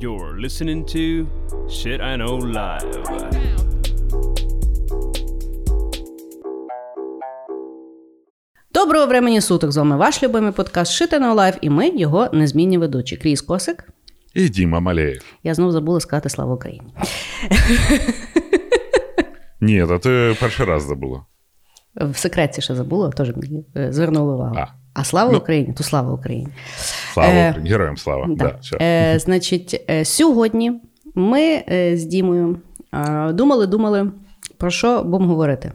[0.00, 1.26] You're listening to
[1.68, 3.04] Shit I Know Live.
[8.74, 9.72] Доброго времени суток!
[9.72, 13.16] З вами ваш любимий подкаст Shit I Know Live, і ми його незмінні ведучі.
[13.16, 13.92] Кріс Косик.
[14.34, 15.24] І Діма Малеєв.
[15.42, 16.94] Я знову забула сказати слава Україні.
[19.60, 21.26] Ні, то ти перший раз забула.
[21.94, 24.56] В секреті ще забула, теж мені е, звернула увагу.
[24.58, 24.79] А.
[24.94, 25.38] А слава Ну.
[25.38, 26.48] Україні, то слава Україні.
[27.12, 28.26] Слава Е, Україні, героям слава.
[28.28, 28.34] Да.
[28.44, 28.76] Да, все.
[28.80, 30.72] Е, значить, е, сьогодні
[31.14, 31.40] ми
[31.72, 32.58] е, з Дімою
[32.94, 34.12] е, думали, думали,
[34.56, 35.72] про що будемо говорити.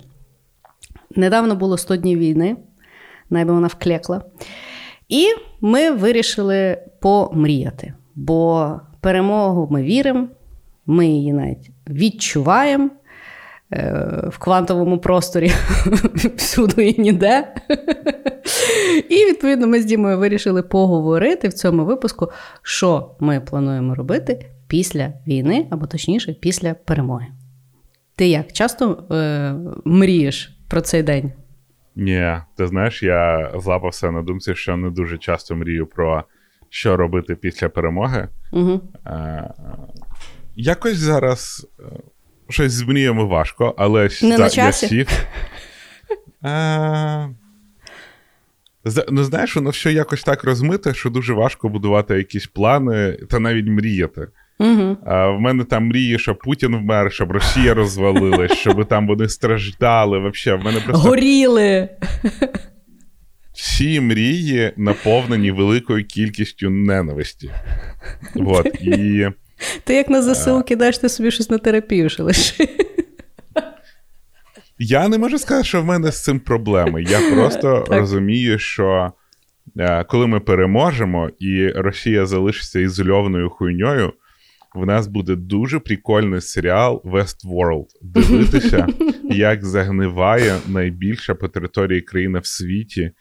[1.15, 2.55] Недавно було 100 днів війни,
[3.29, 4.21] найби вона вклекла.
[5.09, 5.27] І
[5.61, 7.93] ми вирішили помріяти.
[8.15, 10.27] Бо перемогу ми віримо,
[10.85, 12.89] ми її навіть відчуваємо
[14.27, 15.51] в квантовому просторі
[16.35, 17.53] всюди і ніде.
[19.09, 25.13] І відповідно ми з Дімою вирішили поговорити в цьому випуску, що ми плануємо робити після
[25.27, 27.27] війни, або точніше, після перемоги.
[28.15, 29.53] Ти як часто е,
[29.85, 31.31] мрієш про цей день?
[31.95, 36.23] Ні, ти знаєш, я злапався на думці, що не дуже часто мрію про
[36.69, 38.27] що робити після перемоги.
[38.51, 38.81] Угу.
[39.05, 39.53] Е,
[40.55, 41.83] якось зараз е,
[42.49, 44.57] щось з мріями важко, але Не за- на часі?
[44.57, 45.07] я сів.
[48.85, 53.39] За- ну, знаєш, воно все якось так розмите, що дуже важко будувати якісь плани та
[53.39, 54.27] навіть мріяти.
[54.59, 54.97] Угу.
[55.05, 60.19] А в мене там мрії, щоб Путін вмер, щоб Росія розвалилась, щоб там вони страждали.
[60.19, 61.89] Вообще, в мене просто Горіли.
[63.53, 67.51] всі мрії наповнені великою кількістю ненависті.
[68.35, 69.27] От, і
[69.83, 72.67] Ти як на ЗСУ кидаєш ти собі щось на терапію ще лише.
[74.79, 77.03] я не можу сказати, що в мене з цим проблеми.
[77.03, 77.99] Я просто Так.
[77.99, 79.13] розумію, що
[79.79, 84.13] е, коли ми переможемо і Росія залишиться ізольованою хуйньою.
[84.75, 87.85] В нас буде дуже прикольний серіал Westworld.
[88.01, 88.87] Дивитися,
[89.23, 93.11] як загниває найбільша по території країна в світі,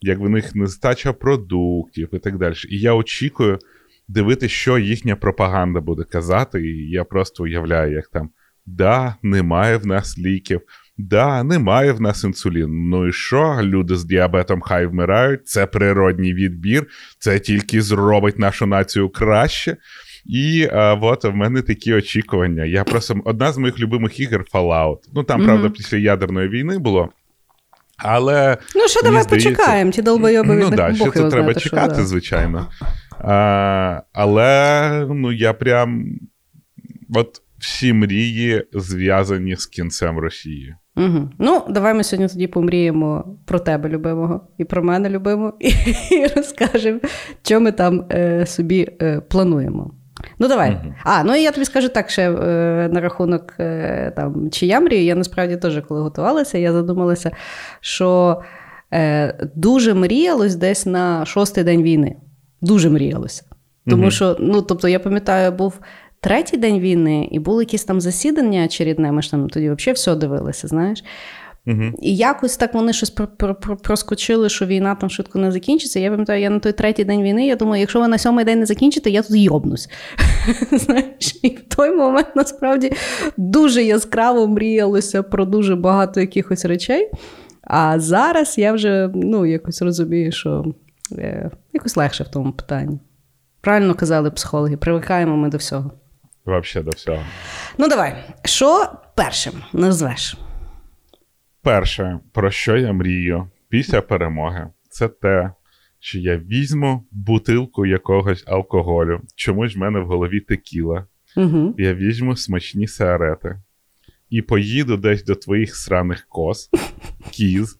[0.00, 2.54] як в них нестача продуктів і так далі.
[2.68, 3.58] І я очікую
[4.08, 6.60] дивитися, що їхня пропаганда буде казати.
[6.62, 8.30] І я просто уявляю, як там
[8.66, 10.60] да, немає в нас ліків,
[10.98, 12.68] да, немає в нас інсуліну.
[12.74, 13.58] Ну і що?
[13.62, 16.86] Люди з діабетом хай вмирають, це природній відбір,
[17.18, 19.76] це тільки зробить нашу націю краще.
[20.26, 22.64] І а, от в мене такі очікування.
[22.64, 24.98] Я просто одна з моїх любимих ігор Fallout.
[25.14, 25.46] Ну там, Мгм.
[25.48, 27.08] правда, після ядерної війни було.
[27.96, 31.50] Але Ну що, давай здається- почекаємо, ті долбойоби від ну да, Бог тут треба знає,
[31.60, 32.04] що, чекати, да.
[32.04, 32.66] звичайно.
[33.20, 36.04] А, але ну, я прям.
[37.14, 40.74] От всі мрії зв'язані з кінцем Росії.
[40.96, 41.30] Угу.
[41.38, 45.68] Ну, давай ми сьогодні тоді помріємо про тебе, любимого, і про мене любимого, і,
[46.10, 47.00] і розкажемо,
[47.42, 49.94] що ми там е, собі е, плануємо.
[50.38, 50.70] Ну, давай.
[50.70, 50.94] Мгм.
[51.04, 54.80] А, ну і я тобі скажу так, ще е, на рахунок е, там, чи я
[54.80, 57.30] мрію, я насправді теж, коли готувалася, я задумалася,
[57.80, 58.40] що
[58.92, 62.16] е, дуже мріялось десь на шостий день війни.
[62.60, 63.42] Дуже мріялося.
[63.86, 64.10] Тому Мгм.
[64.10, 65.78] що, ну, тобто, я пам'ятаю, був
[66.20, 70.14] третій день війни, і були якісь там засідання очередне, ми ж там тоді взагалі все
[70.14, 71.04] дивилися, знаєш.
[71.66, 71.82] Угу.
[72.02, 76.00] І якось так вони щось про- про- про- проскочили, що війна там швидко не закінчиться.
[76.00, 78.60] Я пам'ятаю, я на той третій день війни, я думаю, якщо ви на сьомий день
[78.60, 79.88] не закінчите, я тут йобнусь.
[80.72, 82.92] Знаєш, і в той момент насправді
[83.36, 87.10] дуже яскраво мріялося про дуже багато якихось речей.
[87.62, 90.64] А зараз я вже ну, якось розумію, що
[91.72, 93.00] якось легше в тому питанні.
[93.60, 95.92] Правильно казали психологи, привикаємо ми до всього.
[96.46, 97.22] Взагалі до всього.
[97.78, 100.36] Ну, давай, що першим назвеш?
[101.62, 105.52] Перше, про що я мрію після перемоги, це те,
[106.00, 109.20] що я візьму бутилку якогось алкоголю.
[109.34, 111.06] Чомусь в мене в голові текіла.
[111.36, 111.74] Угу.
[111.78, 113.60] Я візьму смачні сигарети
[114.30, 116.70] і поїду десь до твоїх сраних коз,
[117.30, 117.78] кіз,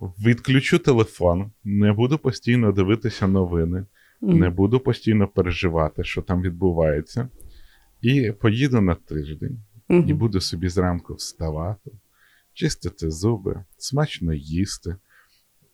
[0.00, 3.86] відключу телефон, не буду постійно дивитися новини,
[4.20, 7.28] не буду постійно переживати, що там відбувається.
[8.00, 9.58] І поїду на тиждень
[9.88, 11.90] і буду собі зранку вставати,
[12.54, 14.96] чистити зуби, смачно їсти,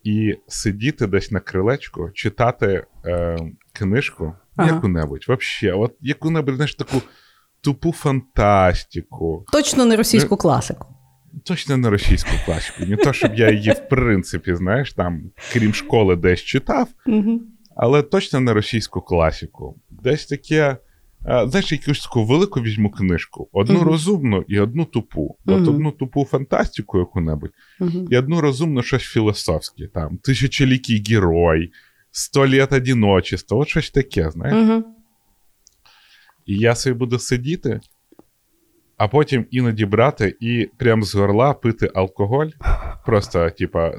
[0.02, 3.38] і сидіти десь на крилечку, читати е,
[3.72, 4.74] книжку Ага.
[4.74, 7.02] яку-небудь, вообще, от яку-небудь, знаєш, таку
[7.60, 9.46] тупу фантастику.
[9.52, 10.93] Точно не російську класику.
[11.44, 12.86] Точно не російську класику.
[12.86, 15.22] Не то, щоб я її, в принципі, знаєш, там,
[15.52, 16.88] крім школи, десь читав,
[17.76, 19.80] але точно не російську класику.
[19.90, 20.76] Десь таке.
[21.28, 23.84] е, Знаєш, якусь таку велику візьму книжку, одну Мгм.
[23.88, 25.36] розумну і одну тупу.
[25.46, 28.08] От одну тупу фантастику яку-небудь, Угу.
[28.10, 29.86] і одну розумну щось філософське.
[29.94, 31.72] Там тисячолікий герой,
[32.10, 34.84] сто літ одиночества, от щось таке, знаєш.
[36.46, 37.80] І я собі буду сидіти,
[38.96, 42.48] а потім іноді брати і прям з горла пити алкоголь.
[43.06, 43.92] Просто, типа,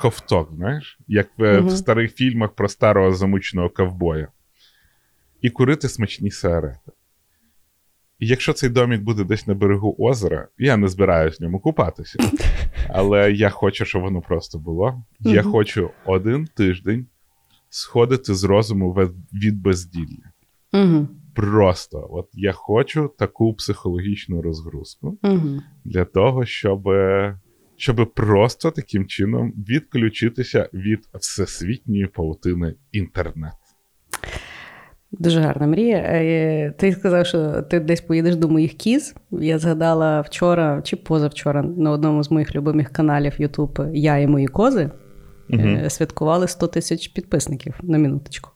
[0.00, 1.66] ковток, знаєш, як в, Мгм.
[1.66, 4.28] в старих фільмах про старого замученого ковбоя.
[5.40, 6.92] І курити смачні сигарети.
[8.18, 12.18] І якщо цей домік буде десь на берегу озера, я не збираюсь в ньому купатися.
[12.88, 15.02] Але я хочу, щоб воно просто було.
[15.20, 17.06] Я хочу один тиждень
[17.68, 18.92] сходити з розуму
[19.32, 20.30] від безділля.
[20.72, 21.08] Угу.
[21.36, 25.62] Просто, от я хочу таку психологічну розгрузку Угу.
[25.84, 26.88] для того, щоб,
[27.76, 33.52] щоб просто таким чином відключитися від всесвітньої паутини інтернет.
[35.12, 35.96] Дуже гарна мрія.
[35.96, 39.14] Е, Ти сказав, що ти десь поїдеш до моїх кіз.
[39.30, 44.46] Я згадала вчора чи позавчора на одному з моїх любимих каналів YouTube Я і мої
[44.46, 44.90] кози
[45.52, 48.50] е, святкували 100 тисяч підписників на минуточку.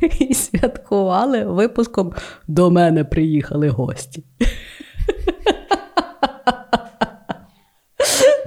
[0.18, 2.12] І святкували випуском
[2.48, 4.24] До мене приїхали гості.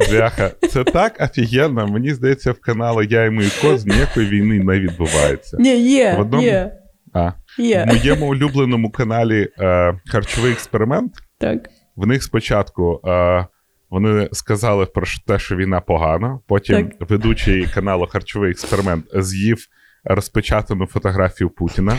[0.09, 1.87] Бляха, це так офігенно.
[1.87, 5.57] Мені здається, в каналі Я і мої коз ніякої війни не відбувається.
[5.59, 6.77] Ні, є, В одному- є,
[7.13, 11.13] А в моєму улюбленому каналі е, Харчовий експеримент.
[11.37, 11.69] Так.
[11.95, 13.45] В них спочатку е,
[13.89, 16.39] вони сказали про те, що війна погана.
[16.47, 19.67] Потім ведучий каналу Харчовий експеримент з'їв
[20.03, 21.97] розпечатану фотографію Путіна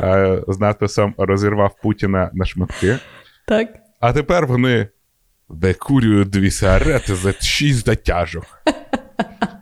[0.00, 2.98] е, з надписом Розірвав Путіна на шматки.
[3.46, 3.68] Так.
[4.00, 4.88] А тепер вони
[5.48, 8.44] викурюють дві сигарети за шість затяжок.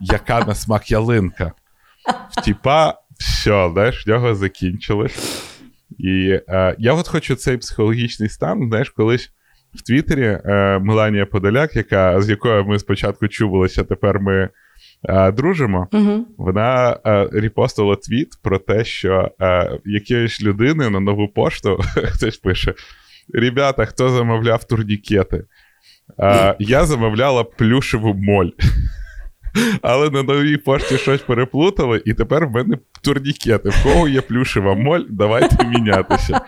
[0.01, 1.53] Яка на смак ялинка.
[2.31, 5.43] Втіпа, все, знаєш, в нього закінчилось.
[5.99, 9.31] І е, я от хочу цей психологічний стан, знаєш, колись
[9.75, 14.51] в Твіттері е, Меланія Подоляк, яка, з якою ми спочатку чубилися, тепер ми
[15.33, 15.89] дружимо.
[15.93, 16.27] Угу.
[16.39, 22.75] Вона е, репостила твіт про те, що е, якоїсь людини на нову пошту хтось пише:
[23.35, 25.45] Ребята, хто замовляв турнікети?
[26.19, 28.51] Е, я замовляла плюшеву моль.
[29.83, 33.69] Але на новій пошті щось переплутали, і тепер в мене турнікети.
[33.69, 36.41] В кого є плюшева моль, давайте мінятися.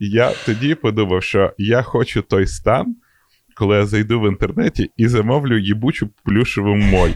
[0.00, 2.96] Я тоді подумав, що я хочу той стан,
[3.58, 7.10] коли я зайду в інтернеті і замовлю їбучу плюшеву моль.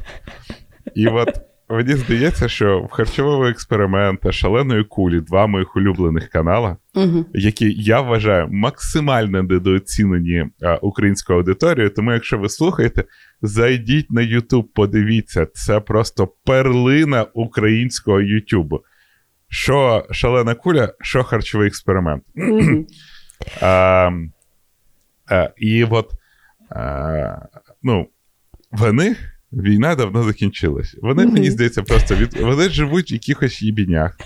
[0.94, 1.28] І от
[1.68, 7.26] мені здається, що в харчового експеримента шаленої кулі два моїх улюблених канала, Угу.
[7.34, 10.46] які я вважаю максимально недооцінені
[10.82, 11.90] українською аудиторією.
[11.90, 13.04] Тому, якщо ви слухаєте,
[13.42, 18.80] зайдіть на YouTube, подивіться, це просто перлина українського YouTube.
[19.48, 22.22] Що шалена куля, що харчовий експеримент.
[23.60, 24.10] А,
[25.30, 26.10] а, і от
[26.76, 27.36] а,
[27.82, 28.06] ну,
[28.72, 29.16] вони.
[29.52, 30.96] Війна давно закінчилась.
[31.02, 32.40] Вони, мені здається, просто від...
[32.40, 34.16] вони живуть в якихось їбінях.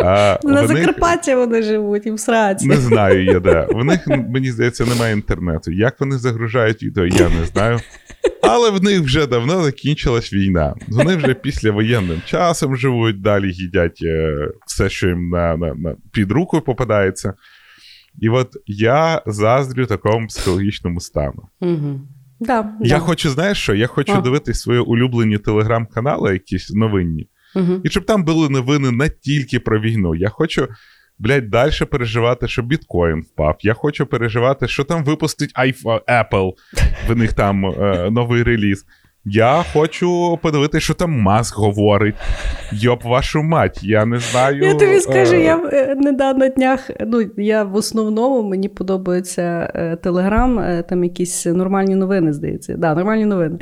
[0.00, 2.66] А, На в них- Закарпатті вони живуть і в сраці.
[2.68, 3.66] Не знаю я де.
[3.70, 5.72] В них, мені здається, немає інтернету.
[5.72, 7.80] Як вони загружають відео, я не знаю.
[8.42, 10.74] Але в них вже давно закінчилась війна.
[10.88, 16.32] Вони вже післявоєнним часом живуть, далі їдять е, все, що їм на, на, на, під
[16.32, 17.34] руку попадається.
[18.20, 21.48] І от я заздрю такому психологічному стану.
[21.60, 22.00] Угу.
[22.40, 23.00] Да, Я да.
[23.00, 23.74] хочу, знаєш що?
[23.74, 24.20] Я хочу А.
[24.20, 27.28] дивитись свої улюблені телеграм-канали, якісь новинні.
[27.56, 27.80] Угу.
[27.84, 30.14] І щоб там були новини не тільки про війну.
[30.14, 30.68] Я хочу,
[31.18, 33.56] блядь, далі переживати, що біткоін впав.
[33.60, 36.52] Я хочу переживати, що там випустить iPhone, Apple,
[37.08, 38.84] в них там е, новий реліз.
[39.24, 42.14] Я хочу подивитися, що там Маск говорить.
[42.72, 44.62] Йоп, вашу мать, я не знаю.
[44.64, 49.72] Я тобі скажу, е, я е, недавно на днях, ну я в основному мені подобається
[49.74, 52.76] е, Телеграм, там якісь нормальні новини, здається.
[52.76, 53.58] Да, нормальні новини.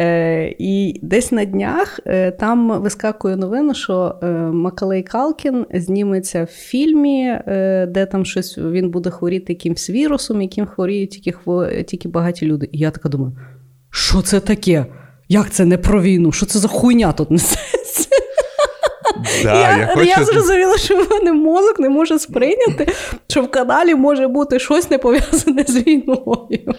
[0.00, 6.46] Е, і десь на днях е, там вискакує новина, що е, Макалей Калкін зніметься в
[6.46, 12.08] фільмі, е, де там щось він буде хворіти якимсь вірусом, яким хворіють тільки, хво- тільки
[12.08, 12.68] багаті люди.
[12.72, 13.32] І я така думаю,
[13.92, 14.86] що це таке?
[15.28, 16.32] Як це не про війну?
[16.32, 18.08] Що це за хуйня тут несеться?
[19.42, 20.06] Да, я, я, хочу...
[20.06, 22.92] я зрозуміла, що в мене мозок не може сприйняти,
[23.28, 26.74] що в каналі може бути щось не пов'язане з війною.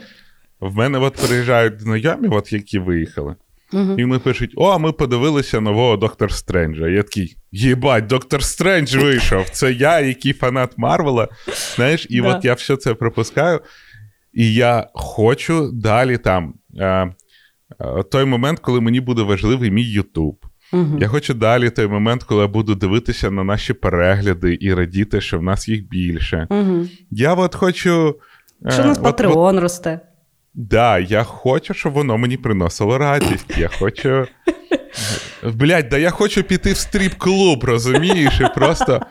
[0.60, 3.36] В мене от приїжджають знайомі, от які виїхали.
[3.74, 3.96] Угу.
[3.98, 6.88] І вони пишуть: О, ми подивилися нового Доктор Стренджа.
[6.88, 9.50] Я такий, їбать, Доктор Стрендж вийшов.
[9.50, 11.28] Це я, який фанат Марвела.
[11.76, 12.28] Знаєш, і Да.
[12.28, 13.60] от я все це пропускаю.
[14.34, 16.54] І я хочу далі там.
[16.80, 16.86] Е,
[17.80, 20.46] е, той момент, коли мені буде важливий мій Ютуб.
[20.74, 20.98] Угу.
[21.00, 25.40] Я хочу далі той момент, коли я буду дивитися на наші перегляди і радіти, що
[25.40, 26.48] в нас їх більше.
[26.50, 26.86] Угу.
[27.12, 28.16] Я от хочу.
[28.66, 30.00] е, Що у нас от- Патреон росте.
[30.54, 33.58] Да, я хочу, щоб воно мені приносило радість.
[33.58, 34.28] Я хочу.
[35.54, 38.40] Блять, да я хочу піти в стріп-клуб, розумієш?
[38.40, 39.02] І просто.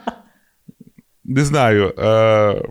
[1.23, 1.93] не знаю.
[1.99, 2.61] Е,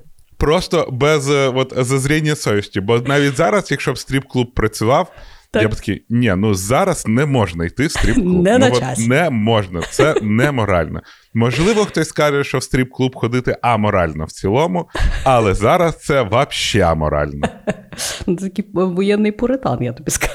[0.43, 2.81] Просто без е, от, зазріння совісті.
[2.81, 5.13] Бо навіть зараз, якщо б стрип-клуб працював,
[5.51, 5.63] Так.
[5.63, 8.43] я б такий, ні, ну зараз не можна йти в стріп-клуб.
[8.43, 9.09] Не ну, на от часі.
[9.09, 11.01] не можна, це неморально.
[11.35, 14.89] Можливо, хтось скаже, що в стріп-клуб ходити аморально в цілому,
[15.25, 17.49] але зараз це взагалі аморально.
[18.27, 20.33] Ну, Це такий воєнний пуритан, я тобі скажу.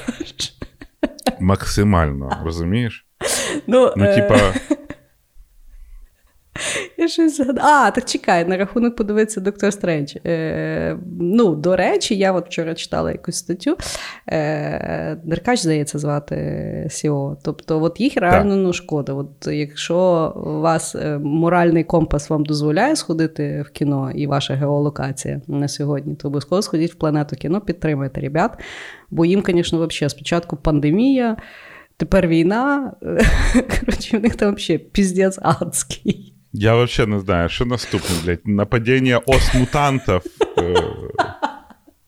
[1.40, 3.06] Максимально, розумієш?
[3.66, 4.54] Ну, Ну, е, типа,
[6.96, 7.68] Я щось згадала.
[7.68, 10.14] А, так чекай, на рахунок подивитися доктор Стрендж.
[10.26, 13.76] Е, ну, до речі, я от вчора читала якусь статтю.
[14.28, 17.36] Е, Деркач, здається, звати Сіо.
[17.44, 19.12] Тобто, от їх реально ну, шкода.
[19.12, 25.40] От якщо у вас е, моральний компас вам дозволяє сходити в кіно і ваша геолокація
[25.46, 28.58] на сьогодні, то обов'язково сходіть в планету кіно, підтримайте ребят.
[29.10, 31.36] Бо їм, звісно, взагалі спочатку пандемія.
[31.96, 32.92] Тепер війна,
[33.80, 36.37] коротше, в них там взагалі піздець адський.
[36.58, 38.46] Я вообще не знаю, що наступне, блядь.
[38.46, 40.20] Нападіння ос-мутантів.
[40.58, 40.74] Е,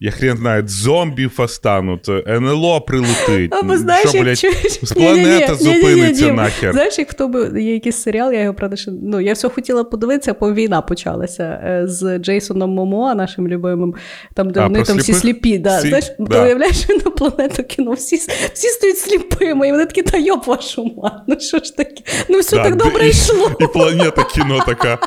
[0.02, 3.54] я хрен знає, зомбів остануть, НЛО прилетить.
[3.54, 4.82] Або знаєш, що, блядь, чуєш?
[4.96, 6.72] ні-ні-ні, зупиниться нахер.
[6.72, 9.84] Знаєш, як хто би є якийсь серіал, я його правда ще ну я все хотіла
[9.84, 13.94] подивитися, бо війна почалася е, з Джейсоном Момоа, нашим любимим,
[14.34, 15.58] там де А, вони там всі сліпі.
[15.58, 15.78] Да.
[15.78, 15.88] Всі?
[15.88, 16.36] Знаєш, Да.
[16.38, 18.16] ти уявляєш, на планету кіно всі,
[18.52, 22.02] всі стають сліпими, і вони такі, та йоп вашу мать, ну що ж таке?
[22.28, 23.50] Ну все Да, так добре і- йшло.
[23.60, 24.98] І планета кіно така.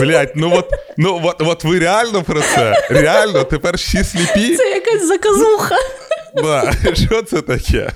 [0.00, 2.86] Блять, ну от, ну от, от ви реально про це?
[2.90, 4.56] Реально, тепер всі сліпі?
[4.56, 5.76] Це якась заказуха.
[6.34, 6.72] Да.
[6.94, 7.90] Що це таке?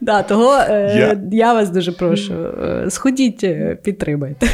[0.00, 1.54] Да, того е, Я- я...
[1.54, 4.48] вас дуже прошу, е, сходіть, е, підтримайте.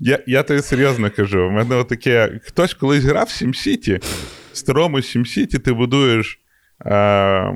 [0.00, 2.40] Я, я тобі серйозно кажу, в мене отаке.
[2.44, 4.02] Хтось колись грав в SimCity,
[4.52, 6.40] в старому SimCity ти будуєш
[6.86, 7.54] е,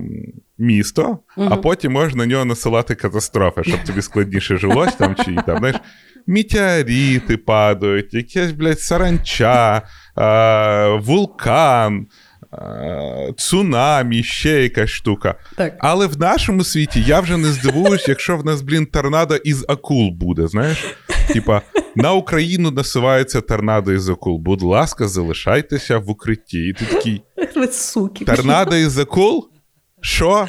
[0.58, 5.58] місто, а потім можеш на нього насилати катастрофи, щоб тобі складніше жилось там чи там,
[5.58, 5.76] знаєш.
[6.26, 9.82] Мітеоріти падають, якась, блядь, саранча,
[10.18, 12.06] е, вулкан,
[13.36, 15.34] цунамі, ще якась штука.
[15.56, 15.76] Так.
[15.78, 20.10] Але в нашому світі я вже не здивуюсь, якщо в нас, блін, торнадо із акул
[20.10, 20.96] буде, знаєш?
[21.32, 21.62] Типа,
[21.96, 24.38] на Україну насувається торнадо із акул.
[24.38, 26.58] Будь ласка, залишайтеся в укритті.
[26.58, 27.22] І ти такий:
[27.70, 28.24] суки.
[28.24, 29.48] торнадо із акул?
[30.00, 30.48] Що?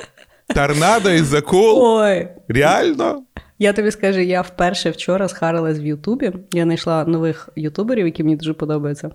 [0.55, 1.83] Торнадо із акул?
[1.83, 2.27] Ой.
[2.47, 3.23] Реально?
[3.59, 6.31] Я тобі скажу, я вперше вчора схарилась в Ютубі.
[6.51, 9.11] Я знайшла нових ютуберів, які мені дуже подобаються.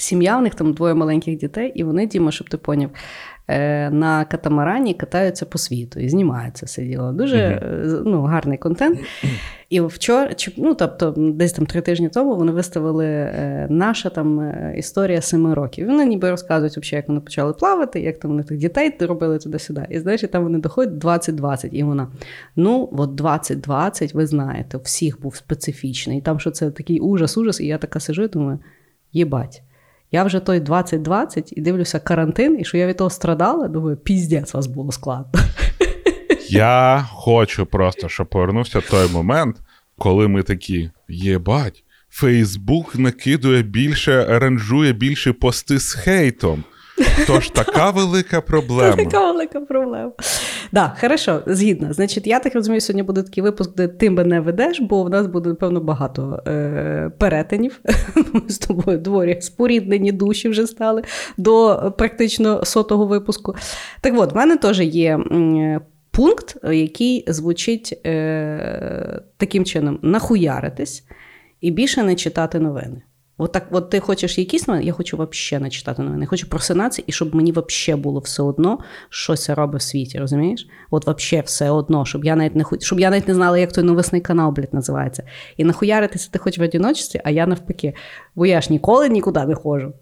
[0.00, 2.90] Сім'я, у них там двоє маленьких дітей, і вони, Діма, щоб ти поняв,
[3.48, 7.12] е, на катамарані катаються по світу і знімаються це діло.
[7.12, 9.00] Дуже е, ну, гарний контент.
[9.70, 15.20] І вчора, ну, тобто, десь там три тижні тому вони виставили е, наша там історія
[15.20, 15.84] семи років.
[15.84, 19.38] І Вони ніби розказують, взагалі, як вони почали плавати, як там вони тих дітей робили
[19.38, 19.86] туди-сюди.
[19.90, 21.70] І знаєш, і там вони доходять 2020.
[21.74, 22.08] І вона,
[22.56, 26.18] ну, от 2020, ви знаєте, у всіх був специфічний.
[26.18, 28.58] І там, що це такий ужас, ужас, і я така сижу і думаю,
[29.12, 29.62] єбать.
[30.12, 34.54] Я вже той 2020 і дивлюся карантин, і що я від того страдала, думаю, піздець
[34.54, 35.40] вас було складно.
[36.48, 39.56] Я хочу просто, щоб повернувся той момент,
[39.98, 46.64] коли ми такі: єбать, Фейсбук накидує більше, аранжує більше пости з хейтом.
[47.26, 48.96] Тож така велика проблема.
[48.96, 50.12] Така велика проблема.
[50.72, 51.92] Да, хорошо, згідно.
[51.92, 55.26] Значить, я так розумію, сьогодні буде такий випуск, де ти мене ведеш, бо в нас
[55.26, 57.80] буде, напевно, багато е- перетинів.
[58.32, 61.02] Ми з тобою дворі споріднені душі вже стали
[61.36, 63.54] до практично сотого випуску.
[64.00, 65.18] Так от, в мене теж є.
[66.10, 71.04] Пункт, який звучить е, таким чином: нахуяритись
[71.60, 73.02] і більше не читати новини.
[73.40, 76.22] От так, от ти хочеш якісь новини, я хочу взагалі не читати новини.
[76.22, 78.78] Я хочу просинатися, і щоб мені взагалі було все одно,
[79.08, 80.66] що це робить в світі, розумієш?
[80.90, 83.72] От взагалі все одно, щоб я навіть не хо- щоб я навіть не знала, як
[83.72, 85.22] той новисний канал, блядь, називається.
[85.56, 87.94] І нахуяритися ти хоч в одиночці, а я навпаки.
[88.34, 89.92] Бо я ж ніколи нікуди не ходжу.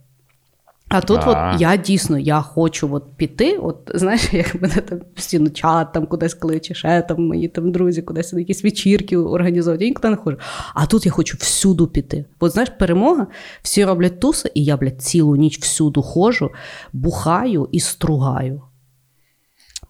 [0.88, 3.56] А тут от я дійсно я хочу от піти.
[3.56, 8.02] От знаєш, як мене там постійно чат там кудись кличе, ще там мої там друзі,
[8.02, 9.82] кудись на якісь вечірки організовують.
[9.82, 10.38] Я нікуди не ходжу.
[10.74, 12.24] А тут я хочу всюду піти.
[12.40, 13.26] От знаєш, перемога,
[13.62, 16.50] всі роблять туси, і я, блядь, цілу ніч всюду ходжу,
[16.92, 18.62] бухаю і стругаю.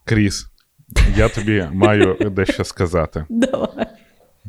[0.04, 0.46] Кріс,
[1.16, 3.24] я тобі маю дещо сказати.
[3.30, 3.86] Давай.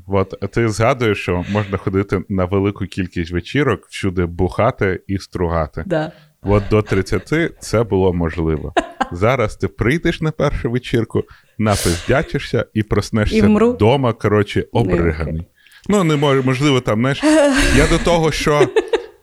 [0.08, 5.84] От ти згадуєш, що можна ходити на велику кількість вечірок, всюди бухати і стругати.
[5.88, 6.12] Да.
[6.44, 8.74] От до 30 це було можливо.
[9.12, 11.24] Зараз ти прийдеш на першу вечірку,
[11.58, 15.48] напиздячишся і проснешся І вдома, коротше, обриганий.
[15.90, 17.24] Ну, не мож, можливо, там, знаєш,
[17.78, 18.70] я до того, що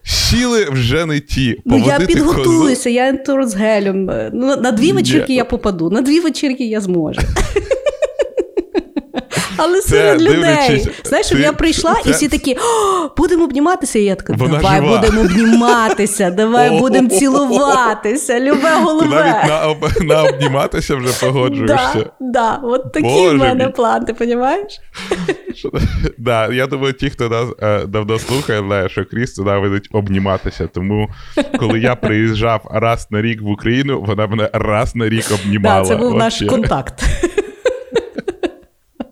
[0.02, 1.60] сіли вже не ті.
[1.64, 4.04] Ну я Поводити козу- підготуюся, я ентур з гелем.
[4.32, 5.36] Ну, на дві вечірки Ні.
[5.36, 7.20] я попаду, на дві вечірки я зможу.
[9.56, 10.88] Але серед людей.
[11.04, 12.56] Знаєш, я прийшла, і всі такі,
[13.16, 13.98] будемо обніматися.
[13.98, 19.08] І я така, давай будемо обніматися, давай будемо цілуватися, любе Ти голубе.
[19.08, 22.10] навіть на, обніматися вже погоджуєшся.
[22.20, 24.80] Да, от такий в мене план, ти розумієш?
[26.18, 30.66] Да, я думаю, ті, хто нас е, давно слухає, знає, що Кріс ненавидить обніматися.
[30.66, 31.08] Тому,
[31.58, 35.84] коли я приїжджав раз на рік в Україну, вона мене раз на рік обнімала.
[35.84, 37.04] Це був наш контакт.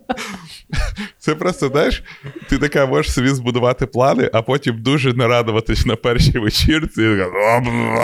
[1.17, 2.03] Це просто, знаєш,
[2.49, 7.17] ти така можеш собі збудувати плани, а потім дуже нарадуватись на першій вечірці.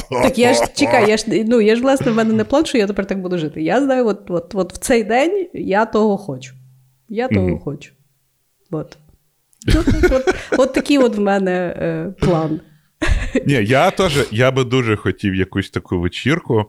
[0.10, 2.78] Так я ж чекай, я ж ну я ж власне в мене не план, що
[2.78, 3.62] я тепер так буду жити.
[3.62, 6.54] Я знаю, от, от, от в цей день я того хочу.
[7.10, 7.60] Я того Мгм.
[7.60, 7.92] хочу.
[8.72, 8.98] От.
[9.68, 12.60] От, от, от такий от в мене е, план.
[13.46, 16.66] Ні, я теж я би дуже хотів якусь таку вечірку.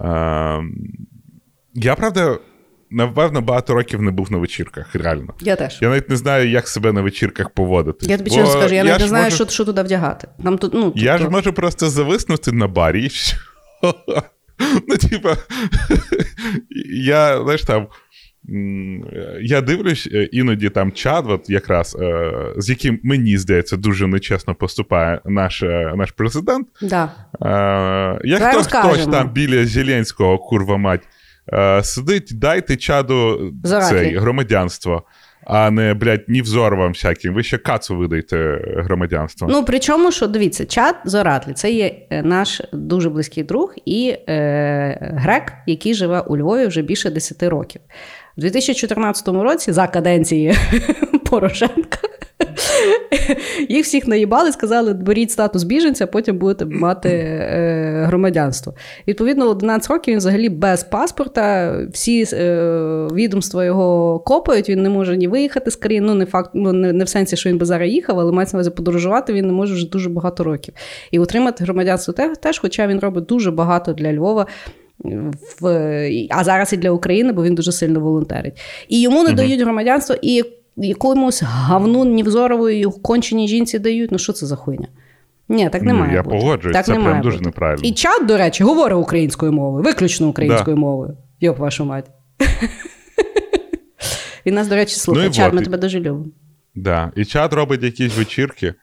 [0.00, 0.74] Ем,
[1.74, 2.38] я, правда,
[2.92, 5.34] напевно, багато років не був на вечірках, реально.
[5.40, 5.78] Я теж.
[5.82, 8.06] Я навіть не знаю, як себе на вечірках поводити.
[8.08, 10.28] Я тобі чесно скажу, я навіть не знаю, можу, що, що туди вдягати.
[10.38, 13.10] Нам тут, ну, Я ж тобто- можу просто зависнути на барі і.
[14.88, 15.36] Ну, типа,
[17.04, 17.86] я, знаєш, там.
[19.40, 24.54] Я дивлюсь е, іноді там чат, от якраз е, з яким мені здається дуже нечесно
[24.54, 26.68] поступає наш, е, наш президент.
[26.82, 27.12] Да.
[28.24, 31.08] Як хтось, там біля Зеленського, курва мать,
[31.82, 33.98] сидить, дайте чаду Зоратлі.
[33.98, 35.02] цей, громадянство,
[35.44, 37.34] а не, блядь, ні взор вам всяким.
[37.34, 39.48] Ви ще кацу видаєте громадянство.
[39.50, 45.14] Ну, причому, що дивіться, чат Зоратлі це є е, наш дуже близький друг і е,
[45.16, 47.80] грек, який живе у Львові вже більше 10 років.
[48.36, 50.54] У 2014 році, за каденції
[51.30, 51.98] Порошенка,
[53.68, 58.74] їх всіх наїбали, сказали, беріть статус біженця, потім будете мати е, громадянство.
[59.08, 61.76] Відповідно, 11 років він взагалі без паспорта.
[61.92, 66.06] Всі е, відомства його копають, він не може ні виїхати з країни.
[66.06, 68.56] Ну, не факт, ну не, не в сенсі, що він би зараз їхав, але мається
[68.56, 70.74] на увазі подорожувати він не може вже дуже багато років.
[71.10, 74.46] І отримати громадянство те- теж, хоча він робить дуже багато для Львова.
[75.60, 75.66] В,
[76.30, 78.60] а зараз і для України, бо він дуже сильно волонтерить.
[78.88, 80.44] І йому не дають громадянство, і
[80.76, 84.12] якомусь говну Нівзорової конченій жінці дають.
[84.12, 84.88] Ну що це за хуйня?
[85.48, 87.46] Ні, так не Ну, має я погоджуюсь, так це прям дуже бути.
[87.48, 87.82] неправильно.
[87.88, 90.80] І чат, до речі, говорить українською мовою, виключно українською Да.
[90.80, 91.16] мовою.
[91.40, 92.10] Йоп, вашу мать.
[94.46, 95.26] Він нас, до речі, слухає.
[95.26, 96.26] Ну чат, вот, ми і- тебе дуже любимо.
[96.74, 97.12] Да.
[97.16, 98.74] І чат робить якісь вечірки.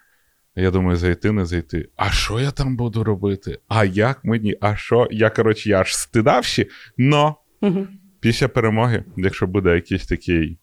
[0.56, 1.90] Я думаю, зайти, не зайти.
[1.96, 3.58] А що я там буду робити?
[3.68, 4.56] А як мені?
[4.62, 5.08] А що?
[5.12, 7.88] Я, коротше, я аж стидавші, но Угу.
[8.20, 10.58] після перемоги, якщо буде якийсь такий,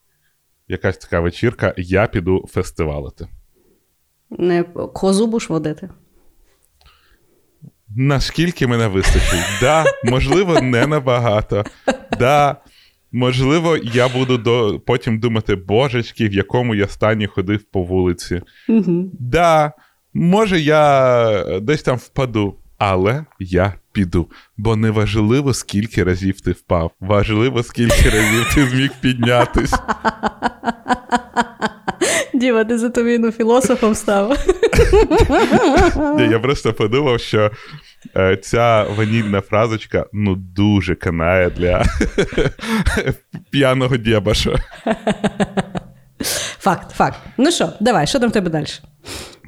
[0.68, 3.28] якась така вечірка, я піду фестивалити.
[4.30, 4.62] Не
[4.94, 5.90] козу будеш водити.
[7.96, 9.44] Наскільки мене вистачить?
[9.60, 11.64] Да, можливо, не набагато.
[12.18, 12.56] Да,
[13.12, 14.80] можливо, я буду до...
[14.86, 18.42] потім думати, божечки, в якому я стані ходив по вулиці.
[18.68, 19.10] Угу.
[19.20, 19.72] Да,
[20.14, 24.30] може, я десь там впаду, але я піду.
[24.56, 26.90] Бо не важливо, скільки разів ти впав.
[27.00, 29.74] Важливо, скільки разів ти зміг піднятись.
[32.34, 34.46] Діва, ти за тобі філософом став.
[36.18, 37.50] Ні, я просто подумав, що
[38.16, 41.84] е, ця ванільна фразочка ну дуже канає для
[43.50, 44.56] п'яного дєбаша.
[46.58, 47.18] Факт, факт.
[47.36, 48.66] Ну що, давай, що там в тебе далі?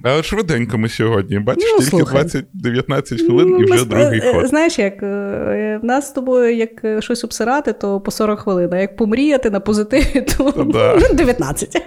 [0.03, 1.39] А швиденько ми сьогодні.
[1.39, 2.13] Бачиш, Ну, тільки слухай.
[2.15, 4.47] 20, 19 хвилин і Ну, вже ми- другий е, ход.
[4.47, 8.73] Знаєш, як е, в нас з тобою, як е, щось обсирати, то по 40 хвилин,
[8.73, 10.99] а як помріяти на позитиві, то Ну, да.
[11.13, 11.83] 19.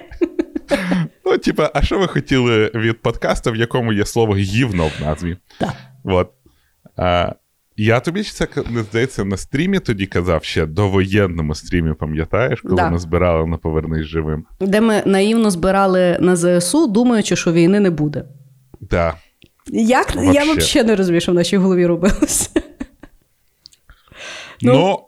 [1.25, 5.37] Ну, типа, а що ви хотіли від подкасту, в якому є слово гівно в назві?
[5.59, 5.69] Так.
[6.03, 6.29] От.
[6.97, 7.31] А,
[7.85, 12.89] я тобі це не здається на стрімі тоді казав ще довоєнному стрімі, пам'ятаєш, коли Да.
[12.89, 14.45] ми збирали на Повернись живим.
[14.59, 18.25] Де ми наївно збирали на ЗСУ, думаючи, що війни не буде.
[18.81, 19.13] Да.
[19.67, 22.49] Як я взагалі не розумію, що в нашій голові робилося.
[24.61, 24.73] Ну.
[24.73, 24.99] Ну,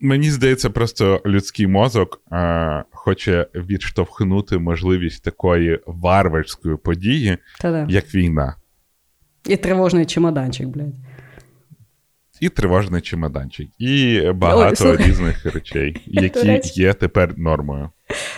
[0.00, 7.86] мені здається, просто людський мозок а, хоче відштовхнути можливість такої варварської події, Та-да.
[7.88, 8.56] як війна.
[9.48, 10.94] І тривожний чемоданчик, блядь.
[12.40, 17.90] І тривожний чемоданчик, і багато Ой, різних речей, які є тепер нормою.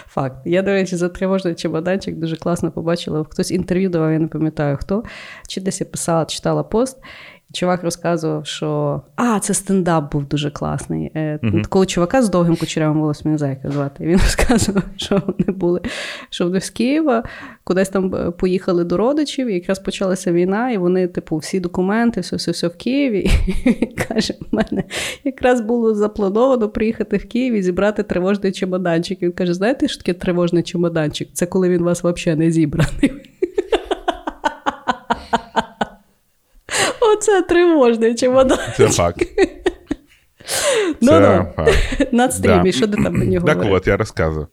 [0.07, 0.37] Факт.
[0.45, 3.25] Я, до речі, за тривожний чемоданчик дуже класно побачила.
[3.31, 5.03] Хтось інтерв'ю давав, я не пам'ятаю хто.
[5.49, 6.99] Чи десь я писала, читала пост.
[7.53, 11.11] Чувак розказував, що а, це стендап був дуже класний.
[11.15, 11.63] Uh-huh.
[11.63, 14.05] Такого чувака з довгим кучерявим волоссям, не знаю, як його звати.
[14.05, 15.81] Він розказував, що вони були,
[16.31, 17.25] що вони з Києва,
[17.65, 22.21] кудись там е, поїхали до родичів, і якраз почалася війна, і вони, типу, всі документи,
[22.21, 23.31] все все, все в Києві.
[23.65, 24.85] І каже, в мене
[25.25, 29.23] якраз було заплановано приїхати в Київ і зібрати тривожний чемоданчик.
[29.23, 31.29] Він каже: знаєте, що таке тривожний чемоданчик?
[31.33, 33.13] Це коли він вас взагалі не зібраний.
[37.01, 38.75] Оце тривожний чемоданчик.
[38.77, 39.23] Це факт.
[41.01, 41.53] Ну, Це ну.
[41.65, 42.13] факт.
[42.13, 42.73] На стрімі, Да.
[42.73, 43.81] що ти там мені Так говориш?
[43.81, 44.47] от, я розказую.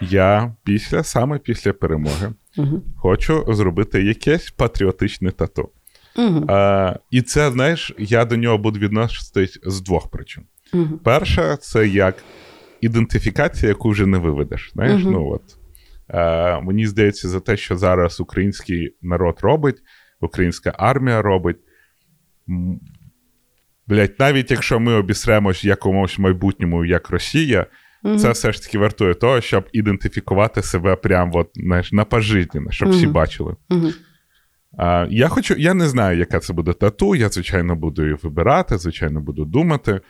[0.00, 2.82] Я після, саме після перемоги, Угу.
[2.96, 5.68] хочу зробити якесь патріотичне тату.
[6.16, 6.44] Угу.
[6.48, 10.44] А, і це, знаєш, я до нього буду відноситись з двох причин.
[10.72, 10.98] Угу.
[11.04, 12.14] Перша, це як
[12.80, 14.70] ідентифікація, яку вже не виведеш.
[14.74, 15.42] Знаєш, ну от.
[16.14, 19.76] Е, мені здається, за те, що зараз український народ робить,
[20.20, 21.56] українська армія робить.
[23.86, 27.66] Блять, навіть якщо ми обісремось в якомусь майбутньому, як Росія,
[28.18, 32.88] це все ж таки вартує того, щоб ідентифікувати себе прямо от, знаєш, на пожизненно, щоб
[32.88, 33.12] всі Мгм.
[33.12, 33.56] бачили.
[33.70, 33.88] Угу.
[34.78, 37.14] А, я хочу, я не знаю, яка це буде тату.
[37.14, 40.00] Я, звичайно, буду її вибирати, звичайно, буду думати.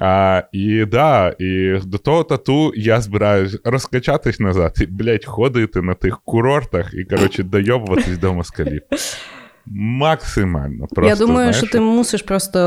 [0.00, 5.94] А, і да, і до того тату я збираюсь розкачатись назад і, блядь, ходити на
[5.94, 8.82] тих курортах і, коротше, дойобуватись до москалів.
[9.66, 10.86] Максимально.
[10.86, 12.58] Просто, Я думаю, знаєш, що ти мусиш просто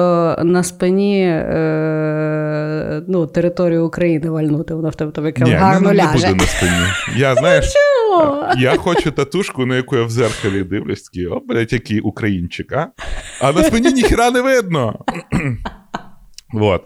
[0.44, 4.74] на спині е, ну, територію України вальнути.
[4.74, 6.86] Воно в тебе там Ні, гарно не, не буду на спині.
[7.16, 7.74] Я, знаєш,
[8.18, 8.46] О!
[8.58, 12.88] я хочу татушку, на яку я в зеркалі дивлюсь, такий, о, блядь, який українчик, а?
[13.42, 15.00] А на спині ніхіра не видно.
[16.54, 16.84] Вот.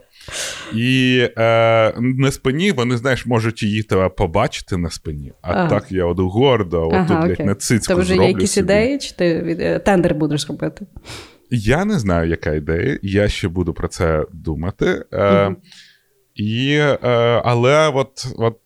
[0.75, 5.33] І е, на спині вони, знаєш, можуть її тебе побачити на спині.
[5.41, 5.69] А Ага.
[5.69, 8.51] так я от гордо, от Ага, тут, блядь, на цицьку Тебе вже є зроблю якісь
[8.51, 8.63] собі.
[8.65, 10.85] ідеї, чи ти е, тендер будеш робити?
[11.49, 12.99] Я не знаю, яка ідея.
[13.01, 15.05] Я ще буду про це думати.
[15.11, 15.55] Е, угу.
[16.35, 16.97] і, е,
[17.45, 18.57] але от, от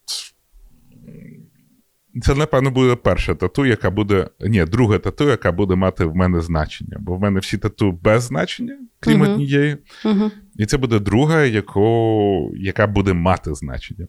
[2.22, 4.28] це, напевно, буде перша тату, яка буде.
[4.40, 6.98] Ні, друга тату, яка буде мати в мене значення.
[7.00, 9.32] Бо в мене всі тату без значення, крім Мгм.
[9.32, 9.78] однієї.
[10.06, 10.32] Угу.
[10.56, 14.08] І це буде друга, яку, яка буде мати значення.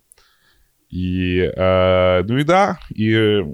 [0.90, 3.46] І, е, ну і да, і е,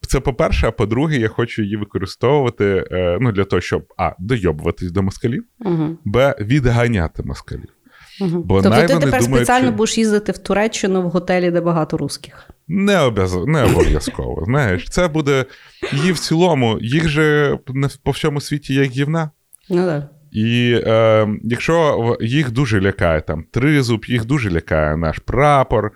[0.00, 4.92] це по-перше, а по-друге, я хочу її використовувати е, ну, для того, щоб а, дойобуватись
[4.92, 5.98] до москалів, Угу.
[6.04, 7.73] б, відганяти москалів.
[8.20, 8.38] Угу.
[8.44, 11.96] Бо тобто ти тепер думають, спеціально що- будеш їздити в Туреччину в готелі, де багато
[11.96, 12.50] русських.
[12.68, 13.34] Не, обяз...
[13.34, 14.44] не обов'язково.
[14.44, 15.44] Знаєш, це буде
[15.92, 17.58] її в цілому, їх же
[18.02, 19.30] по всьому світі як гівна.
[19.70, 20.10] Ну так.
[20.32, 25.92] І е, якщо їх дуже лякає там тризуб, їх дуже лякає наш прапор.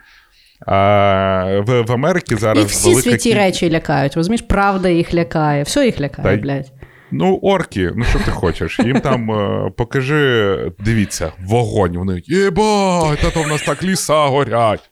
[0.66, 5.14] А в, в Америці зараз Їх всі велика святі кіль- речі лякають, розумієш, правда їх
[5.14, 6.72] лякає, все їх лякає, Та блядь.
[7.11, 8.79] Ну, орки, ну що ти хочеш?
[8.79, 11.97] Їм там е, покажи, дивіться, вогонь.
[11.99, 14.90] Вони єбать, та то в нас так ліса горять.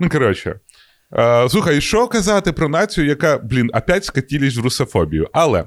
[0.00, 0.54] Ну, коротше.
[1.18, 5.28] Е, слухай, що казати про націю, яка, блін, опять скатились в русофобію.
[5.32, 5.60] Але.
[5.60, 5.64] е,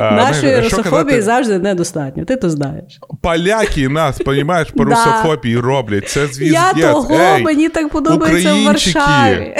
[0.00, 1.22] Нашої знаєш, що русофобії казати?
[1.22, 2.98] завжди недостатньо, ти то знаєш.
[3.22, 6.08] Поляки нас, понімаєш, по русофобії роблять.
[6.08, 6.72] Це звіздець.
[6.76, 8.98] Я того, Ей, мені так подобається в українчики.
[8.98, 9.56] Варшаві.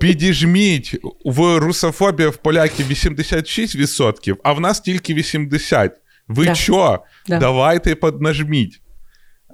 [0.00, 5.90] Підіжміть в русофобія в поляків 86%, а в нас тільки 80%.
[6.28, 6.54] Ви Да.
[6.54, 7.04] що?
[7.28, 7.38] Да.
[7.38, 8.80] Давайте поднажміть.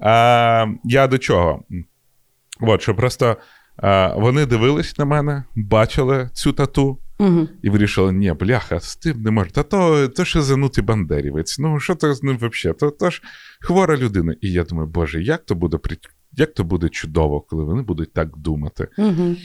[0.02, 1.62] А, я до чого?
[2.61, 3.37] От, що просто
[3.76, 7.48] а, вони дивились на мене, бачили цю тату Угу.
[7.62, 9.52] і вирішили: ні, бляха, з тим не можна.
[9.52, 11.59] Та то, то ще занутий бандерівець.
[11.59, 12.78] Ну, що то з ним взагалі?
[12.78, 13.22] То, то ж
[13.61, 14.35] хвора людина.
[14.40, 15.78] І я думаю, боже, як то буде
[16.33, 18.88] як то буде чудово, коли вони будуть так думати.
[18.98, 19.37] Угу.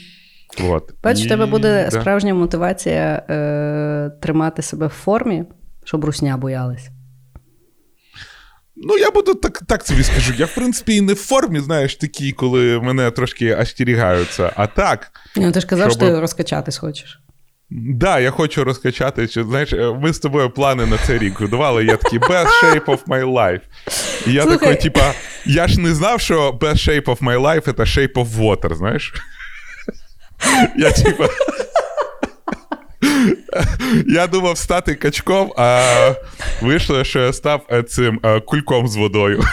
[0.60, 0.94] От.
[1.02, 2.00] Бачиш, в тебе буде да.
[2.00, 5.44] справжня мотивація е, тримати себе в формі,
[5.84, 6.88] щоб русня боялась.
[8.76, 10.32] Ну, я буду так, так собі скажу.
[10.36, 14.52] Я, в принципі, і не в формі, знаєш, такий, коли мене трошки остерігаються.
[14.56, 17.20] А так, Ну, ти ж казав, Щоб- що ти розкачатись хочеш.
[17.70, 19.28] да, я хочу розкачати.
[19.28, 21.84] Що, знаєш, е, ми з тобою плани на цей рік годували.
[21.84, 23.60] Я такий best shape of my life.
[24.26, 24.58] І я Слухай.
[24.58, 25.12] такий, типа,
[25.46, 29.14] я ж не знав, що best shape of my life це shape of water, знаєш.
[30.76, 31.28] Я типа.
[34.06, 36.12] Я думав стати качком, а
[36.60, 39.44] вийшло, що я став е, цим е, кульком з водою.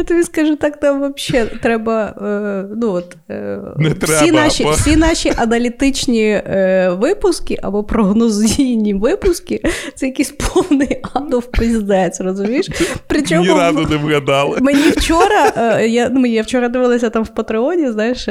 [0.00, 2.14] Я тобі скажу, так нам взагалі треба.
[2.22, 7.84] Е, ну, от, е, Не всі, треба, наші, бо- всі наші аналітичні е, випуски або
[7.84, 9.62] прогнозійні випуски
[9.94, 12.68] це якийсь повний адов пиздець, розумієш?
[13.06, 14.58] Причому Ні разу не вгадали.
[14.60, 18.28] Мені вчора, я, ну, я вчора дивилася там в Патреоні, знаєш,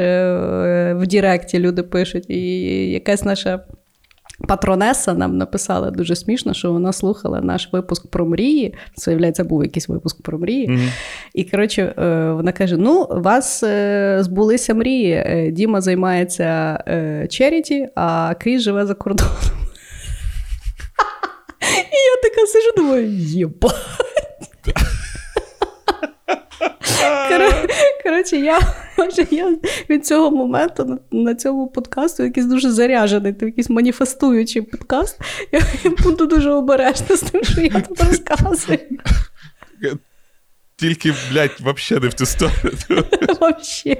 [0.97, 2.41] в Діректі люди пишуть, і
[2.91, 3.59] якась наша
[4.47, 8.75] Патронеса нам написала дуже смішно, що вона слухала наш випуск про мрії.
[8.95, 10.69] Це, виявляється, був якийсь випуск про мрії.
[10.69, 10.89] Мгм.
[11.33, 15.11] І коротше, е, вона каже: Ну, у вас е, збулися мрії.
[15.11, 16.83] Е, Діма займається
[17.29, 19.33] черіті, а Кріс живе за кордоном.
[21.61, 23.73] І я така сижу, думаю, єба.
[27.29, 27.67] Коро-
[28.03, 28.59] Коротше, я,
[28.97, 29.57] може, я
[29.89, 35.19] від цього моменту на, на цьому подкасту якийсь дуже заряджений, то якийсь маніфестуючий подкаст.
[35.51, 38.79] Я, я буду дуже обережна з тим, що я тут розказую.
[40.75, 42.71] Тільки, блядь, вообще не в ту сторону.
[43.41, 43.97] Вообще.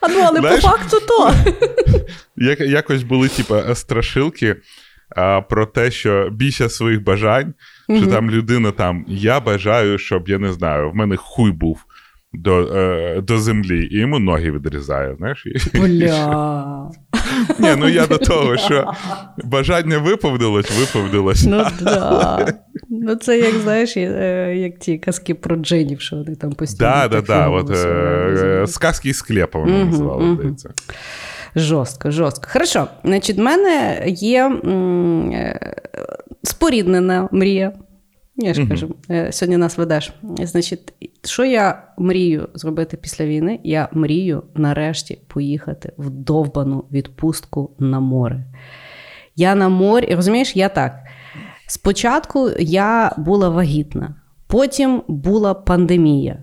[0.00, 1.34] А ну, але Знаєш- по факту то.
[2.36, 4.56] Як, якось були, типа, страшилки
[5.16, 7.54] а, про те, що більше своїх бажань,
[7.96, 11.84] що там людина там, я бажаю, щоб, я не знаю, в мене хуй був
[12.32, 15.46] до, е, до землі, і йому ноги відрізає, знаєш?
[15.74, 16.90] Бля.
[17.58, 18.92] Ні, ну я до того, що
[19.44, 21.46] бажання виповнилось, виповнилось.
[21.46, 22.46] Ну да.
[22.88, 26.90] Ну, це як знаєш, е, як ті казки про джинів, що вони там постійно.
[26.90, 27.10] Так
[27.66, 30.70] фігуру е, сказки із склепа вони називали, здається.
[31.56, 32.48] Жорстко, жорстко.
[32.52, 32.86] Хорошо.
[33.04, 35.60] Значить, в мене є м, е,
[36.42, 37.72] споріднена мрія.
[38.40, 40.12] Я ж кажу, е, сьогодні нас ведеш.
[40.42, 40.92] Значить,
[41.24, 43.60] що я мрію зробити після війни?
[43.64, 48.44] Я мрію нарешті поїхати в довбану відпустку на море.
[49.36, 50.98] Я на морі, розумієш, я так.
[51.66, 54.14] Спочатку я була вагітна,
[54.46, 56.42] потім була пандемія,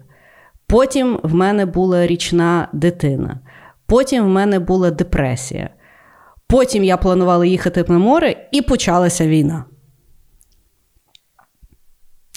[0.68, 3.40] потім в мене була річна дитина,
[3.86, 5.70] потім в мене була депресія.
[6.50, 9.66] Потім я планувала їхати на море, і почалася війна.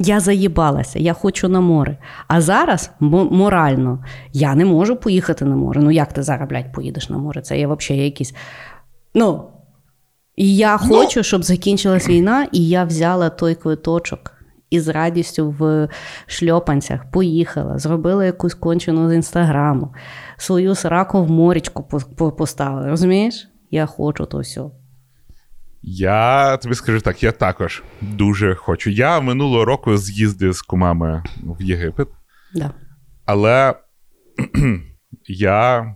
[0.03, 1.97] Я заїбалася, я хочу на море.
[2.29, 5.81] А зараз морально я не можу поїхати на море.
[5.83, 7.43] Ну як ти зараз, блядь, поїдеш на море?
[7.43, 8.35] Це є взагалі якісь.
[9.15, 9.45] Ну,
[10.37, 14.33] і я хочу, щоб закінчилась війна, і я взяла той квиточок
[14.71, 15.89] і з радістю в
[16.27, 19.95] шльопанцях поїхала, зробила якусь кончену з інстаграму,
[20.37, 22.89] свою сраку в морічку по- по- поставила.
[22.89, 23.49] Розумієш?
[23.71, 24.61] Я хочу то все.
[25.83, 28.91] Я тобі скажу так, я також дуже хочу.
[28.91, 32.09] Я минулого року з'їздив з кумами в Єгипет,
[32.55, 32.71] Да.
[33.25, 33.75] але
[35.29, 35.95] я,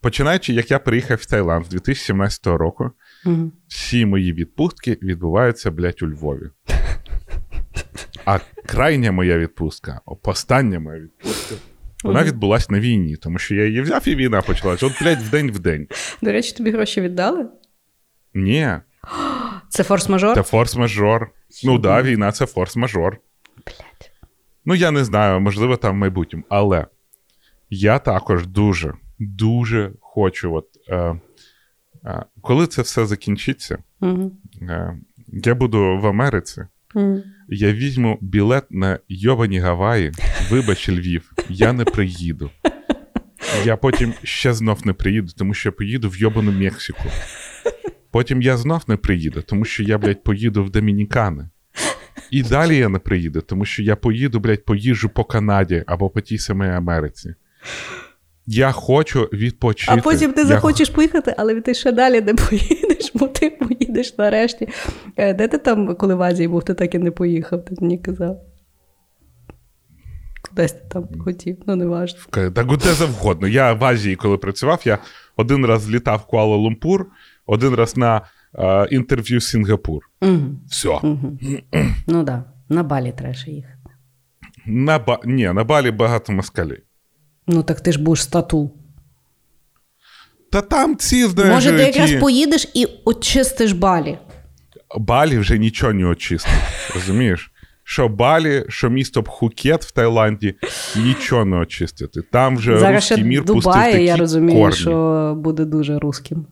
[0.00, 2.90] починаючи, як я приїхав в Таїланд з 2017 року,
[3.26, 3.52] Угу.
[3.68, 6.50] всі мої відпустки відбуваються, блядь, у Львові.
[8.24, 11.54] А крайня моя відпустка, остання моя відпустка,
[12.04, 12.28] вона Мгм.
[12.28, 14.82] відбулась на війні, тому що я її взяв і війна почалась.
[14.82, 15.86] От, блядь, в день в день.
[16.22, 17.46] До речі, тобі гроші віддали?
[18.34, 18.68] Ні,
[19.68, 20.34] Це форс-мажор?
[20.34, 21.26] це форс-мажор.
[21.64, 23.10] Ну да, війна це форс-мажор.
[23.66, 24.10] Блядь.
[24.64, 26.44] Ну, я не знаю, можливо, там в майбутньому.
[26.48, 26.86] Але
[27.70, 31.20] я також дуже, дуже хочу, от, е,
[32.04, 34.32] е, коли це все закінчиться, Угу.
[34.62, 34.98] е,
[35.32, 36.66] я буду в Америці.
[36.94, 37.22] Угу.
[37.48, 40.12] Я візьму білет на йобані Гаваї,
[40.50, 42.50] вибач, Львів, я не приїду.
[43.64, 47.04] Я потім ще знов не приїду, тому що я поїду в йобану Мексику.
[48.10, 51.48] Потім я знов не приїду, тому що я, блядь, поїду в Домінікани.
[52.30, 56.20] І далі я не приїду, тому що я поїду, блядь, поїжджу по Канаді або по
[56.20, 57.34] тій самій Америці.
[58.46, 59.92] Я хочу відпочити.
[59.92, 64.18] А потім ти Я захочеш поїхати, але ти ще далі не поїдеш, бо ти поїдеш
[64.18, 64.68] нарешті.
[65.16, 67.98] Е, Де ти там, коли в Азії був, ти так і не поїхав, ти мені
[67.98, 68.40] казав.
[70.48, 72.06] Кудись ти там хотів, ну не.
[72.30, 73.48] Каже, Так де завгодно.
[73.48, 74.98] Я в Азії, коли працював, я
[75.36, 77.04] один раз злітав в Куала-Лумпур,
[77.46, 78.20] один раз на
[78.54, 80.02] е, інтерв'ю Сінгапур.
[80.22, 80.40] Угу.
[80.68, 80.88] Все.
[80.88, 81.38] Угу.
[82.06, 82.44] Ну так, да.
[82.68, 83.76] на балі треба ще їхати.
[84.66, 85.18] На ба...
[85.24, 86.82] Ні, на Балі багато москалів.
[87.46, 88.70] Ну так ти ж будеш стату.
[90.52, 91.98] Та там ці, знаєш, Може, ти ті...
[91.98, 94.18] якраз поїдеш і очистиш балі.
[94.98, 96.52] Балі вже нічого не очистить.
[96.94, 97.52] Розумієш?
[97.84, 100.54] Що Балі, що місто Пхукет в Таїланді,
[100.96, 102.22] нічого не очистити.
[102.22, 104.76] Там вже Зараз русський мір пустив такі я розумію, корні.
[104.76, 106.46] що буде дуже русським.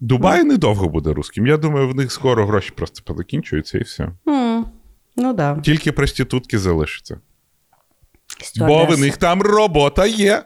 [0.00, 1.46] Дубай недовго буде русським.
[1.46, 4.08] Я думаю, в них скоро гроші просто закінчуються і все.
[4.28, 4.66] М,
[5.16, 5.62] Ну так.
[5.62, 7.20] Тільки проститутки залишаться.
[8.56, 8.66] Да.
[8.66, 10.42] Бо в них там робота є.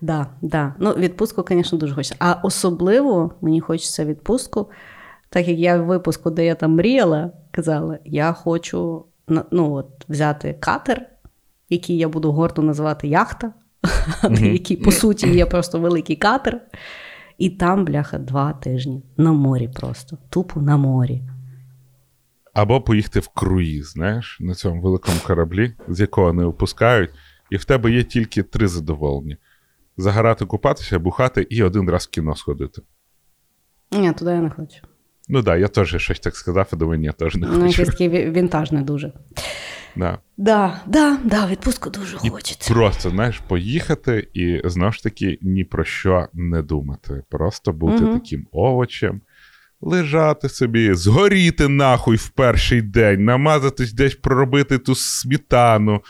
[0.00, 0.74] Да, да.
[0.78, 2.16] Ну, відпустку, звісно, дуже хочеться.
[2.18, 4.70] А особливо мені хочеться відпустку,
[5.30, 9.04] так як я в випуску, де я там мріяла, казала, я хочу
[9.50, 11.06] ну, от, взяти катер,
[11.68, 13.52] який я буду гордо називати яхта,
[14.30, 16.60] який, по суті, є просто великий катер.
[17.38, 20.18] І там, бляха, два тижні на морі просто.
[20.30, 21.22] Тупо на морі.
[22.54, 27.10] Або поїхати в круїз, знаєш, на цьому великому кораблі, з якого не випускають,
[27.50, 29.36] і в тебе є тільки три задоволення:
[29.96, 32.82] загорати, купатися, бухати і один раз в кіно сходити.
[33.92, 34.76] Ні, туди я не хочу.
[35.28, 37.66] Ну так, да, я теж щось так сказав, і думаю, ні, теж не Ну, хочу.
[37.66, 39.12] якийсь такий ві- вінтаж не дуже.
[39.96, 40.18] Да.
[40.36, 42.74] Да, да, да, відпустку дуже І хочеться.
[42.74, 47.22] Просто, знаєш, поїхати і знову ж таки ні про що не думати.
[47.30, 48.18] Просто бути угу.
[48.18, 49.20] таким овочем,
[49.80, 56.02] лежати собі, згоріти нахуй в перший день, намазатись десь проробити ту сметану,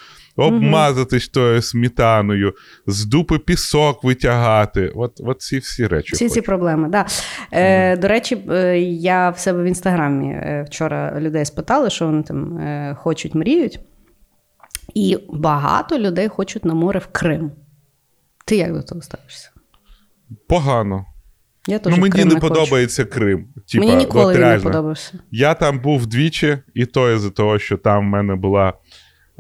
[0.46, 2.54] обмазатись тою сметаною,
[2.86, 4.92] з дупи пісок витягати.
[4.94, 6.14] От, от ці всі речі.
[6.14, 7.06] Всі ці проблеми, да.
[7.52, 12.22] Е, До речі, е, я в себе в інстаграмі е, вчора людей спитали, що вони
[12.22, 13.80] там е, хочуть, мріють.
[14.94, 17.52] І багато людей хочуть на море в Крим.
[18.44, 19.50] Ти як до того ставишся?
[20.48, 21.04] Погано.
[21.68, 22.54] Я Ну, мені Крим не, не хочу.
[22.54, 23.48] подобається Крим.
[23.72, 25.12] Типа, Мені ніколи от він не подобався.
[25.30, 28.72] Я там був двічі, і то із-за того, що там в мене була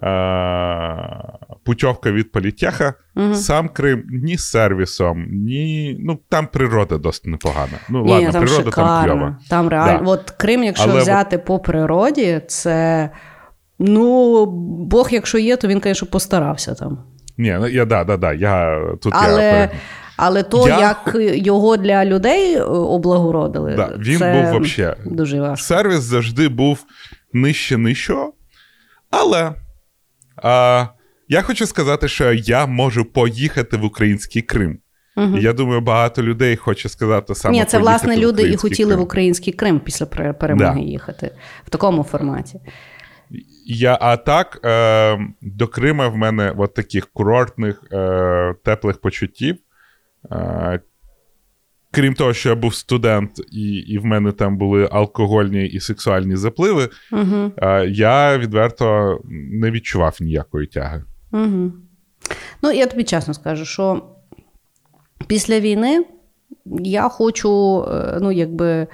[0.02, 2.94] е- путівка від політеха.
[3.14, 3.34] Мгм.
[3.34, 5.96] Сам Крим ні з сервісом, ні.
[6.00, 7.78] Ну, там природа досить непогана.
[7.88, 9.38] Ну, Ні, ладно, там природа там кльова.
[9.50, 10.04] Там реально.
[10.04, 10.10] Да.
[10.10, 13.10] От Крим, якщо Але взяти по природі, це.
[13.78, 14.46] Ну,
[14.90, 16.98] Бог, якщо є, то він, звісно, постарався там.
[17.38, 18.32] Ні, ну я да, да, да.
[18.32, 19.70] Я тут Але, пере-
[20.16, 25.40] але то, Я як його для людей е, облагородили, Да, він це був вообще- дуже
[25.40, 25.64] важко.
[25.64, 26.84] сервіс завжди був
[27.32, 28.32] нижче нижчого.
[29.10, 29.52] Але
[30.42, 30.86] а,
[31.28, 34.78] я хочу сказати, що я можу поїхати в український Крим.
[35.36, 37.52] І я думаю, багато людей хоче сказати саме.
[37.52, 39.00] Ні, це власне люди і хотіли Крим.
[39.00, 40.80] в український Крим після перемоги Да.
[40.80, 41.30] їхати
[41.66, 42.60] в такому форматі.
[43.66, 49.56] Я, а так, е, до Крима в мене от таких курортних, е, теплих почуттів.
[50.32, 50.80] Е,
[51.98, 56.36] крім того, що я був студент, і, і в мене там були алкогольні і сексуальні
[56.36, 57.52] запливи, Угу,
[57.88, 61.04] я відверто не відчував ніякої тяги.
[61.32, 61.72] угу.
[62.62, 64.02] Ну, я тобі чесно скажу, що
[65.26, 66.04] після війни
[66.84, 68.86] я хочу, е, ну, якби.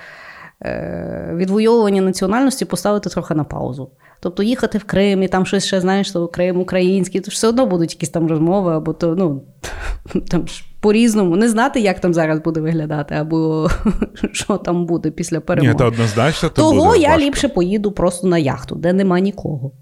[0.64, 3.90] Е, Відвоювання національності поставити трохи на паузу.
[4.20, 7.48] Тобто їхати в Крим і там щось ще знаєш, що Крим український, то ж все
[7.48, 9.44] одно будуть якісь там розмови, або то ну
[10.30, 11.36] там ж по-різному.
[11.36, 13.68] Не знати, як там зараз буде виглядати, або
[14.32, 15.72] що там буде після перемоги.
[15.72, 17.24] Ні, то однозначно то Того буде я важко.
[17.24, 19.72] ліпше поїду просто на яхту, де нема нікого.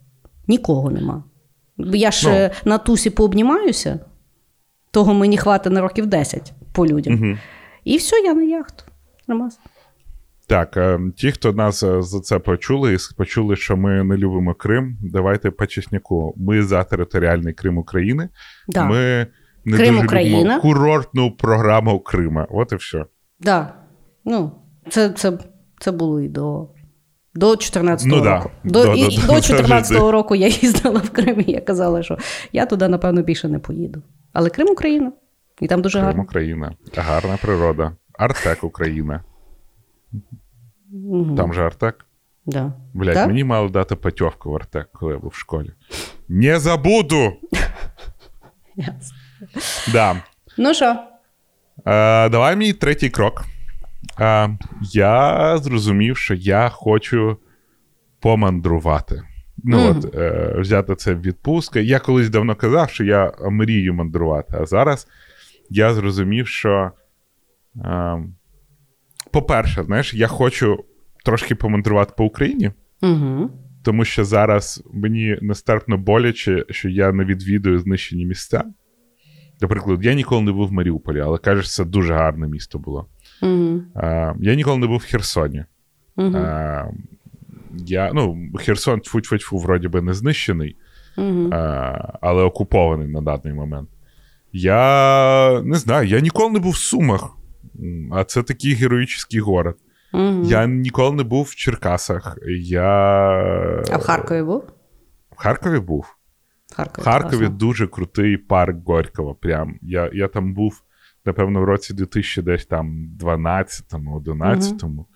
[0.46, 1.24] Нікого нема.
[1.78, 2.34] Я ж Ну.
[2.34, 3.98] е, на тусі пообнімаюся,
[4.90, 7.14] того мені хватить на років 10 по людям.
[7.14, 7.38] Мгм.
[7.84, 8.84] І все, я на яхту.
[9.28, 9.58] Нормас.
[10.52, 14.54] Так, е, ті, хто нас е, за це почули, і почули, що ми не любимо
[14.54, 16.34] Крим, давайте по чесняку.
[16.36, 18.28] Ми за територіальний Крим України.
[18.68, 18.84] Да.
[18.84, 19.26] Ми
[19.64, 20.38] не Крим дуже Україна.
[20.40, 22.46] любимо курортну програму Крима.
[22.50, 23.04] От і все.
[23.40, 23.74] Да.
[24.24, 24.52] Ну,
[24.90, 25.38] це, це,
[25.80, 26.68] це було і до.
[27.34, 28.36] До 14-го Ну да.
[28.36, 28.50] року.
[28.64, 31.60] До, До- і, до- і до- до 14-го року я їздила в Крим, і я
[31.60, 32.18] казала, що
[32.52, 34.02] я туди, напевно, більше не поїду.
[34.32, 35.12] Але Крим Україна.
[35.60, 36.22] І там дуже Крим гарно.
[36.22, 36.72] Україна.
[36.96, 37.96] Гарна природа.
[38.18, 39.24] Артек Україна.
[40.92, 41.36] Мгм.
[41.36, 42.06] Там же Артек.
[42.46, 42.72] Да.
[42.94, 43.26] Блять, Так?
[43.26, 45.70] мені мали дати путівку в Артек, коли я був в школі.
[46.28, 47.32] Не забуду!
[48.76, 49.16] Ясно.
[49.92, 50.16] Да.
[50.58, 50.96] Ну що?
[51.86, 53.44] Е, давай мій третій крок.
[54.20, 54.58] Е,
[54.92, 57.36] я зрозумів, що я хочу
[58.20, 59.22] помандрувати.
[59.64, 59.98] Ну, Мгм.
[59.98, 61.82] от, е, взяти це в відпустки.
[61.82, 65.08] Я колись давно казав, що я мрію мандрувати, а зараз
[65.70, 66.90] я зрозумів, що,
[67.84, 68.18] е,
[69.32, 70.84] по-перше, знаєш, я хочу
[71.24, 72.70] трошки помандрувати по Україні.
[73.02, 73.50] Угу.
[73.82, 78.64] Тому що зараз мені нестерпно боляче, що я не відвідую знищені місця.
[79.60, 83.06] Наприклад, я ніколи не був в Маріуполі, але кажуть, це дуже гарне місто було.
[83.42, 83.82] Угу.
[83.94, 85.64] А, я ніколи не був в Херсоні.
[86.16, 86.36] Угу.
[86.36, 86.84] А,
[87.76, 90.76] я, ну, Херсон, тьфу-тьфу-тьфу, вроді би не знищений,
[91.16, 91.48] Угу.
[91.52, 93.88] а, але окупований на даний момент.
[94.52, 97.36] Я не знаю, я ніколи не був в Сумах,
[98.12, 99.76] а це такий героїчний город.
[100.14, 100.44] Угу.
[100.44, 102.38] Я ніколи не був в Черкасах.
[102.58, 102.82] Я
[103.90, 104.64] А в Харкові був?
[105.30, 106.16] В Харкові був.
[106.66, 107.04] В Харкові.
[107.04, 107.56] Харкові класно.
[107.56, 109.34] дуже крутий парк Горького.
[109.34, 109.78] Прям.
[109.82, 110.82] Я, я там був,
[111.24, 115.06] напевно, в році 2000 десь там 12-му, 11-му.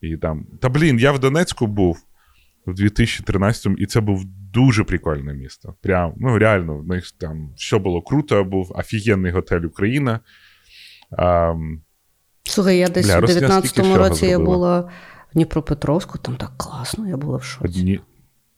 [0.00, 0.46] І там.
[0.60, 1.98] Та блін, я в Донецьку був
[2.66, 5.74] в 2013-му, і це був дуже прикольне місто.
[5.82, 10.20] Прям, ну реально, в них там все було круто, був офігенний готель Україна.
[11.18, 11.54] А,
[12.48, 14.90] Слухай, я десь Бля, у 19-му році я була в
[15.34, 17.82] Дніпропетровську, там так класно, я була в шоці.
[17.82, 18.00] Дні...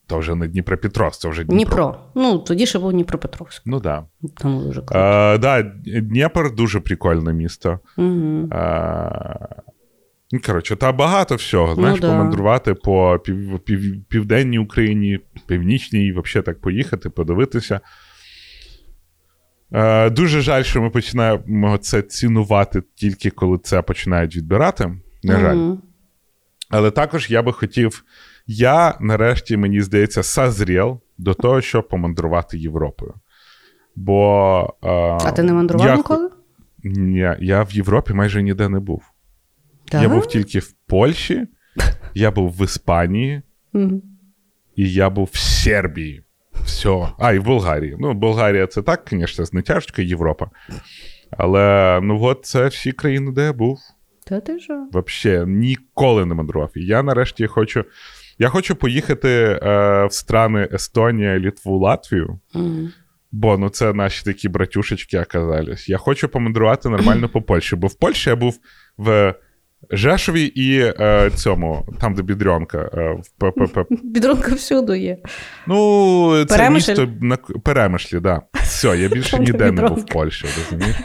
[0.07, 1.77] То вже не Дніпропетровськ, це вже Дніпро.
[1.77, 2.01] Дніпро.
[2.15, 3.63] Ну, тоді ще був Дніпропетровськ.
[3.67, 3.81] Ну.
[3.81, 4.05] Да.
[4.37, 5.01] Там дуже круто.
[5.01, 7.79] А, да, Дніпр дуже прикольне місто.
[7.97, 8.49] Угу.
[8.51, 9.49] А,
[10.33, 11.75] ну, коротше, та багато всього.
[11.75, 12.09] Знаєш, да.
[12.09, 17.81] помандрувати по пів, пів, південній Україні, північній, взагалі так поїхати, подивитися.
[19.73, 24.93] Е, дуже жаль, що ми починаємо це цінувати тільки коли це починають відбирати.
[25.23, 25.57] На жаль.
[25.57, 25.83] Мгм.
[26.71, 28.05] Але також я би хотів.
[28.47, 33.15] Я нарешті, мені здається, созрів до того, щоб помандрувати Європою.
[33.97, 34.75] Бо.
[34.83, 34.89] А,
[35.25, 36.31] А ти не мандрував я, ніколи?
[36.85, 39.03] Ні, я в Європі майже ніде не був.
[39.93, 41.47] Я був тільки в Польщі,
[42.15, 43.43] я був в Іспанії,
[43.73, 44.03] Мгм.
[44.77, 46.25] і я був в Сербії.
[46.65, 47.09] Все.
[47.19, 47.97] А, і в Болгарії.
[47.99, 50.51] Ну, Болгарія це так, звісно, з натяжка Європа.
[51.31, 53.79] Але ну от це всі країни, де я був.
[54.27, 54.87] Та ти що?
[54.93, 56.71] Вообще ніколи не мандрував.
[56.77, 57.85] І я нарешті хочу.
[58.39, 62.41] Я хочу поїхати е, в страни Естонія, Літву, Латвію.
[62.55, 62.93] Мгм.
[63.33, 65.89] Бо ну це наші такі братюшечки оказались.
[65.89, 68.59] Я хочу помандрувати нормально по Польщі, бо в Польщі я був
[68.97, 69.35] в
[69.91, 75.19] Жешові і е, цьому, там, де Бідрьонка, е, в Бідронка всюди є.
[75.67, 76.91] Ну, це Перемишль?
[76.91, 78.43] місто на Перемишлі, да.
[78.55, 80.97] Все, я більше ніде не був в Польщі, розумієш?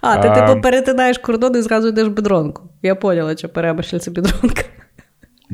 [0.00, 2.62] А, ти типу перетинаєш кордон і зразу йдеш в бідронку.
[2.82, 4.62] Я поняла, що перемишль це бідронка.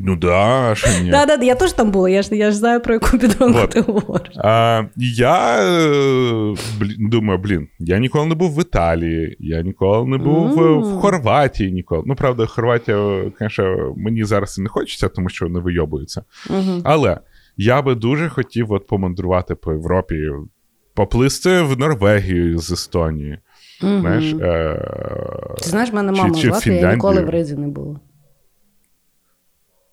[0.03, 1.09] Ну да, а що ні.
[1.09, 3.69] Да, да, я теж там була, я ж, я ж знаю, про яку бідронку Вот.
[3.69, 4.33] ти говориш.
[4.37, 10.17] А, я е, блін, думаю, блін, я ніколи не був в Італії, я ніколи не
[10.17, 10.99] був е, в Мм.
[10.99, 11.71] Хорватії.
[11.71, 12.03] Ніколи.
[12.05, 16.23] Ну, правда, Хорватія, звісно, мені зараз і не хочеться, тому що вони вийобуються.
[16.49, 16.81] Угу.
[16.83, 17.17] Але
[17.57, 20.15] я би дуже хотів от помандрувати по Європі,
[20.93, 23.39] поплисти в Норвегію з Естонії.
[23.81, 24.79] Знаєш, е...
[25.63, 27.99] Ти знаєш, в мене мама чи в з Латвії, я ніколи в Ризі не була.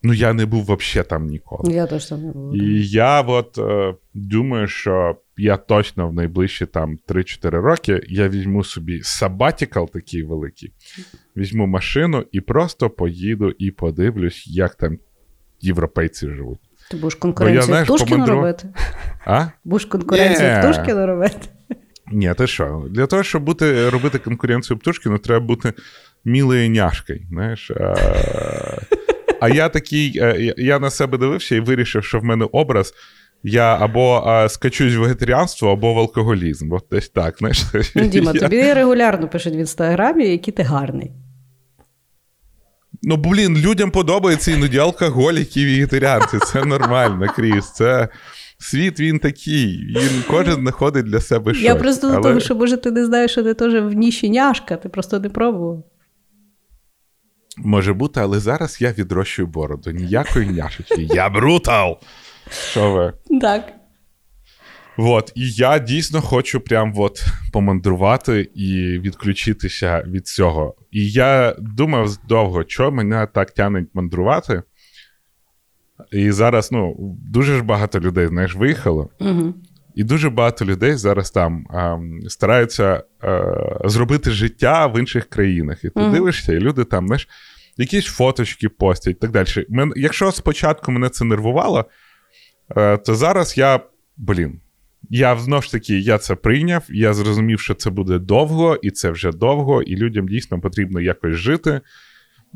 [0.03, 1.73] Ну я не був взагалі там ніколи.
[1.73, 2.57] Я теж там не була.
[2.57, 8.65] І я от е, думаю, що я точно в найближчі там 3-4 роки я візьму
[8.65, 10.73] собі сабатікал такий великий,
[11.37, 14.99] візьму машину і просто поїду і подивлюсь, як там
[15.61, 16.59] європейці живуть.
[16.91, 18.69] Ти будеш конкуренцію знаєш, Птушкіну помандру- робити?
[19.27, 19.47] А?
[19.65, 20.61] Будеш конкуренцію Ні.
[20.63, 21.37] Птушкіну робити?
[22.13, 22.87] Ні, ти що?
[22.91, 25.73] Для того, щоб бути, робити конкуренцію Птушкіну, треба бути
[26.25, 27.21] мілою няшкою.
[27.31, 27.71] Знаєш?
[27.71, 27.95] А,
[29.41, 32.95] а я такий, е, я- на себе дивився і вирішив, що в мене образ.
[33.43, 36.73] Я або а, скачусь в вегетаріанство, або в алкоголізм.
[36.73, 37.37] От десь так.
[37.39, 37.65] Знаєш?
[37.95, 41.13] Ну, Діма, Я- тобі регулярно пишуть в інстаграмі, який ти гарний.
[43.03, 46.39] Ну, блін, людям подобається іноді алкоголіки і вегетаріанці.
[46.39, 47.73] Це нормально, Кріс.
[47.73, 48.09] Це
[48.59, 49.95] світ він такий.
[49.97, 51.65] Він кожен знаходить для себе щось.
[51.65, 54.31] Я просто до Але- того, що може ти не знаєш, що ти теж в ніші
[54.31, 55.85] няшка, ти просто не пробував.
[57.65, 59.91] Може бути, але зараз я відрощую бороду.
[59.91, 61.03] Ніякої няшечки.
[61.03, 61.99] Я брутал!
[62.51, 63.13] Що ви?
[63.41, 63.73] Так.
[65.01, 70.75] От, і я дійсно хочу прям от помандрувати і відключитися від цього.
[70.91, 74.63] І я думав довго, що мене так тягне мандрувати.
[76.13, 76.97] І зараз, ну,
[77.33, 79.11] дуже ж багато людей, знаєш, виїхало.
[79.21, 79.55] Угу.
[79.99, 85.85] І дуже багато людей зараз там ем, стараються е, зробити життя в інших країнах.
[85.85, 86.13] І ти Мгм.
[86.13, 87.29] дивишся, і люди там, знаєш,
[87.77, 89.67] якісь фоточки постять і так далі.
[89.69, 91.85] Мен, якщо спочатку мене це нервувало,
[92.77, 93.81] е, то зараз я,
[94.17, 94.61] блін,
[95.11, 99.11] я знову ж таки я це прийняв, я зрозумів, що це буде довго, і це
[99.11, 101.81] вже довго, і людям дійсно потрібно якось жити.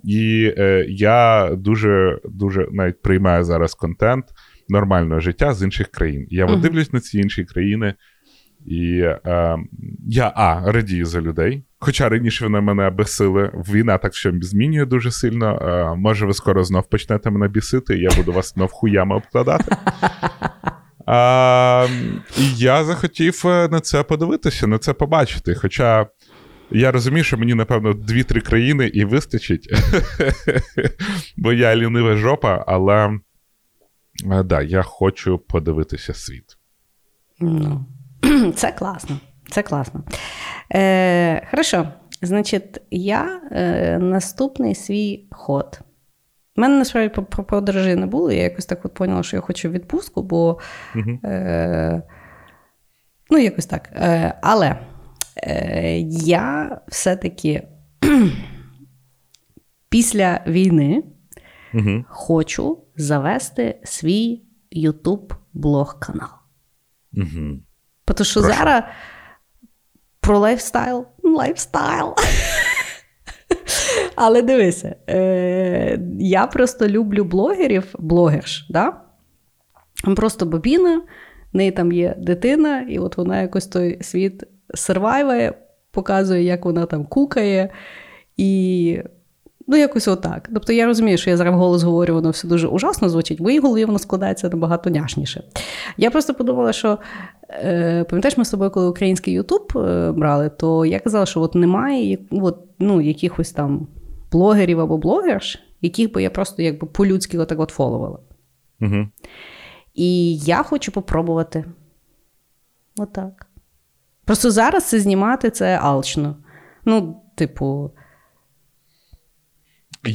[0.05, 4.24] І е, я дуже дуже навіть приймаю зараз контент
[4.69, 6.27] нормального життя з інших країн.
[6.31, 7.95] Я от дивлюсь на ці інші країни,
[8.67, 9.59] і е,
[10.09, 11.65] я а, радію за людей.
[11.79, 13.51] Хоча раніше вони мене бесили.
[13.55, 15.59] Війна так що змінює дуже сильно.
[15.63, 19.77] Е, може, ви скоро знов почнете мене бісити, і я буду вас знов хуями обкладати.
[21.07, 21.87] А,
[22.39, 25.55] і я захотів е, на це подивитися, на це побачити.
[25.55, 26.07] Хоча
[26.71, 29.69] я розумію, що мені, напевно, дві-три країни і вистачить,
[31.37, 33.19] бо я лінива жопа, але
[34.33, 36.59] е, да, я хочу подивитися світ.
[37.41, 37.87] Ну,
[38.57, 39.19] це класно.
[39.51, 40.05] Це класно.
[40.75, 41.89] Е, хорошо.
[42.23, 45.81] Значить, я е, наступний свій ход.
[46.57, 48.33] У мене насправді про- про подорожі не було.
[48.33, 50.59] Я якось так от поняла, що я хочу відпустку, бо
[50.95, 51.21] Мгм.
[51.25, 52.03] е,
[53.31, 53.89] ну, якось так.
[53.93, 54.77] Е, але
[55.37, 57.63] е, я все-таки
[59.89, 61.03] після війни
[61.75, 62.05] Угу.
[62.09, 64.43] хочу завести свій
[64.77, 66.29] YouTube блог канал.
[67.12, 67.61] Угу.
[68.05, 68.57] Тому що Прошу.
[68.57, 68.83] зараз
[70.20, 71.07] про lifestyle.
[71.23, 72.14] Lifestyle.
[74.16, 79.01] Але дивися, е, я просто люблю блогерів, блогерш, да?
[80.16, 81.03] Просто бобіна,
[81.53, 84.45] в неї там є дитина, і от вона якось той світ
[84.75, 85.55] сервайває,
[85.91, 87.70] показує, як вона там кукає.
[88.37, 89.03] І
[89.67, 90.49] ну, якось отак.
[90.55, 93.59] Тобто я розумію, що я зараз голос говорю, воно все дуже ужасно звучить, в моїй
[93.59, 95.45] голові воно складається набагато няшніше.
[95.97, 96.99] Я просто подумала, що
[97.51, 101.55] е, пам'ятаєш, ми з тобою, коли український Ютуб е, брали, то я казала, що от
[101.55, 103.87] немає от, ну, якихось там
[104.33, 108.19] блогерів або блогерш, яких би я просто якби по-людськи отак от фоловала.
[108.81, 109.09] Угу.
[109.95, 111.65] І я хочу попробувати.
[112.99, 113.47] Отак.
[114.25, 116.37] Просто зараз це знімати це алчно.
[116.85, 117.91] Ну, типу,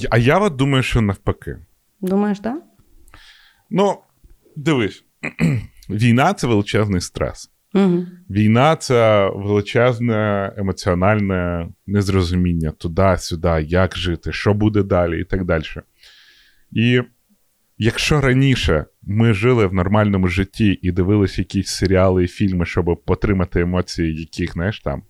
[0.09, 1.57] А я от думаю, що навпаки.
[2.01, 2.55] думаєш, так?
[2.55, 2.61] Да?
[3.69, 3.97] Ну,
[4.55, 5.03] дивись,
[5.89, 7.51] війна це величезний стрес.
[7.73, 8.05] Угу.
[8.29, 15.63] Війна це величезне емоціональне незрозуміння туди-сюди, як жити, що буде далі, і так далі.
[16.71, 17.01] І
[17.77, 23.61] якщо раніше ми жили в нормальному житті і дивилися якісь серіали і фільми, щоб потримати
[23.61, 25.03] емоції, яких, знаєш, там.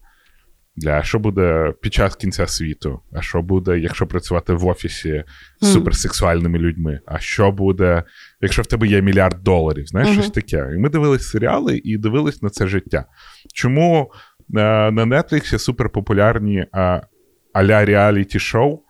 [0.77, 2.99] Для що буде під час кінця світу?
[3.13, 5.23] А що буде, якщо працювати в офісі
[5.61, 6.99] з суперсексуальними людьми?
[7.05, 8.03] А що буде,
[8.41, 9.87] якщо в тебе є мільярд доларів?
[9.87, 10.19] Знаєш, Мгм.
[10.21, 10.71] щось таке.
[10.75, 13.05] І ми дивились серіали і дивились на це життя.
[13.53, 14.11] Чому
[14.49, 17.01] е, на Netflix суперпопулярні е,
[17.53, 18.83] а-ля реаліті шоу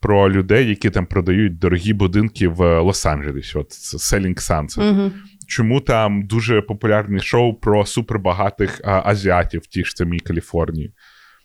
[0.00, 3.58] про людей, які там продають дорогі будинки в Лос-Анджелесі?
[3.58, 4.90] От Selling Sunset.
[4.90, 5.12] Угу.
[5.48, 10.92] Чому там дуже популярні шоу про супербагатих а, азіатів в тій ж самій Каліфорнії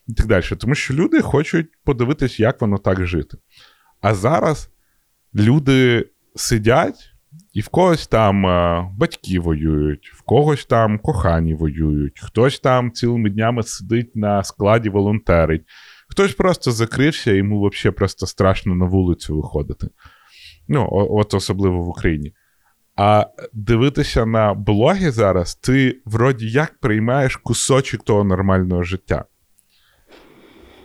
[0.09, 0.43] і так далі.
[0.57, 3.37] Тому що люди хочуть подивитись, як воно так жити.
[4.01, 4.69] А зараз
[5.35, 7.13] люди сидять,
[7.53, 13.29] і в когось там а, батьки воюють, в когось там кохані воюють, хтось там цілими
[13.29, 15.63] днями сидить на складі, волонтерить,
[16.07, 19.89] хтось просто закрився, йому взагалі просто страшно на вулицю виходити.
[20.67, 22.33] Ну, от особливо в Україні.
[22.95, 29.25] А дивитися на блоги зараз, ти вроді як приймаєш кусочок того нормального життя.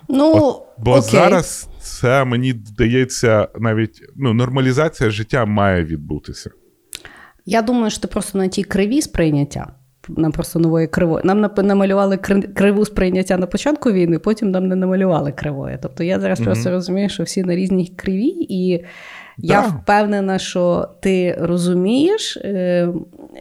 [0.08, 1.10] Ну, Бо окей.
[1.10, 6.50] зараз це мені здається, навіть ну, нормалізація життя має відбутися.
[7.46, 9.72] Я думаю, що ти просто на тій криві сприйняття.
[10.08, 11.24] Нам просто нової кривої.
[11.24, 12.16] Нам намалювали
[12.54, 15.78] криву сприйняття на початку війни, потім нам не намалювали кривої.
[15.82, 16.46] Тобто я зараз Мгм.
[16.46, 18.84] просто розумію, що всі на різній криві, і
[19.38, 22.88] я впевнена, що ти розумієш, е,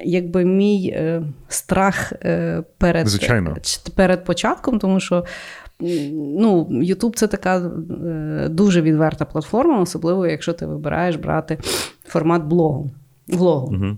[0.04, 3.08] якби мій е, страх е, перед,
[3.96, 5.26] перед початком, тому що
[6.40, 11.58] ну, YouTube це така е, дуже відверта платформа, особливо якщо ти вибираєш брати
[12.06, 12.92] формат блогу.
[13.28, 13.68] влогу.
[13.76, 13.98] Угу.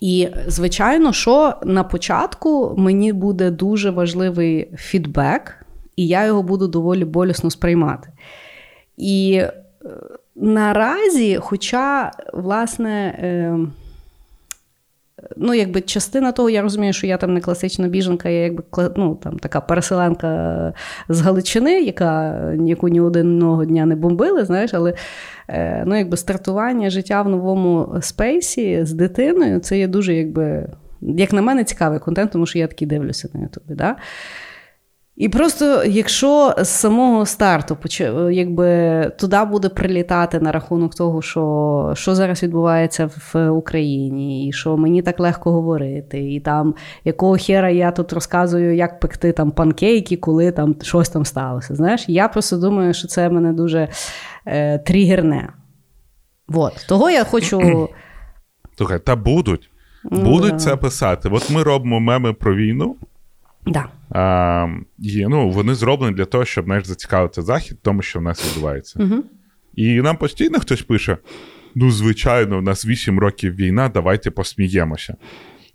[0.00, 7.04] І, звичайно, що на початку мені буде дуже важливий фідбек, і я його буду доволі
[7.04, 8.08] болісно сприймати.
[8.96, 9.52] І е,
[10.36, 13.58] наразі, хоча, власне, е,
[15.36, 18.62] ну, якби частина того, я розумію, що я там не класична біженка, я якби
[18.96, 20.72] ну, там, така переселенка
[21.08, 24.94] з Галичини, яка, яку ні одного дня не бомбили, знаєш, але
[25.48, 30.68] е, ну, якби стартування життя в новому спейсі з дитиною, це є дуже, якби,
[31.00, 33.74] як на мене, цікавий контент, тому що я такий дивлюся на Ютубі.
[33.74, 33.96] Да?
[35.16, 37.76] І просто, якщо з самого старту
[38.30, 44.76] якби, туди буде прилітати на рахунок того, що, що зараз відбувається в Україні, і що
[44.76, 50.16] мені так легко говорити, і там якого хера я тут розказую, як пекти там панкейки,
[50.16, 51.74] коли там щось там сталося.
[51.74, 53.88] Знаєш, я просто думаю, що це мене дуже
[54.46, 55.52] е, тригерне.
[56.48, 56.86] Вот.
[56.88, 57.88] Того я хочу.
[58.76, 59.70] Слухай, та будуть.
[60.04, 61.28] Ну, Будуть це писати.
[61.32, 62.96] От ми робимо меми про війну.
[63.66, 63.88] Да.
[64.10, 64.66] А,
[64.98, 68.46] і, ну, вони зроблені для того, щоб знаєш, зацікавити захід в тому, що в нас
[68.50, 69.02] відбувається.
[69.02, 69.24] Угу.
[69.74, 71.18] І нам постійно хтось пише:
[71.74, 75.16] ну, звичайно, у нас 8 років війна, давайте посміємося.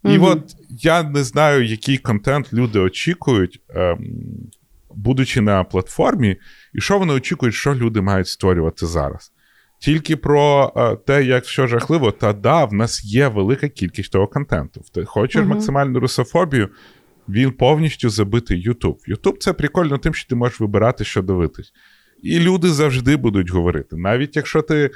[0.03, 0.23] І Мгм.
[0.23, 3.99] от я не знаю, який контент люди очікують, ем,
[4.95, 6.37] будучи на платформі,
[6.73, 9.31] і що вони очікують, що люди мають створювати зараз.
[9.79, 14.27] Тільки про е, те, як все жахливо, та да, в нас є велика кількість того
[14.27, 14.81] контенту.
[14.93, 15.49] Ти хочеш Мгм.
[15.49, 16.69] максимальну русофобію,
[17.29, 18.99] він повністю забитий Ютуб.
[19.07, 21.73] Ютуб це прикольно тим, що ти можеш вибирати, що дивитись.
[22.23, 23.95] І люди завжди будуть говорити.
[23.95, 24.89] Навіть якщо ти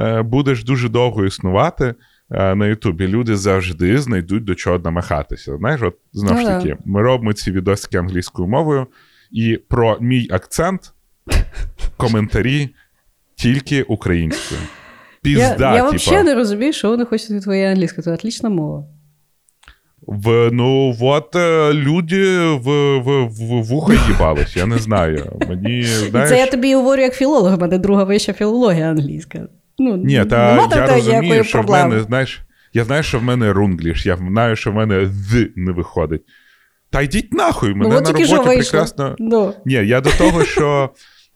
[0.00, 1.94] е, будеш дуже довго існувати
[2.30, 5.56] е, на Ютубі, люди завжди знайдуть до чого намахатися.
[5.56, 8.86] Знаєш, от знову ж Ну таки, ми робимо ці відосики англійською мовою,
[9.30, 10.92] і про мій акцент
[11.96, 12.68] коментарі
[13.34, 14.60] тільки українською.
[15.22, 18.04] Пізда, я я взагалі не розумію, що вони хочуть від твоєї англійської.
[18.04, 18.86] Це отлічна мова.
[20.06, 25.32] В, ну, от е, люди в, в, в вуха їбались, я не знаю.
[25.48, 29.48] Мені, знаєш, це я тобі говорю як філолог, в мене друга вища філологія англійська.
[29.78, 32.40] Ну, Ні, та нема я розумію, що в мене, знаєш,
[32.72, 36.22] я знаю, що в мене рунгліш, я знаю, що в мене з не виходить.
[36.90, 39.16] Та йдіть нахуй, мене ну, на роботі прекрасно.
[39.18, 39.54] Ну.
[39.64, 40.90] Ні, я до того, що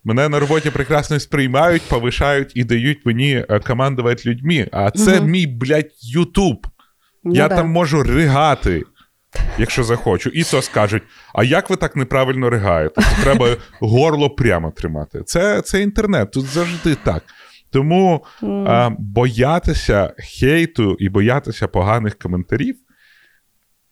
[0.04, 4.68] мене на роботі прекрасно сприймають, повишають і дають мені е, командувати людьми.
[4.72, 5.30] А це Мгм.
[5.30, 6.66] мій, блядь, Ютуб.
[7.24, 7.56] Ну, я да.
[7.56, 8.82] там можу ригати.
[9.58, 10.30] якщо захочу.
[10.30, 11.02] І то скажуть:
[11.34, 12.94] а як ви так неправильно ригаєте?
[13.00, 15.22] То треба горло прямо тримати.
[15.26, 17.22] Це, Це інтернет, тут завжди так.
[17.70, 22.76] Тому а, боятися хейту і боятися поганих коментарів.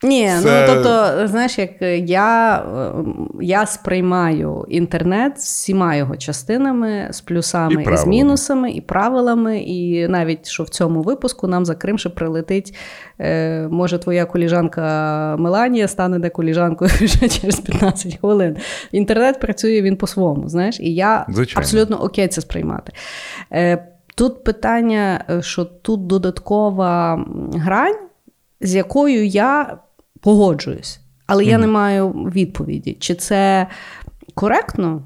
[0.03, 1.71] Ні, Це- ну тобто, знаєш, як
[2.09, 2.93] я, е,
[3.41, 9.59] я сприймаю інтернет з всіма його частинами, з плюсами і, з мінусами, і правилами.
[9.59, 12.75] І навіть що в цьому випуску нам за Крим ще прилетить.
[13.19, 18.57] Е, може, твоя коліжанка Меланія стане де коліжанкою вже через 15 хвилин.
[18.91, 21.59] Інтернет працює він по-своєму, знаєш, і я Звичайно.
[21.61, 22.93] абсолютно окей це сприймати.
[23.53, 27.97] Е, тут питання, е, що тут додаткова грань,
[28.61, 29.77] з якою я
[30.27, 33.67] погоджуюсь, але я не маю відповіді, чи це
[34.33, 35.01] коректно,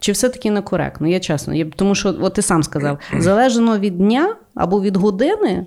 [0.00, 1.08] чи все-таки некоректно.
[1.08, 1.54] Я чесно.
[1.54, 5.66] Я, тому що, от ти сам сказав, залежно від дня або від години,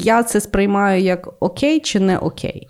[0.00, 2.68] я це сприймаю як окей чи не окей.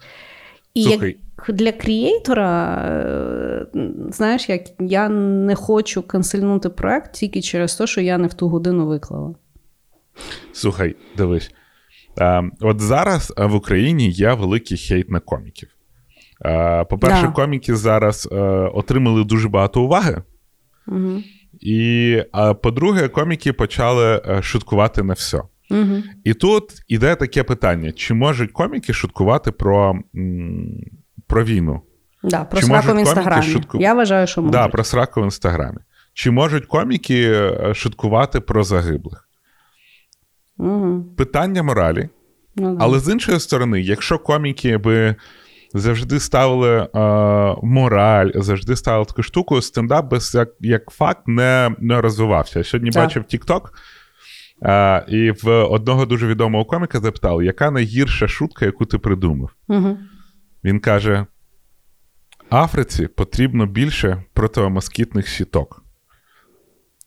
[0.74, 1.16] І Слухай.
[1.48, 3.66] як для крієйтора, е,
[4.10, 8.48] знаєш, як я не хочу канцельнути проект тільки через те, що я не в ту
[8.48, 9.34] годину виклала.
[10.52, 11.50] Слухай, дивись.
[12.18, 15.68] А, от зараз в Україні є великий хейт на коміків.
[16.90, 17.32] По-перше, Да.
[17.32, 18.36] коміки зараз е,
[18.74, 20.22] отримали дуже багато уваги.
[20.88, 21.22] Угу.
[21.60, 25.42] І а, по-друге, коміки почали е, шуткувати на все.
[25.70, 26.02] Угу.
[26.24, 29.98] І тут іде таке питання: чи можуть коміки шуткувати про,
[31.26, 31.80] про війну?
[32.22, 33.46] Да, про Чи сраку в інстаграмі.
[33.46, 34.52] шутку- Я вважаю, що можуть.
[34.52, 35.78] Да, про сраку в інстаграмі.
[36.14, 39.23] Чи можуть коміки е, шуткувати про загиблих?
[40.58, 41.04] Угу.
[41.16, 42.08] Питання моралі.
[42.56, 42.76] Ну.
[42.80, 45.16] Але з іншої сторони, якщо коміки би
[45.74, 46.88] завжди ставили е,
[47.62, 52.58] мораль, завжди ставили таку штуку, стендап без як, як факт не, не розвивався.
[52.58, 53.04] Я сьогодні Так.
[53.04, 53.60] бачив TikTok,
[54.62, 59.50] е, і в одного дуже відомого коміка запитали, яка найгірша шутка, яку ти придумав?
[59.68, 59.98] Угу.
[60.64, 61.26] Він каже:
[62.50, 65.84] Африці потрібно більше противомоскітних сіток.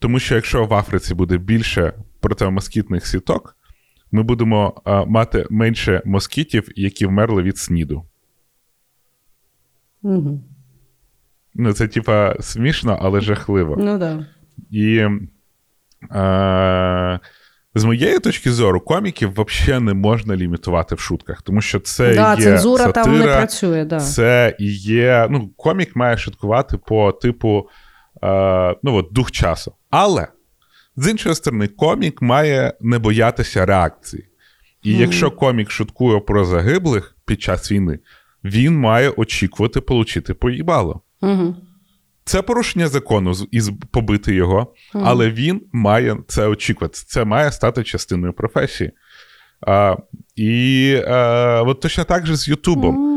[0.00, 3.56] Тому що якщо в Африці буде більше противомоскітних сіток,
[4.12, 8.04] ми будемо а, мати менше москітів, які вмерли від сніду.
[10.02, 10.40] Угу.
[11.54, 13.76] Ну, це, типа, смішно, але жахливо.
[13.78, 14.26] Ну да.
[14.70, 15.06] І
[16.12, 17.20] е,
[17.74, 22.34] з моєї точки зору, коміків взагалі не можна лімітувати в шутках, тому що це да,
[22.34, 24.00] є цензура сатира, там не працює, да.
[24.00, 25.26] Це і є.
[25.30, 27.68] Ну, комік має шуткувати по типу
[28.22, 29.72] е, ну, от, дух часу.
[29.90, 30.28] Але
[30.98, 34.24] з іншої сторони, комік має не боятися реакції.
[34.82, 35.00] І Мгм.
[35.00, 37.98] якщо комік шуткує про загиблих під час війни,
[38.44, 41.00] він має очікувати отримати поїбало.
[41.22, 41.56] Угу.
[42.24, 46.98] Це порушення закону і побити його, але він має це очікувати.
[47.06, 48.90] Це має стати частиною професії.
[49.60, 49.96] А,
[50.36, 53.08] і а, от точно так же з Ютубом.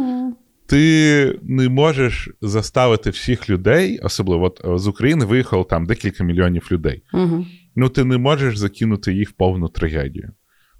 [0.65, 6.67] Ти не можеш заставити всіх людей, особливо от, е, з України виїхало там декілька мільйонів
[6.71, 7.03] людей.
[7.13, 7.45] Угу.
[7.76, 10.32] Ну, ти не можеш закинути їх в повну трагедію.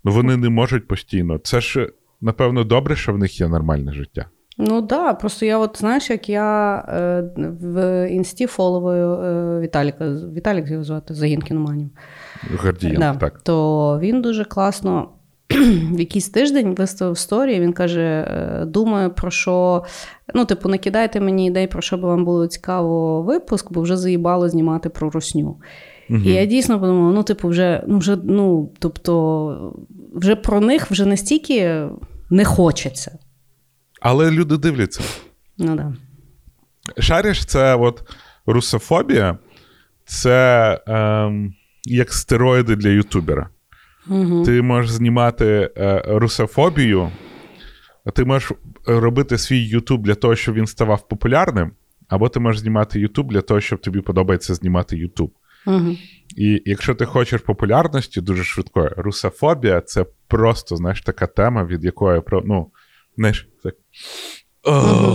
[0.04, 1.38] Ну, вони не можуть постійно.
[1.38, 1.90] Це ж,
[2.22, 4.26] напевно, добре, що в них є нормальне життя.
[4.58, 7.24] Ну да, просто я от знаєш, як я е,
[7.62, 10.06] в інсті фоловую е, Віталіка.
[10.36, 11.90] Віталік його звати Загін кіноманів.
[12.64, 13.42] Гордієнко, Да, так.
[13.42, 15.10] То він дуже класно
[15.92, 17.60] в якийсь тиждень виставив сторі.
[17.60, 19.84] Він каже: е, думаю, про що.
[20.36, 24.50] Ну, типу, накидайте мені ідей, про що би вам було цікаво випуск, бо вже заїбало
[24.50, 25.58] знімати про русню.
[26.12, 26.24] Мгм.
[26.26, 29.76] І я дійсно подумала: ну, типу, вже, ну, вже, ну, тобто,
[30.14, 31.88] вже про них вже настільки
[32.30, 33.18] не хочеться.
[34.02, 35.02] Але люди дивляться.
[35.58, 35.94] Ну да.
[37.02, 38.04] Шариш, це от
[38.46, 39.38] русофобія,
[40.06, 41.54] це ем,
[41.84, 43.50] як стероїди для ютубера.
[44.10, 44.44] Угу.
[44.44, 47.12] Ти можеш знімати е, русофобію,
[48.14, 48.52] ти можеш
[48.86, 51.72] робити свій Ютуб для того, щоб він ставав популярним,
[52.08, 55.32] або ти можеш знімати Ютуб для того, щоб тобі подобається знімати Ютуб.
[55.68, 55.96] Угу.
[56.38, 62.22] І якщо ти хочеш популярності дуже швидкої, русофобія це просто, знаєш, така тема, від якої
[62.46, 62.72] ну,
[63.18, 63.76] знаєш, так.
[64.64, 64.72] О,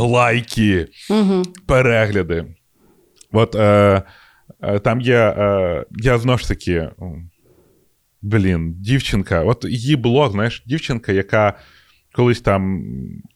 [0.07, 1.43] лайки, Угу.
[1.67, 2.45] перегляди.
[3.33, 4.03] От е,
[4.63, 5.17] е, там є.
[5.17, 6.91] Е, я знову ж таки.
[8.23, 9.43] Блін, дівчинка.
[9.45, 11.59] От її блог, знаєш, дівчинка, яка
[12.17, 12.83] колись там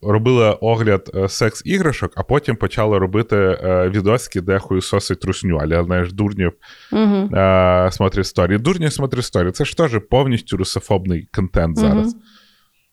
[0.03, 6.13] робила огляд е, секс-іграшок, а потім почала робити е, відосики, де хуйсосить русню, але знаєш,
[6.13, 6.53] дурнів
[6.93, 7.37] Угу.
[7.37, 8.59] е, смотрить сторі.
[8.59, 9.51] Дурнів смотрить сторі.
[9.51, 12.17] Це ж теж повністю русофобний контент зараз.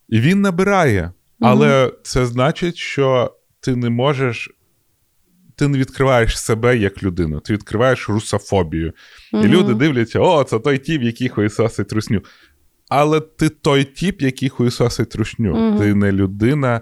[0.09, 1.11] І він набирає.
[1.41, 4.51] Але це значить, що ти не можеш.
[5.55, 8.93] Ти не відкриваєш себе як людину, ти відкриваєш русофобію.
[9.33, 12.21] І люди дивляться: о, це той тіп, який хуєсосить русню.
[12.89, 15.55] Але ти той тіп, який хуєсосить русню.
[15.55, 15.77] Мгм.
[15.77, 16.81] Ти не людина,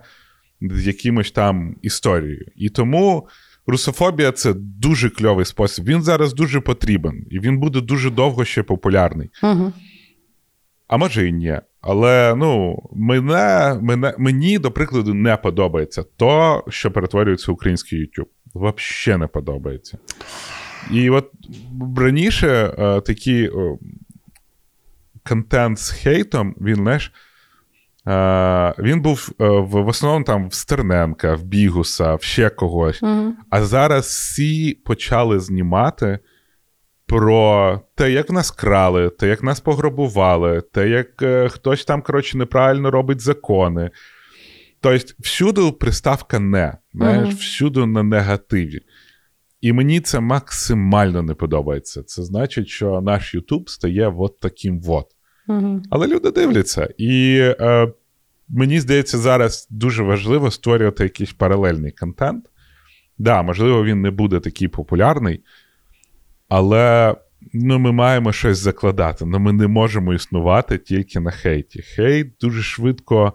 [0.62, 2.46] з якимось там історією.
[2.56, 3.28] І тому
[3.68, 5.86] русофобія це дуже кльовий спосіб.
[5.86, 9.30] Він зараз дуже потрібен, і він буде дуже довго ще популярний.
[9.44, 9.74] Угу.
[10.88, 11.60] А може і ні.
[11.82, 18.28] Але ну, мене, мене, мені, до прикладу, не подобається то, що перетворюється український YouTube.
[18.56, 19.98] Взагалі не подобається.
[20.92, 21.32] І от
[21.98, 23.78] раніше е, такий е,
[25.28, 27.12] контент з хейтом, він знаєш,
[28.08, 33.04] е, він був е, в, в основному там в Стерненка, в Бігуса, в ще когось.
[33.04, 33.34] Угу.
[33.50, 36.20] А зараз всі почали знімати
[37.08, 42.38] про те, як нас крали, те, як нас пограбували, те, як е, хтось там, коротше,
[42.38, 43.92] неправильно робить закони.
[44.82, 47.36] Тобто, всюди приставка не, знаєш, Мгм.
[47.36, 48.80] всюди на негативі.
[49.62, 52.04] І мені це максимально не подобається.
[52.04, 55.06] Це значить, що наш Ютуб стає от таким от.
[55.48, 55.82] Угу.
[55.90, 56.90] Але люди дивляться.
[56.98, 57.88] І е,
[58.50, 62.46] мені здається, зараз дуже важливо створювати якийсь паралельний контент.
[63.18, 65.44] Да, можливо, він не буде такий популярний,
[66.50, 67.16] але
[67.54, 69.26] ну, ми маємо щось закладати.
[69.26, 71.82] Ну, ми не можемо існувати тільки на хейті.
[71.82, 73.34] Хейт дуже швидко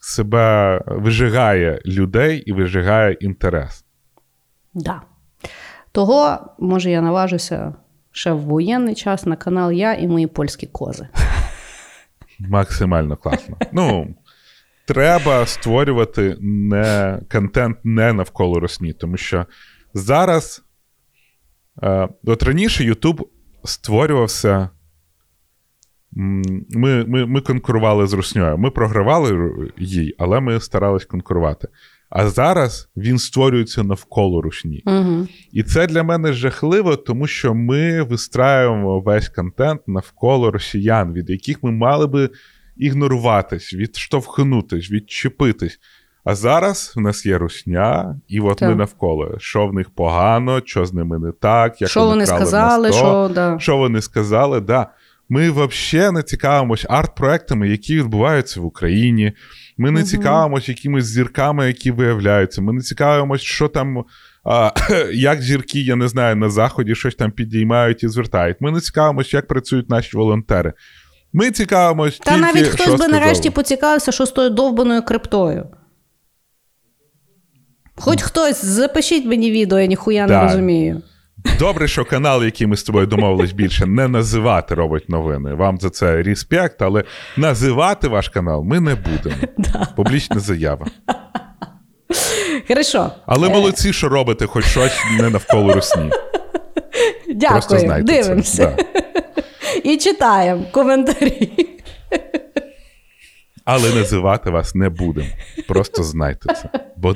[0.00, 3.84] себе вижигає людей і вижигає інтерес.
[4.74, 5.02] Да.
[5.92, 7.74] Того, може, я наважуся
[8.14, 11.08] ще в воєнний час на канал Я і мої польські кози.
[12.38, 13.56] Максимально класно.
[13.72, 14.14] Ну,
[14.84, 19.46] треба створювати не, контент не навколо Росні, тому що
[19.94, 20.64] зараз,
[21.82, 23.28] е, от раніше Ютуб
[23.64, 24.70] створювався.
[26.16, 28.58] Ми, ми, ми конкурували з Русньою.
[28.58, 31.68] Ми програвали їй, але ми старались конкурувати.
[32.14, 34.82] А зараз він створюється навколо Русні.
[34.86, 35.26] Угу.
[35.52, 41.62] І це для мене жахливо, тому що ми вистраюємо весь контент навколо росіян, від яких
[41.62, 42.30] ми мали би
[42.76, 45.78] ігноруватись, відштовхнутись, відчепитись.
[46.24, 48.68] А зараз в нас є русня, і от Так.
[48.68, 49.38] ми навколо.
[49.38, 53.56] Що в них погано, що з ними не так, як Що вони сказали, що да.
[53.60, 54.86] що вони сказали, да.
[55.28, 59.32] Ми взагалі не цікавимось арт-проектами, які відбуваються в Україні.
[59.76, 62.62] Ми не цікавимось якимись зірками, які виявляються.
[62.62, 64.04] Ми не цікавимось, що там,
[64.44, 64.70] а,
[65.12, 68.56] як зірки, я не знаю, на заході щось там підіймають і звертають.
[68.60, 70.72] Ми не цікавимось, як працюють наші волонтери.
[71.32, 72.18] Ми цікавимось.
[72.18, 73.12] Та тільки, навіть що хтось би сказали.
[73.12, 75.66] нарешті поцікавився, що з тою довбаною криптою.
[77.96, 80.42] Хоч хтось, запишіть мені відео, я ніхуя не Так.
[80.42, 81.02] розумію.
[81.58, 85.54] Добре, що канал, який ми з тобою домовились більше, не називати робить новини.
[85.54, 87.04] Вам за це респект, але
[87.36, 89.36] називати ваш канал ми не будемо.
[89.96, 90.86] Публічна заява.
[92.68, 93.10] Хорошо.
[93.26, 96.10] Але Е, молодці, що робите хоч щось не навколо русні.
[97.34, 98.76] Дякую, дивимося.
[99.84, 101.50] І читаємо коментарі.
[103.64, 105.28] Але називати вас не будемо.
[105.68, 106.68] Просто знайте це.
[106.96, 107.14] Бо,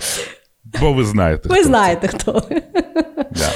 [0.81, 1.49] бо ви знаєте.
[1.49, 1.69] Ви хто це.
[1.69, 2.43] знаєте, хто.
[3.31, 3.51] Да.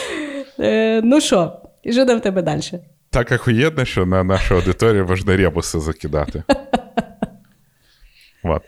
[0.60, 2.62] Е, ну що, і що там в тебе далі?
[3.10, 6.42] Так охуєнно, що на нашу аудиторію можна ребуси закидати.
[8.42, 8.62] От.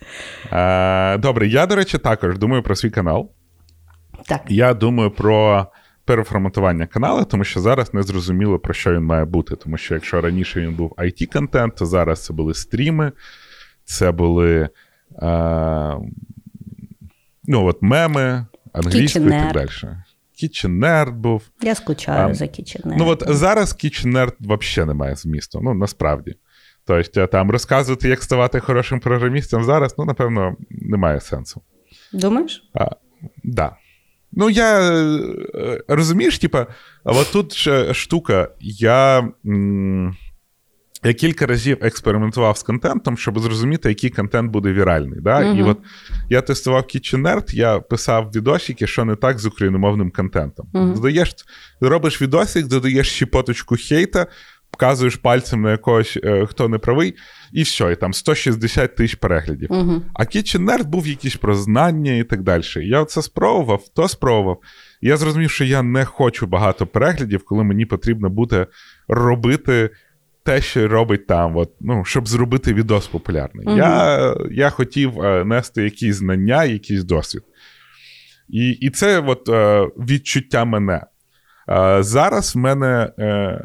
[0.52, 3.30] Е, добре, я, до речі, також думаю про свій канал.
[4.26, 4.40] Так.
[4.48, 5.66] Я думаю про
[6.04, 9.56] переформатування каналу, тому що зараз не зрозуміло, про що він має бути.
[9.56, 13.12] Тому що якщо раніше він був IT-контент, то зараз це були стріми,
[13.84, 14.68] це були е,
[17.44, 19.68] ну, от меми, англійською і так далі.
[20.42, 21.42] Kitchen був.
[21.62, 22.98] Я скучаю А, за кіченер.
[22.98, 25.60] Ну от зараз Kitchen взагалі немає змісту.
[25.62, 26.34] Ну, насправді.
[26.86, 31.62] Тобто, там розказувати, як ставати хорошим програмістом зараз, ну, напевно, немає сенсу.
[32.12, 32.70] Думаєш?
[32.74, 32.86] А,
[33.44, 33.76] да.
[34.32, 35.18] Ну, я е,
[35.88, 36.66] розумієш, типа,
[37.04, 40.16] от тут ж штука, я, м,
[41.04, 45.20] я кілька разів експериментував з контентом, щоб зрозуміти, який контент буде віральний.
[45.20, 45.42] Да?
[45.42, 45.78] І от
[46.30, 50.68] я тестував Kitchen Nerd, я писав відосики, що не так з україномовним контентом.
[50.72, 50.94] Мгм.
[50.94, 51.34] Додаєш,
[51.80, 54.26] робиш відосик, додаєш щепоточку хейта,
[54.70, 57.14] показуєш пальцем на якогось, е, хто не правий,
[57.52, 59.72] і все, і там 160 тисяч переглядів.
[59.72, 60.02] Угу.
[60.14, 62.62] А Kitchen Nerd був якийсь про знання і так далі.
[62.76, 64.60] Я це спробував, то спробував.
[65.00, 68.66] І я зрозумів, що я не хочу багато переглядів, коли мені потрібно буде
[69.08, 69.90] робити
[70.44, 73.66] те, що робить там, от, ну, щоб зробити відос популярний.
[73.66, 73.76] Мгм.
[73.76, 77.42] Я, я хотів е, нести якісь знання, якийсь досвід.
[78.48, 81.06] І, і це от, е, відчуття мене.
[81.68, 83.60] Е, зараз в мене е,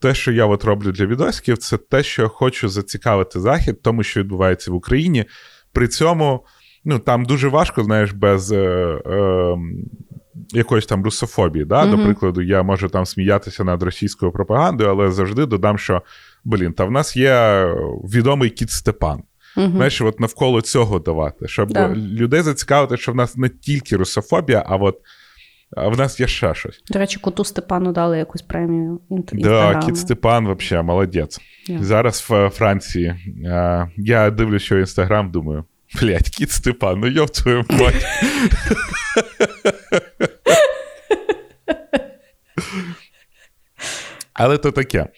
[0.00, 4.02] те, що я от роблю для відосиків, це те, що я хочу зацікавити захід, тому
[4.02, 5.24] що відбувається в Україні.
[5.72, 6.44] При цьому
[6.84, 8.56] ну, там дуже важко, знаєш, без е,
[9.06, 9.56] е,
[10.52, 11.64] якоїсь там русофобії.
[11.64, 11.84] Да?
[11.84, 11.96] Мгм.
[11.96, 16.02] До прикладу, я можу там сміятися над російською пропагандою, але завжди додам, що
[16.44, 17.66] блін, та в нас є
[18.04, 19.22] відомий кіт Степан.
[19.56, 19.70] Угу.
[19.70, 21.94] Знаєш, от навколо цього давати, щоб да.
[21.94, 24.96] людей зацікавити, що в нас не тільки русофобія, а от
[25.76, 26.82] а в нас є ще щось.
[26.90, 29.00] До речі, коту Степану дали якусь премію.
[29.32, 31.40] Да, Кіт Степан взагалі молодець.
[31.70, 31.82] Yeah.
[31.82, 33.14] Зараз в Франції.
[33.50, 35.64] А, я дивлюся, що інстаграм, думаю.
[36.00, 38.06] Блять, кіт Степан, ну йоб твою мать.
[44.32, 45.08] Але то таке.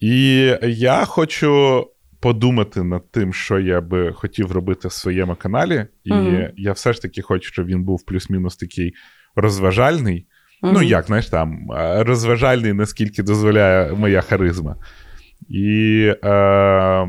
[0.00, 1.84] І я хочу
[2.20, 5.86] подумати над тим, що я би хотів робити в своєму каналі.
[6.04, 6.50] І mm-hmm.
[6.56, 8.92] я все ж таки хочу, щоб він був плюс-мінус такий
[9.36, 10.26] розважальний.
[10.62, 10.72] Mm-hmm.
[10.72, 11.66] Ну, як, знаєш, там,
[11.98, 14.76] розважальний, наскільки дозволяє моя харизма.
[15.48, 17.08] І е,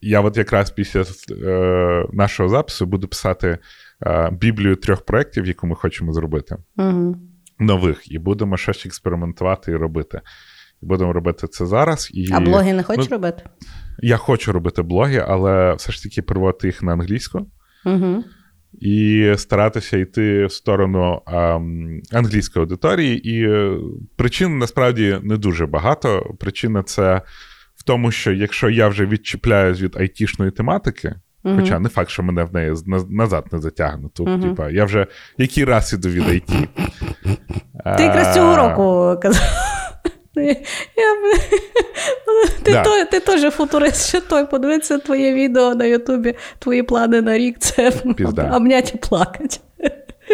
[0.00, 3.58] я от якраз після е, нашого запису буду писати
[4.06, 6.56] е, біблію трьох проєктів, яку ми хочемо зробити.
[6.76, 7.14] Mm-hmm.
[7.58, 8.12] Нових.
[8.12, 10.20] І будемо щось експериментувати і робити.
[10.82, 12.10] І будемо робити це зараз.
[12.14, 13.42] І, А блоги не хочеш ну, робити?
[13.98, 17.50] Я хочу робити блоги, але все ж таки переводити їх на англійську.
[17.84, 18.24] Угу.
[18.80, 21.60] І старатися йти в сторону а,
[22.12, 23.28] англійської аудиторії.
[23.28, 23.78] І е,
[24.16, 26.34] причин насправді не дуже багато.
[26.40, 27.22] Причина це
[27.76, 31.14] в тому, що якщо я вже відчіпляюсь від айтішної тематики,
[31.48, 32.74] uh хоча не факт, що мене в неї
[33.10, 34.08] назад не затягне.
[34.14, 35.06] Тут, uh типа, я вже
[35.38, 36.68] який раз іду від IT.
[37.96, 39.42] Ти якраз цього року казав.
[40.36, 40.54] Я...
[42.62, 42.82] Ти да.
[42.82, 44.46] той, ти теж футурист, ще той.
[44.46, 47.92] Подивиться твоє відео на Ютубі, твої плани на рік це
[48.52, 49.58] обняті і плакати.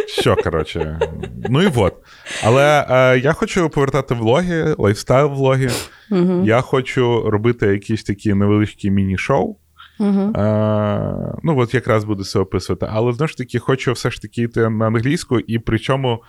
[0.07, 0.99] Що, коротше,
[1.49, 1.95] ну і от.
[2.45, 5.71] Але е, я хочу повертати влоги, лайфстайл-влоги.
[6.11, 6.45] Угу.
[6.45, 9.57] Я хочу робити якісь такі невеличкі міні-шоу.
[9.99, 10.33] Угу.
[10.35, 12.87] А, ну, от якраз буду це описувати.
[12.91, 16.23] Але знову ж таки, хочу все ж таки йти на англійську, і причому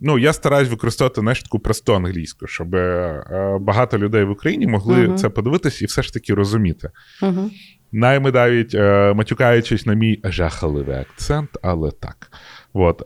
[0.00, 5.06] Ну, я стараюсь використовувати знаєш, таку просту англійську, щоб а, багато людей в Україні могли
[5.06, 5.14] uh-huh.
[5.14, 6.90] це подивитись і все ж таки розуміти.
[7.22, 7.50] Uh-huh.
[7.92, 12.30] Найми навіть е, матюкаючись на мій жахливий акцент, але так.
[12.74, 13.02] От,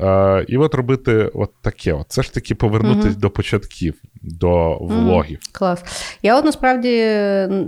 [0.48, 1.92] І от робити от таке.
[1.92, 2.06] От.
[2.08, 3.20] Це ж таки повернутися uh-huh.
[3.20, 5.38] до початків, до влогів.
[5.52, 5.84] Клас.
[6.22, 6.90] Я от насправді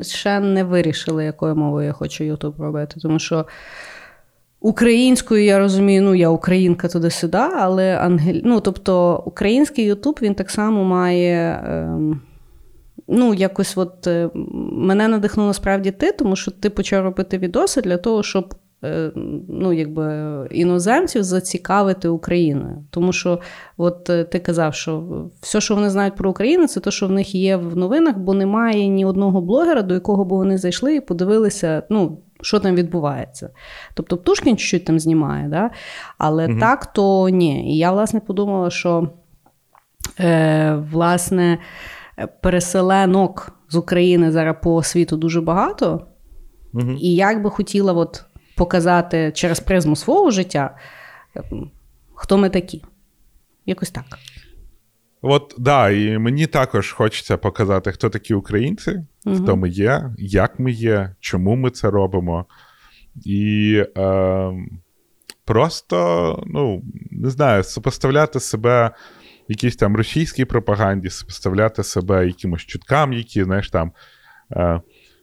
[0.03, 3.46] ще не вирішила, якою мовою я хочу Ютуб робити, тому що.
[4.62, 8.40] Українською я розумію, ну я українка туди-сюди, але ангель...
[8.44, 11.36] ну, тобто український Ютуб він так само має.
[11.36, 11.98] Е...
[13.09, 14.30] Ну, якось от е...
[14.72, 18.55] мене надихнуло справді ти, тому що ти почав робити відоси для того, щоб.
[19.49, 22.85] Ну, якби іноземців зацікавити Україною.
[22.91, 23.41] Тому що
[23.76, 25.05] от е, ти казав, що
[25.41, 28.35] все, що вони знають про Україну, це те, що в них є в новинах, бо
[28.35, 31.83] немає ні одного блогера, до якого б вони зайшли і подивилися.
[31.91, 33.51] ну, що там відбувається.
[33.95, 35.70] Тобто Птушкін чуть-чуть там знімає, да?
[36.18, 36.61] але угу.
[36.61, 37.74] так, то ні.
[37.74, 39.09] І я, власне, подумала, що
[40.20, 41.59] е, власне,
[42.43, 46.07] переселенок з України зараз по світу дуже багато.
[46.74, 46.91] Угу.
[47.01, 48.24] І як би хотіла от
[48.61, 50.76] показати через призму свого життя,
[52.14, 52.84] хто ми такі.
[53.66, 54.04] Якось так.
[55.22, 59.36] От, да, і мені також хочеться показати, хто такі українці, угу.
[59.36, 62.46] хто ми є, як ми є, чому ми це робимо.
[63.24, 64.52] І е,
[65.44, 68.90] просто, ну, не знаю, сопоставляти себе
[69.48, 73.92] якійсь там російській пропаганді, сопоставляти себе якимось чуткам, які, знаєш, там.
[74.52, 74.80] Е,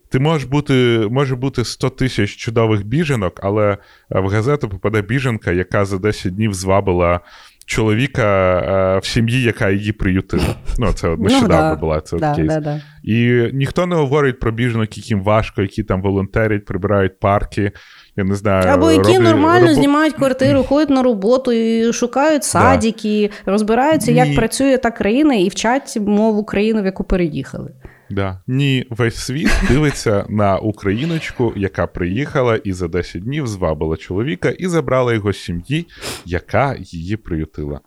[0.10, 3.78] ти можеш бути, може бути 100 тисяч чудових біженок, але
[4.10, 7.20] в газету попаде біженка, яка за 10 днів звабила
[7.68, 10.56] чоловіка е, в сім'ї, яка її приютила.
[10.80, 12.56] Ну, це нещодавно ну, була це да, кейс.
[12.56, 17.72] Да, І ніхто не говорить про біженок, яким важко, які там волонтерять, прибирають парки.
[18.16, 19.76] Я не знаю, Або які роблять, нормально роб...
[19.76, 25.98] знімають квартиру, ходять на роботу і шукають садики, розбираються, як працює та країна, і вчать
[26.02, 27.72] мову країни, в яку переїхали.
[28.10, 28.42] Да.
[28.48, 34.68] Ні, весь світ дивиться на україночку, яка приїхала і за 10 днів звабила чоловіка і
[34.68, 35.88] забрала його з сім'ї,
[36.26, 37.80] яка її приютила.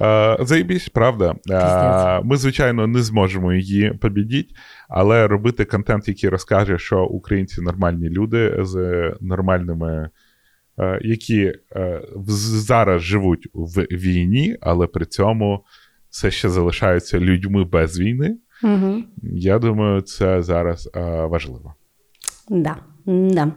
[0.00, 1.34] Е, Заєбісь, правда.
[1.50, 4.50] Е, ми, звичайно, не зможемо її побідіть,
[4.88, 10.10] але робити контент, який розкаже, що українці нормальні люди з нормальними.
[10.78, 11.52] Е, які
[12.36, 15.64] зараз живуть в війні, але при цьому
[16.10, 18.36] все ще залишаються людьми без війни.
[18.62, 19.02] Угу.
[19.22, 21.74] Я думаю, це зараз а, важливо.
[22.48, 22.76] Да.
[23.06, 23.52] Да.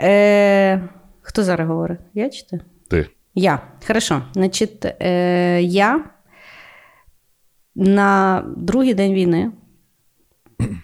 [0.00, 0.88] Е,
[1.20, 2.00] Хто зараз говорить?
[2.14, 2.60] Я чи ти?
[2.90, 3.08] Ти.
[3.34, 3.60] Я.
[3.86, 4.22] Хорошо.
[4.32, 6.04] Значить, е, я
[7.74, 9.52] на другий день війни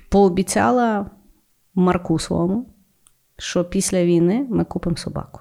[0.08, 1.10] пообіцяла
[1.74, 2.66] Марку своєму,
[3.38, 5.40] що після війни ми купимо собаку.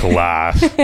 [0.00, 0.64] Клас.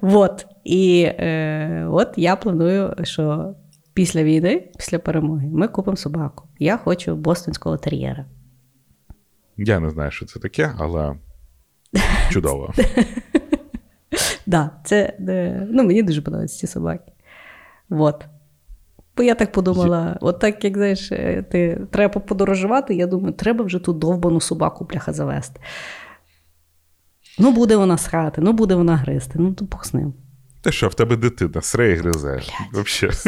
[0.00, 0.46] Вот.
[0.64, 3.54] І е, от я планую, що
[3.94, 6.48] після війни, після перемоги, ми купимо собаку.
[6.58, 8.24] Я хочу бостонського тер'єра.
[9.56, 11.16] Я не знаю, що це таке, але
[12.30, 12.74] чудово.
[14.46, 17.12] Да, це, е, ну, мені дуже подобаються ці собаки.
[17.88, 18.24] Вот.
[19.16, 23.64] Бо я так подумала: от так, як знаєш, е, ти треба подорожувати, я думаю, треба
[23.64, 25.60] вже ту довбану собаку пляха завести.
[27.38, 30.14] Ну, буде вона срати, ну буде вона гризти, ну то Бог з ним.
[30.62, 32.40] Ти що, в тебе дитина, сре і гризе.
[32.72, 33.10] Вообще.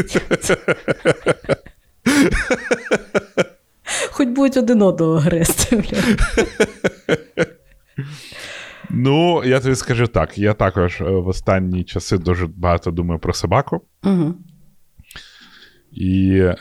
[4.10, 5.84] Хоч будуть один одного гризти.
[8.90, 13.32] Ну, я тобі скажу так: я також е, в останні часи дуже багато думаю про
[13.32, 13.80] собаку.
[14.04, 14.34] Угу.
[15.92, 16.56] І е,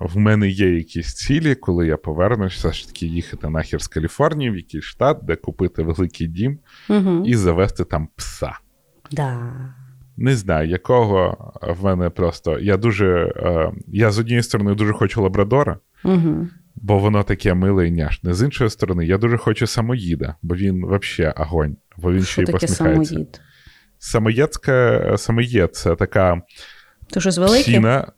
[0.00, 4.50] в мене є якісь цілі, коли я повернусь, все ж таки їхати нахер з Каліфорнії,
[4.50, 6.58] в якийсь штат, де купити великий дім
[6.88, 7.22] Угу.
[7.26, 8.52] і завести там пса.
[9.12, 9.52] Да.
[10.16, 12.58] Не знаю, якого в мене просто.
[12.58, 13.32] Я дуже.
[13.36, 16.48] Е, я з однієї сторони дуже хочу лабрадора, Угу.
[16.76, 18.34] бо воно таке миле і няшне.
[18.34, 22.44] З іншої сторони, я дуже хочу самоїда, бо він взагалі огонь, бо він ще й
[22.46, 23.04] посміхається.
[23.14, 23.40] самоїд?
[23.98, 26.42] Самоєдська самоєд це така
[27.10, 27.62] То щось велике?
[27.62, 28.12] псіна.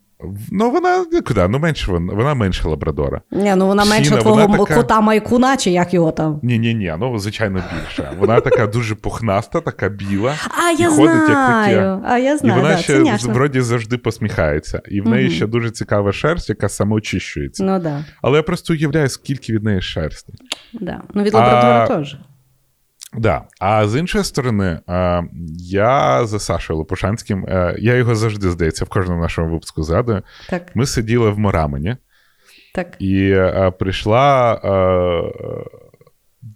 [0.51, 1.47] Ну, вона куди?
[1.47, 3.21] Ну, менше вона, вона менше лабрадора.
[3.31, 6.39] Ні, ну вона менше Псіна, твого вона така- кота майкуна, чи як його там.
[6.43, 8.11] Ні, ні, ні, ну звичайно більше.
[8.19, 10.35] Вона така дуже пухнаста, така біла.
[10.67, 12.01] А, я ходить, як знаю.
[12.05, 14.81] А я І вона да, ще вроді завжди посміхається.
[14.91, 15.35] І в неї Мгм.
[15.35, 17.63] ще дуже цікава шерсть, яка самоочищується.
[17.63, 18.05] Ну да.
[18.21, 20.33] Але я просто уявляю, скільки від неї шерсті.
[20.73, 21.01] да.
[21.13, 22.17] Ну від лабрадора А- теж.
[23.13, 23.41] Да.
[23.59, 25.23] А з іншої сторони, е,
[25.59, 30.21] я за Сашою Лопушанським, е, я його завжди, здається, в кожному нашому випуску згадую.
[30.49, 31.95] Так, Ми сиділи в Морамені,
[32.75, 32.95] так.
[32.99, 34.59] і е, прийшла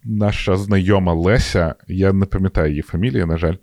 [0.03, 3.55] наша знайома Леся, я не пам'ятаю її фамілії, на жаль.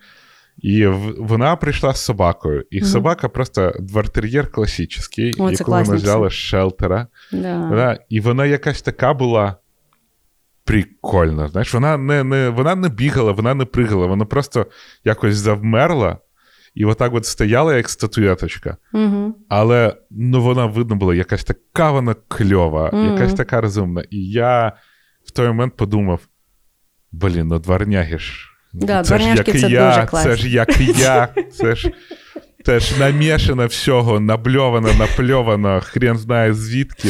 [0.63, 2.65] І в- вона прийшла з собакою.
[2.71, 2.87] І Мгм.
[2.87, 7.07] собака просто двортер'єр класичний, яку класні взяла з шелтера.
[7.33, 7.59] Да.
[7.59, 9.57] Вона, і вона якась така була
[10.69, 11.49] прикольна.
[11.49, 14.67] Знаєш, вона не, не, вона не бігала, вона не пригала, вона просто
[15.05, 16.19] якось завмерла
[16.75, 18.77] і отак от стояла, як статуеточка.
[18.93, 19.35] Угу.
[19.49, 23.13] Але ну, вона видно була якась така вона кльова, Мгм.
[23.13, 24.05] якась така розумна.
[24.11, 24.73] І я
[25.25, 26.21] в той момент подумав:
[27.13, 28.49] блін, ну дворняги ж.
[28.73, 31.93] Да, це ж як це я, дуже це ж як і я, це ж.
[32.65, 37.09] Теж намішано всього, набльовано, напльовано, хрен знає звідки.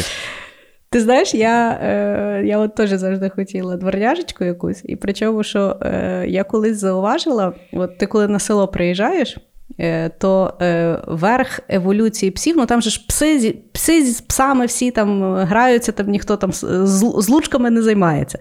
[0.91, 6.24] Ти знаєш, я, е, я от теж завжди хотіла дворняжечку якусь, і причому, що е,
[6.28, 9.36] я колись зауважила, от ти коли на село приїжджаєш,
[9.80, 14.91] е, то е, верх еволюції псів, ну там же ж пси, пси з псами всі
[14.91, 18.39] там е, граються, там ніхто там з, з- лучками не займається.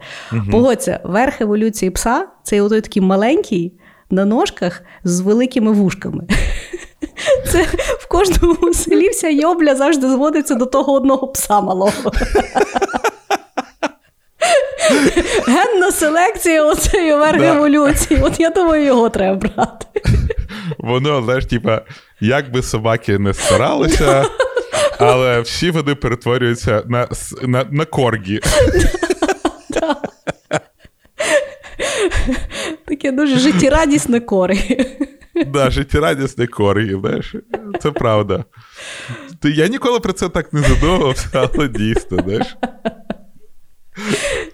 [0.52, 3.74] Погодься, верх еволюції пса це отой такий маленький
[4.12, 6.24] на ножках з великими вушками.
[7.52, 7.64] Це
[8.00, 12.12] в кожному селі вся йобля завжди зводиться до того одного пса малого.
[15.48, 17.56] Генна селекція оцеї верх Да.
[17.56, 18.20] еволюції.
[18.24, 19.86] От я думаю, його треба брати.
[20.78, 21.82] Воно, знаєш, типа,
[22.20, 24.26] як би собаки не старалися,
[25.00, 27.08] але всі вони перетворюються на,
[27.42, 28.40] на, на коргі.
[32.88, 34.58] Таке дуже життєрадісне кори.
[35.48, 37.36] Да, життєрадісні коргі, знаєш,
[37.82, 38.46] це правда.
[39.42, 41.28] Ти, я ніколи про це так не задумувався,
[41.58, 42.56] але дійсно, знаєш.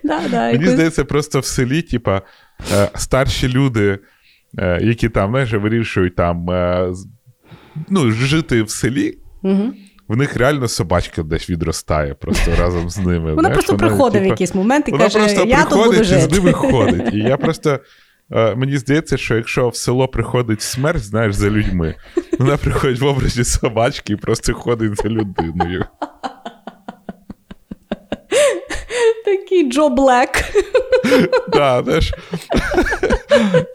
[0.03, 2.21] Да, да, Мені якось- здається, просто в селі, типа,
[2.73, 3.99] е, старші люди,
[4.59, 7.07] е, які там, знаєш, вирішують там е, з-
[7.89, 9.73] ну, жити в селі, Мгм.
[10.07, 13.19] в них реально собачка десь відростає просто разом з ними.
[13.19, 15.91] Вона знаєш, просто приходить в типа, якийсь момент і Вона каже: просто Я тут приходить
[15.91, 16.35] буду і з жити.
[16.35, 17.13] ними ходить.
[17.13, 17.79] І я просто.
[18.33, 21.95] Е, Мені здається, що якщо в село приходить смерть, знаєш, за людьми,
[22.39, 25.85] вона приходить в образі собачки і просто ходить за людиною.
[29.25, 30.29] Такий Джо Блек.
[31.53, 32.13] Да, знаєш.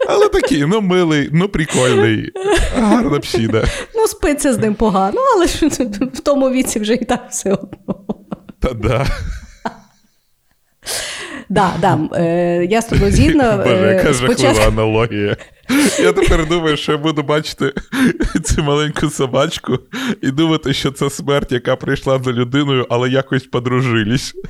[0.09, 2.33] Але такий, ну милий, ну прикольний,
[2.77, 3.65] гарна псіда.
[3.95, 5.67] Ну, спиться з ним погано, але ж
[6.15, 8.05] в тому віці вже і так все одно.
[8.61, 9.07] Та да.
[11.49, 13.57] Да, да, е, я з тобою згідна.
[13.64, 15.36] Боже, Е, яка жахлива аналогія.
[16.01, 17.72] Я тепер думаю, що я буду бачити
[18.44, 19.78] цю маленьку собачку
[20.22, 24.34] і думати, що це смерть, яка прийшла за людиною, але якось подружились.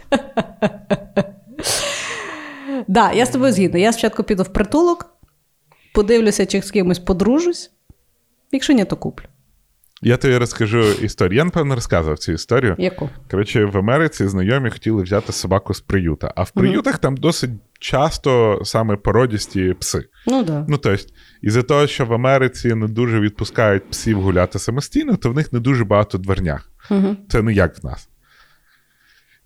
[2.89, 3.79] Да, я з тобою згідна.
[3.79, 5.07] Я спочатку піду в притулок,
[5.95, 7.71] подивлюся, чи з кимось подружусь.
[8.53, 9.25] Якщо ні, то куплю.
[10.03, 11.37] Я тобі розкажу історію.
[11.37, 12.75] Я, напевно, розказував цю історію.
[12.79, 13.11] Яку?
[13.31, 18.61] Коротше, в Америці знайомі хотіли взяти собаку з приюта, а в приютах там досить часто
[18.65, 20.05] саме породісті пси.
[20.27, 20.65] Ну да.
[20.69, 21.05] Ну, тобто,
[21.43, 25.61] із-за того, що в Америці не дуже відпускають псів гуляти самостійно, то в них не
[25.61, 26.71] дуже багато двернях.
[26.91, 27.17] Угу.
[27.29, 28.09] Це не як в нас.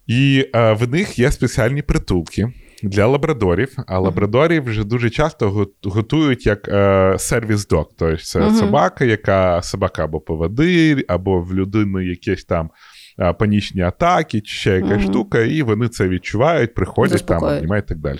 [0.06, 2.52] І е, в них є спеціальні притулки
[2.82, 7.90] для лабрадорів, а лабрадорів вже дуже часто готують як е, сервіс дог.
[7.98, 8.54] Тобто це Мгм.
[8.54, 12.70] собака, яка собака або поводир, або в людини якісь там
[13.18, 15.10] е, панічні атаки, чи ще якась Мгм.
[15.10, 17.38] штука, і вони це відчувають, приходять там,
[17.78, 18.18] і так далі.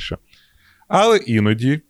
[0.89, 1.81] Але іноді.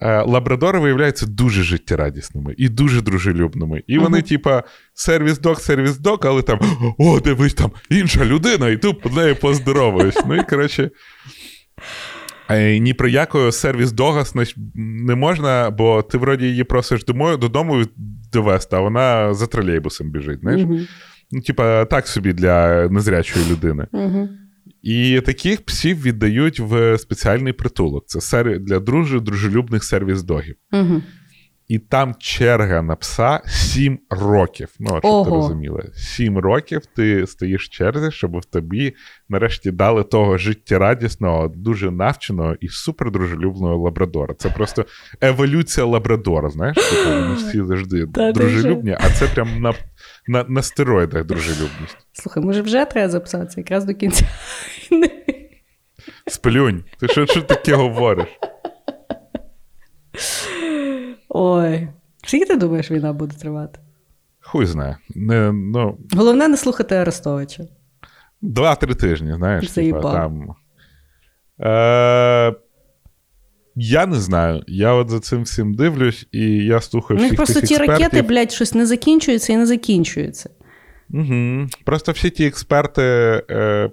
[0.00, 3.82] е, Лабрадори виявляються дуже життєрадісними і дуже дружелюбними.
[3.86, 4.26] І вони, Мгм.
[4.26, 4.62] типа,
[4.94, 6.60] сервіс дог, сервіс дог, але там
[6.98, 10.14] о, дивись, там інша людина, і ти нею поздоровуєш.
[10.26, 10.90] Ну і коротше.
[12.50, 14.34] Е, Ні про яку сервіс Догас
[14.74, 17.84] не можна, бо ти вроді її просиш додому
[18.32, 20.40] довести, а вона за тролейбусом біжить.
[20.40, 20.62] Знаєш?
[20.62, 20.78] Угу.
[21.32, 23.86] Ну, типа, так собі для незрячої людини.
[23.92, 24.28] Угу.
[24.82, 28.04] І таких псів віддають в спеціальний притулок.
[28.06, 28.60] Це сер...
[28.60, 30.54] для дружи, дружелюбних сервіс-догів.
[30.72, 31.02] Угу.
[31.68, 34.68] І там черга на пса 7 років.
[34.80, 35.82] Ну, щоб ти розуміла.
[35.94, 38.94] 7 років ти стоїш в черзі, щоб в тобі
[39.28, 44.34] нарешті дали того життєрадісного, дуже навченого і супердружелюбного лабрадора.
[44.38, 44.84] Це просто
[45.20, 46.50] еволюція лабрадора.
[46.50, 49.74] Знаєш, типу, вони всі завжди дружелюбні, а це прям на,
[50.26, 51.96] на, на стероїдах дружелюбність.
[52.12, 54.24] Слухай, може вже треба записатися якраз до кінця.
[56.26, 56.84] Сплюнь.
[57.00, 58.28] Ти що, що таке говориш?
[61.34, 61.88] Ой.
[62.24, 63.78] Скільки ти думаєш, війна буде тривати?
[64.40, 64.96] Хуй знає.
[65.14, 67.64] Не, ну, Головне не слухати Арестовича.
[68.42, 69.70] Два-три тижні, знаєш.
[69.70, 70.02] Заїбав.
[70.02, 70.54] Типа, там.
[71.60, 72.54] Е,
[73.76, 74.62] я не знаю.
[74.66, 77.74] Я от за цим всім дивлюсь, і я слухаю У них всіх просто тих ті
[77.74, 78.02] експертів.
[78.02, 80.50] ракети, блядь, щось не закінчуються і не закінчуються.
[81.10, 81.66] Угу.
[81.84, 83.02] Просто всі ті експерти,
[83.50, 83.90] е,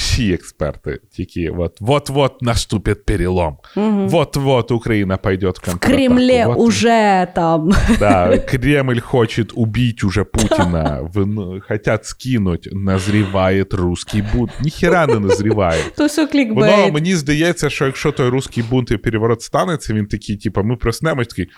[0.00, 3.56] всі експерти, тільки от, вот-вот наступить перелом.
[3.76, 4.06] Угу.
[4.06, 5.92] Вот-вот Україна пойдет в В контратаку.
[5.96, 7.72] Кремлі Вот- уже там.
[7.98, 14.50] Да, Кремль хочет убить уже Путина, в- ну, хотят скинуть, назревает русский бунт.
[14.62, 15.82] Ніхера не назріває.
[15.96, 16.92] То все Воно клікбейт.
[16.94, 21.26] мені здається, що якщо той русський бунт і переворот станеться, він такий, типу, ми проснемось
[21.26, 21.48] такий.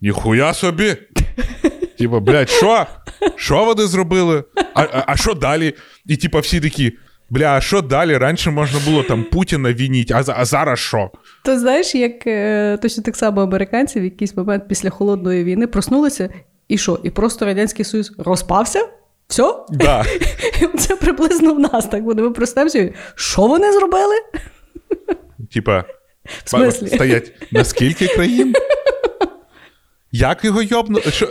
[0.00, 0.96] Ніхуя собі.
[1.98, 2.86] Типа, блядь, що?
[3.36, 4.44] Що вони зробили?
[4.74, 5.74] А, а, а що далі?
[6.06, 6.92] І типа всі такі.
[7.29, 8.17] Бля, а що далі?
[8.17, 11.11] Раніше можна було там Путіна вініть, а, а зараз що?
[11.43, 16.29] То знаєш, як е, точно так само американці в якийсь момент після холодної війни проснулися,
[16.67, 16.99] і що?
[17.03, 18.87] І просто Радянський Союз розпався?
[19.27, 19.55] Все?
[19.69, 20.05] Да.
[20.77, 22.21] Це приблизно в нас так буде.
[22.21, 22.93] Ми проснемося.
[23.15, 24.15] Що вони зробили?
[25.53, 25.83] Типа,
[26.43, 26.87] В смислі?
[26.87, 28.53] стоять на скільки країн?
[30.11, 30.99] Як його йобну?
[31.01, 31.29] Що?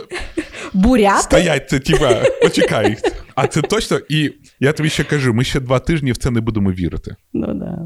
[0.73, 1.21] Буряти?
[1.23, 2.97] Стоять, це типа, почекай.
[3.35, 3.99] А це точно.
[4.09, 7.15] І я тобі ще кажу, ми ще два тижні в це не будемо вірити.
[7.33, 7.77] Ну да.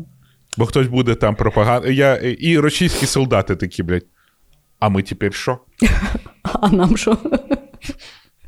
[0.58, 1.90] Бо хтось буде там пропаганда.
[1.90, 4.06] Я, і російські солдати такі, блядь.
[4.80, 5.60] А ми тепер що?
[6.44, 7.18] А нам що?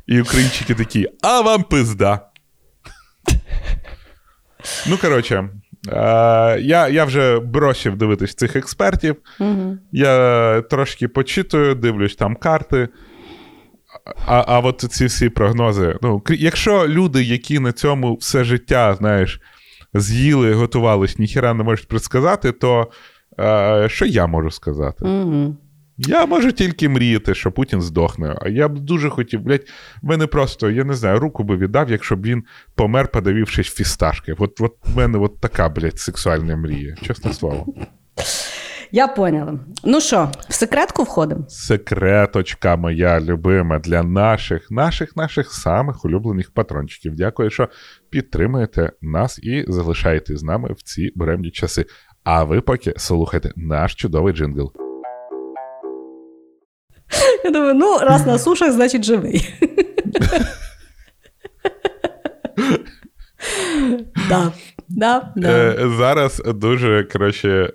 [0.06, 2.20] І українчики такі, а вам пизда.
[4.88, 5.48] ну, коротше,
[5.88, 9.16] е, я, я вже бросив дивитись цих експертів.
[9.40, 9.78] Угу.
[9.92, 12.88] Я трошки почитую, дивлюсь там карти.
[14.26, 15.96] А, а от ці всі прогнози.
[16.02, 19.40] Ну, якщо люди, які на цьому все життя, знаєш,
[19.94, 22.90] з'їли, готувались, ніхіра не можуть предсказати, то
[23.40, 25.04] е, що я можу сказати?
[25.04, 25.56] Угу.
[25.98, 28.36] Я можу тільки мріяти, що Путін здохне.
[28.42, 29.66] А я б дуже хотів, блядь,
[30.02, 32.44] мене просто, я не знаю, руку би віддав, якщо б він
[32.74, 34.34] помер, подавившись фісташки.
[34.38, 36.96] От, от в мене от така, блядь, сексуальна мрія.
[37.02, 37.66] Чесне слово.
[38.92, 39.58] Я поняла.
[39.84, 41.44] Ну що, в секретку входимо?
[41.48, 47.14] Секреточка моя любима для наших, наших, наших самих улюблених патрончиків.
[47.14, 47.68] Дякую, що
[48.10, 51.86] підтримуєте нас і залишаєте з нами в ці буремні часи.
[52.24, 54.72] А ви поки слухайте наш чудовий джингл.
[57.44, 59.54] Я думаю, ну, раз на сушах, значить живий.
[64.28, 64.52] Да,
[64.88, 65.48] да, да.
[65.48, 67.72] Е, зараз дуже коротше.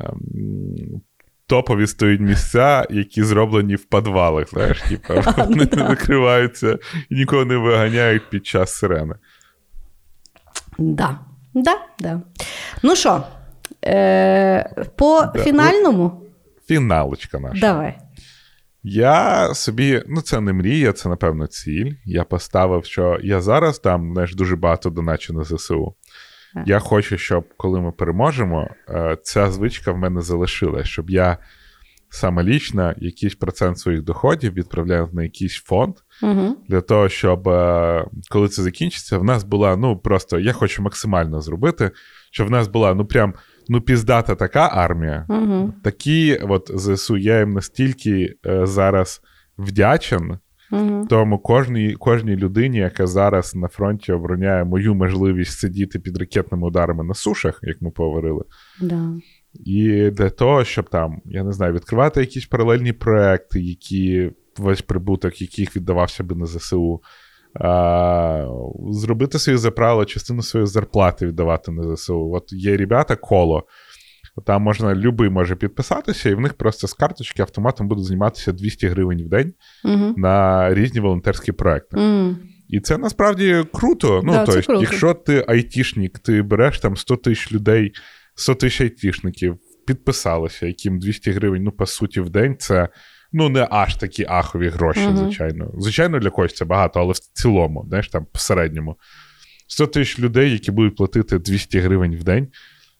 [0.00, 1.00] Ем,
[1.46, 6.78] Топові стоять місця, які зроблені в підвалах, знаєш, типу, вони не закриваються
[7.10, 9.14] і нікого не виганяють під час сирени.
[10.78, 11.18] Да.
[11.54, 12.20] Да, да.
[12.82, 13.22] Ну що,
[13.84, 16.22] е, по фінальному?
[16.68, 17.60] Фіналочка наша.
[17.60, 17.98] Давай.
[18.82, 21.92] Я собі, ну це не мрія, це напевно ціль.
[22.04, 25.94] Я поставив, що я зараз там знаєш, дуже багато доначу на ЗСУ.
[26.66, 31.38] Я хочу, щоб коли ми переможемо, е, ця звичка в мене залишилась, щоб я
[32.08, 36.56] самолічно якийсь процент своїх доходів відправляє на якийсь фонд Угу.
[36.68, 41.40] для того, щоб е, коли це закінчиться, в нас була ну просто я хочу максимально
[41.40, 41.90] зробити,
[42.30, 43.34] щоб в нас була ну прям
[43.68, 45.26] ну піздата така армія.
[45.28, 45.74] Угу.
[45.84, 49.20] Такі, от ЗСУ, я їм настільки е, зараз
[49.58, 50.38] вдячен.
[50.72, 51.06] Угу.
[51.10, 57.04] Тому кожній, кожній людині, яка зараз на фронті обороняє мою можливість сидіти під ракетними ударами
[57.04, 58.44] на сушах, як ми поговорили,
[58.80, 59.10] Да.
[59.54, 65.40] і для того, щоб там, я не знаю, відкривати якісь паралельні проекти, які весь прибуток,
[65.40, 67.00] яких віддавався би на ЗСУ,
[67.60, 68.46] а,
[68.90, 72.32] зробити собі за правило частину своєї зарплати віддавати на ЗСУ.
[72.32, 73.64] От є ребята коло.
[74.44, 78.86] Там можна любий може підписатися, і в них просто з карточки автоматом будуть зніматися 200
[78.86, 79.52] гривень в день
[79.84, 80.14] Угу.
[80.16, 81.96] на різні волонтерські проекти.
[81.96, 82.36] Угу.
[82.68, 84.20] І це насправді круто.
[84.24, 84.82] Ну, Да, це тобто, круто.
[84.82, 87.92] якщо ти айтішник, ти береш там 100 тисяч людей,
[88.34, 92.88] 100 тисяч айтішників, підписалися, яким 200 гривень, ну, по суті, в день це
[93.32, 95.16] ну, не аж такі ахові гроші, Мгм.
[95.16, 95.70] звичайно.
[95.78, 98.96] Звичайно, для когось це багато, але в цілому, знаєш, там в середньому.
[99.68, 102.48] 100 тисяч людей, які будуть платити 200 гривень в день.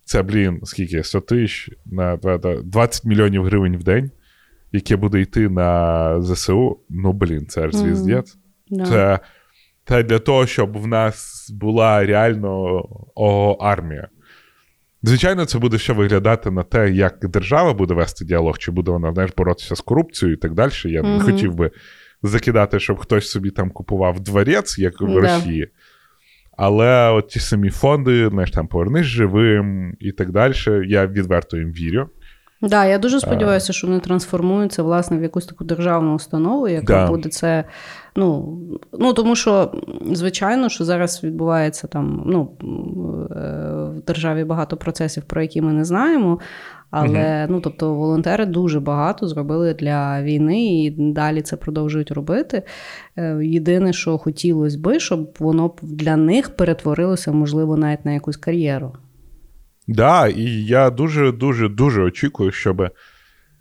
[0.07, 1.03] Це, блін, скільки?
[1.03, 4.11] 100 тисяч на 20 мільйонів гривень в день,
[4.73, 6.81] яке буде йти на ЗСУ.
[6.91, 8.37] Ну, блін, це ж звіздець.
[8.71, 8.85] Да.
[8.85, 9.19] Це,
[9.89, 12.83] це для того, щоб в нас була реально
[13.15, 14.09] о, армія.
[15.03, 19.13] Звичайно, це буде ще виглядати на те, як держава буде вести діалог, чи буде вона
[19.13, 20.73] знаєш, боротися з корупцією і так далі.
[20.85, 21.21] Я не Мгм.
[21.21, 21.71] хотів би
[22.23, 25.21] закидати, щоб хтось собі там купував дворець, як в Да.
[25.21, 25.69] Росії.
[26.57, 30.55] Але от ті самі фонди, знаєш, там повернись живим і так далі.
[30.87, 32.09] Я відверто їм вірю.
[32.63, 37.07] Да, я дуже сподіваюся, що вони трансформуються власне в якусь таку державну установу, яка Да.
[37.07, 37.65] буде це.
[38.17, 38.59] Ну,
[38.99, 39.73] ну тому що,
[40.13, 43.37] звичайно, що зараз відбувається там ну, е,
[43.99, 46.39] в державі багато процесів, про які ми не знаємо.
[46.91, 52.63] Але ну, тобто, волонтери дуже багато зробили для війни і далі це продовжують робити.
[53.17, 58.93] Е, Єдине, що хотілося би, щоб воно для них перетворилося, можливо, навіть на якусь кар'єру.
[59.89, 62.91] Да, і я дуже, дуже, дуже очікую, щоб е,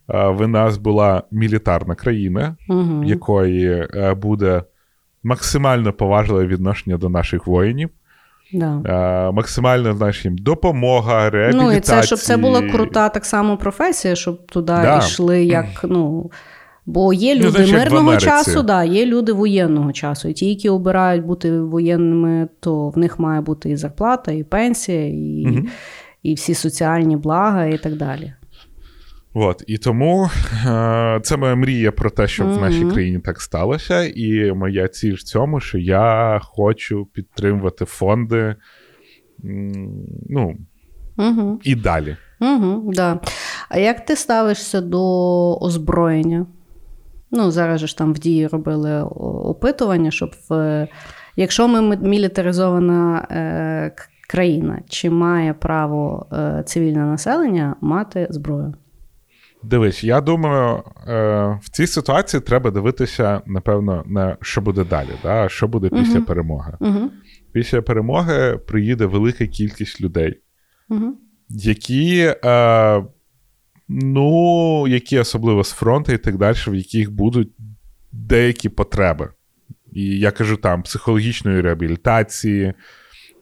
[0.08, 3.00] в нас була мілітарна країна, Угу.
[3.00, 4.64] в якої е, буде
[5.24, 7.90] максимально поважливе відношення до наших воїнів,
[8.60, 8.82] Да.
[8.86, 11.72] е, максимально знаєш, їм допомога, реабілітація.
[11.72, 14.98] Ну, і це, щоб це була крута так само професія, щоб туди Да.
[14.98, 16.32] йшли як, ну.
[16.86, 20.28] Бо є Ну, люди ну, мирного часу, да, є люди воєнного часу.
[20.28, 25.08] І ті, які обирають бути воєнними, то в них має бути і зарплата, і пенсія,
[25.08, 25.60] і, угу.
[26.24, 28.34] і всі соціальні блага, і так далі.
[29.38, 30.30] От, і тому
[30.68, 34.04] е, це моя мрія про те, щоб в нашій країні так сталося.
[34.04, 38.56] І моя ціль в цьому, що я хочу підтримувати фонди.
[40.30, 40.56] Ну,
[41.18, 41.60] Угу.
[41.64, 42.18] і далі.
[42.42, 43.20] Угу, да.
[43.70, 46.46] А як ти ставишся до озброєння?
[47.32, 50.88] Ну, зараз же ж там в дії робили опитування, щоб в,
[51.36, 53.96] якщо ми мілітаризована е,
[54.30, 58.74] країна, чи має право е, цивільне населення мати зброю?
[59.70, 65.50] Дивись, я думаю, е, в цій ситуації треба дивитися, напевно, на що буде далі, да?
[65.50, 66.26] що буде після Мгм.
[66.26, 66.74] перемоги.
[66.80, 67.12] Угу.
[67.52, 70.42] Після перемоги приїде велика кількість людей,
[70.90, 71.18] Угу.
[71.50, 73.04] які, е,
[73.90, 77.52] ну, які особливо з фронту і так далі, в яких будуть
[78.12, 79.30] деякі потреби.
[79.94, 82.74] І я кажу там психологічної реабілітації.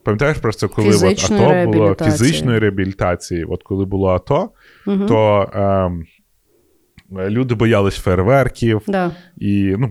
[0.04, 4.50] Пам'ятаєш просто, коли от АТо було фізичної реабілітації, от коли було АТО,
[4.86, 5.06] Угу.
[5.06, 6.04] то ем,
[7.12, 9.10] люди боялись фейерверків, Да.
[9.36, 9.90] і ну,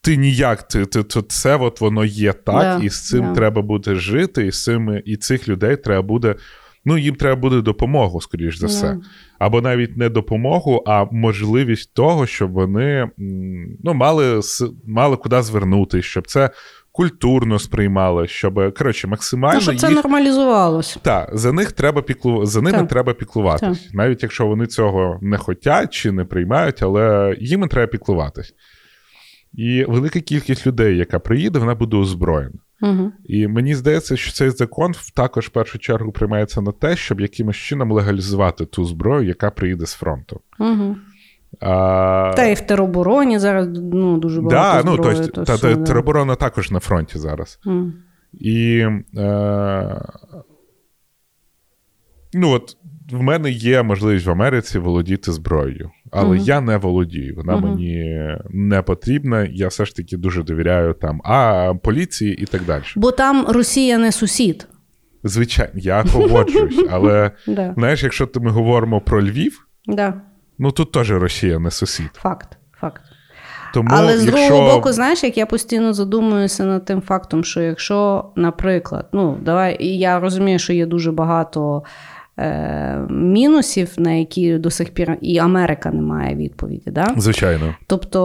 [0.00, 3.34] ти ніяк, ти, ти, ти, це от воно є так, Да, і з цим да.
[3.34, 6.34] треба буде жити, і з цими, і цих людей треба буде.
[6.86, 8.98] Ну, їм треба буде допомогу, скоріш за все.
[9.38, 13.10] Або навіть не допомогу, а можливість того, щоб вони
[13.84, 14.40] ну, мали,
[14.86, 16.50] мали куди звернути, щоб це
[16.94, 20.98] культурно сприймали, щоб коротше, максимально Ну, щоб це їх нормалізувалось.
[21.02, 22.46] так, за них треба піклу...
[22.46, 22.88] за ними Так.
[22.88, 23.90] треба піклуватись.
[23.92, 28.54] Навіть якщо вони цього не хочуть чи не приймають, але їм треба піклуватись.
[29.52, 32.58] І велика кількість людей, яка приїде, вона буде озброєна.
[32.82, 33.12] Угу.
[33.24, 37.56] І мені здається, що цей закон також в першу чергу приймається на те, щоб якимось
[37.56, 40.40] чином легалізувати ту зброю, яка приїде з фронту.
[40.58, 40.96] Угу.
[41.60, 42.32] А...
[42.36, 45.16] Та і в теробороні зараз ну, дуже да, багато ну, зброї.
[45.16, 45.84] тобто, то та, що, та, да.
[45.84, 47.58] тероборона також на фронті зараз.
[47.66, 47.94] М.
[48.32, 48.86] І
[49.16, 50.00] е,
[52.34, 52.76] ну от
[53.12, 56.44] в мене є можливість в Америці володіти зброєю, але Мгм.
[56.44, 57.34] я не володію.
[57.36, 57.68] Вона Мгм.
[57.70, 59.44] мені не потрібна.
[59.44, 62.82] Я все ж таки дуже довіряю там а поліції і так далі.
[62.96, 64.68] Бо там Росія не сусід.
[65.24, 67.30] Звичайно, я погоджуюсь, але
[67.76, 70.20] знаєш, якщо ми говоримо про Львів, Да.
[70.58, 72.10] Ну тут теж Росія не сусід.
[72.14, 73.02] Факт, факт.
[73.74, 74.48] Тому, Але з якщо...
[74.48, 79.76] другого боку, знаєш, як я постійно задумуюся над тим фактом, що якщо, наприклад, ну давай,
[79.84, 81.82] і я розумію, що є дуже багато
[83.10, 86.90] мінусів, на які до сих пір і Америка не має відповіді.
[86.90, 87.14] Да?
[87.16, 87.74] Звичайно.
[87.86, 88.20] Тобто,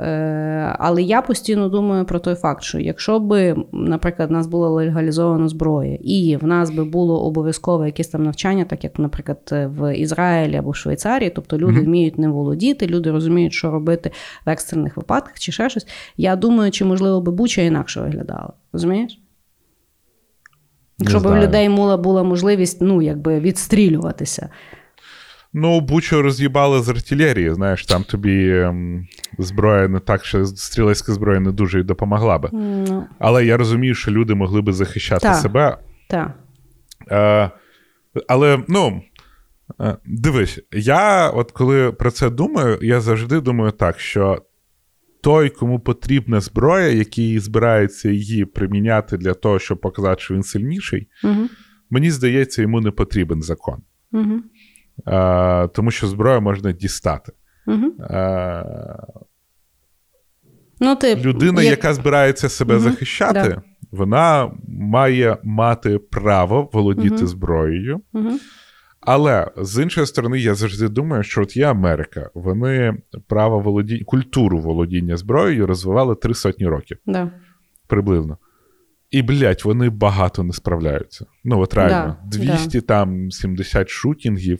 [0.00, 4.68] е, але я постійно думаю про той факт, що якщо би, наприклад, в нас була
[4.68, 9.96] легалізована зброя, і в нас би було обов'язкове якесь там навчання, так як, наприклад, в
[9.96, 11.84] Ізраїлі або в Швейцарії, тобто люди Мгм.
[11.84, 14.10] вміють ним володіти, люди розуміють, що робити
[14.46, 15.86] в екстрених випадках чи ще щось.
[16.16, 18.52] Я думаю, чи можливо би Буча інакше виглядала.
[18.72, 19.20] Розумієш?
[20.98, 24.48] Якщо б у людей була, була можливість ну, якби відстрілюватися.
[25.52, 29.06] Ну, Бучу роз'їбали з артилерії, знаєш, там тобі ем,
[29.38, 32.48] зброя не так, що стрілецька зброя не дуже й допомогла би.
[32.52, 35.36] Ну, Але я розумію, що люди могли би захищати Так.
[35.36, 35.78] себе.
[36.08, 36.30] так.
[37.10, 37.50] Е,
[38.28, 39.02] але, ну,
[39.80, 44.42] е, дивись, я от коли про це думаю, я завжди думаю так, що
[45.26, 51.08] той, кому потрібна зброя, який збирається її приміняти для того, щоб показати, що він сильніший,
[51.24, 51.48] Угу.
[51.90, 53.82] мені здається, йому не потрібен закон.
[54.12, 54.40] Угу.
[55.06, 57.32] Е, тому що зброю можна дістати.
[57.66, 57.86] Угу.
[58.00, 58.64] Е,
[60.80, 63.62] Ну, ти, людина, як- яка збирається себе Мгм, захищати, да.
[63.90, 68.00] вона має мати право володіти зброєю.
[68.12, 68.30] Угу.
[69.06, 72.30] Але з іншої сторони, я завжди думаю, що от є Америка.
[72.34, 72.96] Вони
[73.26, 77.30] право володіння, культуру володіння зброєю розвивали три сотні років Да.
[77.86, 78.38] приблизно.
[79.10, 81.26] І, блядь, вони багато не справляються.
[81.44, 84.58] Ну, от реально, Да, 200 там 70 шутінгів.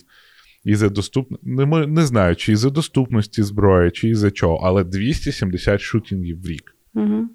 [0.65, 1.29] І за доступ...
[1.43, 6.47] не, ми- не знаю, чи із-за доступності зброї, чи із-за чого, але 270 шутінгів в
[6.47, 6.77] рік.
[6.95, 7.29] Угу.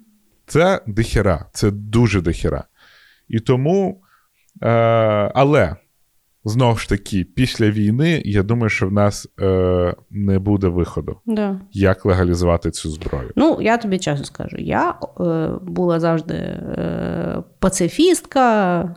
[0.46, 2.64] Це дохіра, це дуже дохіра.
[3.28, 4.02] І тому,
[4.62, 4.68] е,
[5.34, 5.76] але
[6.44, 11.60] знову ж таки, після війни, я думаю, що в нас е, не буде виходу, Да.
[11.72, 13.30] як легалізувати цю зброю.
[13.36, 14.90] Ну, я тобі чесно скажу, я
[15.20, 18.94] е, була завжди е, пацифістка,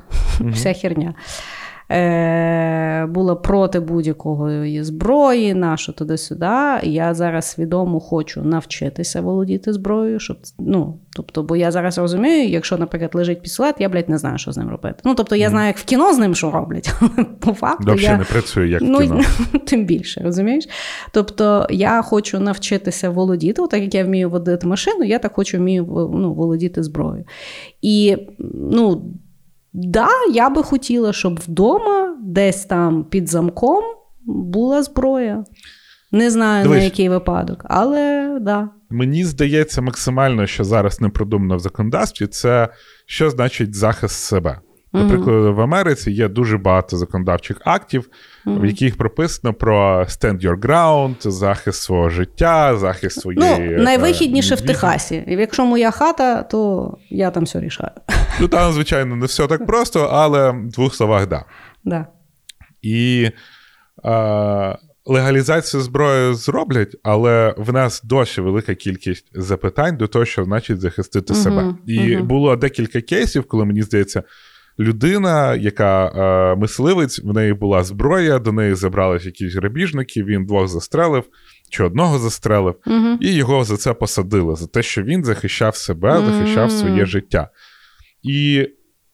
[0.52, 1.14] вся херня.
[1.92, 6.46] Е, була проти будь-якої зброї, нашу туди-сюди.
[6.84, 12.78] Я зараз свідомо хочу навчитися володіти зброєю, щоб ну, тобто, бо я зараз розумію, якщо,
[12.78, 14.96] наприклад, лежить пістолет, я, блядь, не знаю, що з ним робити.
[15.04, 18.18] Ну, тобто, я знаю, як в кіно з ним що роблять, але по факту я...
[18.18, 19.22] не працює як в Ну, кіно.
[19.66, 20.66] тим більше, розумієш?
[21.12, 26.10] Тобто я хочу навчитися володіти, так як я вмію водити машину, я так хочу вмію
[26.14, 27.26] ну, володіти зброєю.
[27.82, 28.18] І
[28.72, 29.02] ну,
[29.76, 33.84] да, я би хотіла, щоб вдома, десь там під замком,
[34.26, 35.44] була зброя.
[36.12, 36.78] Не знаю Дивись.
[36.78, 38.70] на який випадок, але да.
[38.90, 42.70] Мені здається, максимально, що зараз не продумано в законодавстві, це
[43.06, 44.60] що значить захист себе.
[44.96, 48.10] Наприклад, в Америці є дуже багато законодавчих актів,
[48.46, 53.76] в яких прописано про stand your ground, захист свого життя, захист своєї.
[53.78, 55.24] Ну, найвихідніше е, в Техасі.
[55.28, 57.92] Якщо моя хата, то я там все рішаю.
[58.40, 61.46] Ну, там, звичайно, не все так просто, але в двох словах, да.
[61.84, 62.08] Да.
[62.82, 63.30] І
[64.06, 70.82] е, легалізацію зброї зроблять, але в нас досі велика кількість запитань до того, що значить
[70.82, 71.76] захистити себе.
[71.88, 74.24] І було декілька кейсів, коли мені здається.
[74.80, 80.68] Людина, яка е, мисливець, в неї була зброя, до неї забрались якісь грабіжники, він двох
[80.68, 81.24] застрелив
[81.70, 83.18] чи одного застрелив, Угу.
[83.22, 87.50] і його за це посадили, за те, що він захищав себе, захищав своє життя.
[88.24, 88.70] І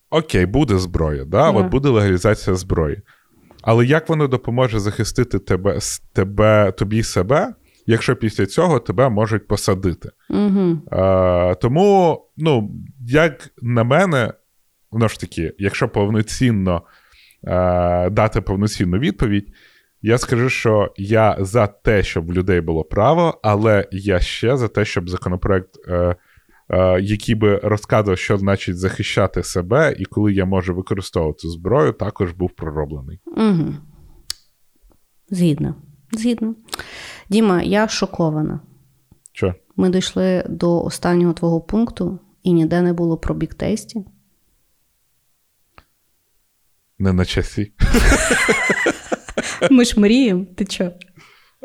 [0.09, 1.49] окей, буде зброя, да?
[1.49, 3.01] От буде легалізація зброї.
[3.61, 5.79] Але як воно допоможе захистити тебе,
[6.13, 7.53] тебе тобі себе,
[7.87, 10.09] якщо після цього тебе можуть посадити?
[10.29, 10.77] Угу.
[10.91, 12.71] Е, тому, ну,
[13.07, 14.33] як на мене,
[14.91, 16.81] воно ж таки, якщо повноцінно
[17.43, 19.53] е, дати повноцінну відповідь,
[20.01, 24.67] я скажу, що я за те, щоб в людей було право, але я ще за
[24.67, 26.15] те, щоб законопроект, е,
[26.69, 32.31] е, який би розказував, що значить захищати себе, і коли я можу використовувати зброю, також
[32.31, 33.19] був пророблений.
[33.25, 33.73] Угу.
[35.29, 35.75] Згідно.
[36.11, 36.55] Згідно.
[37.29, 38.59] Діма, я шокована.
[39.33, 39.55] Що?
[39.75, 44.05] Ми дійшли до останнього твого пункту, і ніде не було про біктейсті.
[47.01, 47.71] Не на часі.
[49.71, 50.45] Ми ж мріємо.
[50.57, 50.91] Ти чо?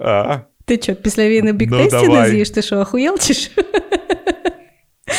[0.02, 2.30] А, Ти чо, після війни Ну, біктейсті не давай.
[2.30, 2.50] з'їш?
[2.50, 3.62] Ти що, охуєл чи що?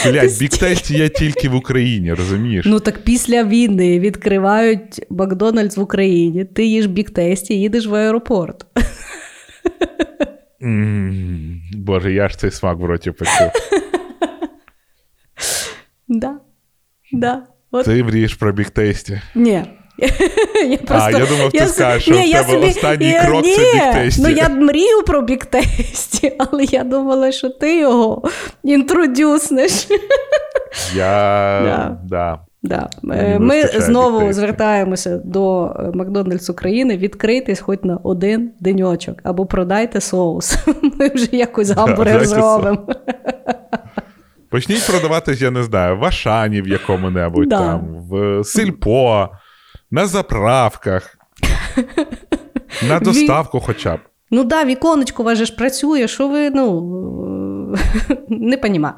[0.06, 2.66] блядь, біктейсті є тільки в Україні, розумієш?
[2.70, 8.66] Ну так після війни відкривають Макдональдс в Україні, ти їш біктейсті, їдеш в аеропорт.
[10.64, 13.52] М, Боже, я ж цей смак в роті почув.
[16.10, 16.40] Да.
[17.12, 17.44] Да.
[17.72, 17.86] От.
[17.86, 19.22] Ти мрієш про біктейсті.
[19.36, 19.66] Ні.
[20.70, 23.26] я просто, а, я думав, ти я, скажеш, що ні, в тебе собі, останній я,
[23.26, 24.22] крок ні, це біктесті.
[24.24, 28.24] Ну, я мрію про біктесті, але я думала, що ти його
[28.64, 29.88] інтродюснеш.
[30.96, 31.98] Я, да.
[32.04, 32.40] да.
[32.64, 32.90] Да.
[33.12, 34.40] Е, ми знову біктесті.
[34.40, 36.98] звертаємося до е, Макдональдс України.
[36.98, 40.58] Відкрийтесь хоч на один деньочок, або продайте соус.
[41.00, 42.88] Ми вже якось гамбургер да, зробимо.
[44.50, 47.58] Почніть продаватись, я не знаю, в Ашані в якому-небудь да.
[47.58, 49.30] там, в Сільпо,
[49.92, 51.18] на заправках,
[52.88, 54.00] на доставку хоча б.
[54.32, 57.76] Ну да, віконечко же ж працює, що ви, ну,
[58.30, 58.96] не понімаю.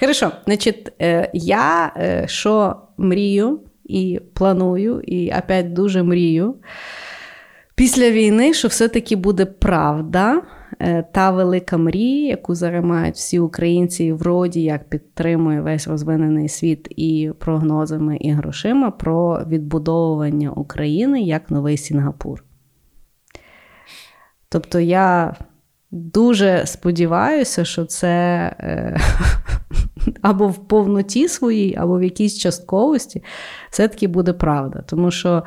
[0.00, 6.54] Хорошо, значить, е, я е, що мрію і планую, і опять дуже мрію.
[7.74, 10.42] Після війни, що все-таки буде правда,
[11.12, 17.32] та велика мрія, яку зараз мають всі українці, вроді як підтримує весь розвинений світ і
[17.38, 22.44] прогнозами, і грошима про відбудовування України як новий Сінгапур.
[24.48, 25.36] Тобто я
[25.90, 28.08] дуже сподіваюся, що це
[28.58, 28.96] е,
[30.22, 33.22] або в повноті своїй, або в якійсь частковості
[33.70, 34.84] все-таки буде правда.
[34.86, 35.42] Тому що.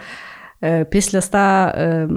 [0.63, 2.07] Е, після ста е,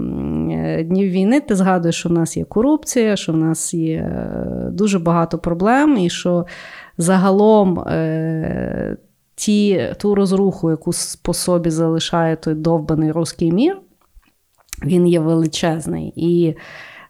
[0.85, 4.99] днів війни ти згадуєш, що в нас є корупція, що в нас є е, дуже
[4.99, 6.47] багато проблем, і що
[6.99, 7.85] загалом
[9.35, 10.91] ті, ту розруху, яку
[11.23, 13.79] по собі залишає той довбаний руський мір,
[14.85, 16.13] він є величезний.
[16.17, 16.55] І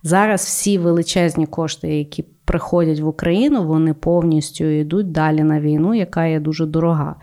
[0.02, 6.26] зараз всі величезні кошти, які приходять в Україну, вони повністю йдуть далі на війну, яка
[6.26, 7.16] є дуже дорога.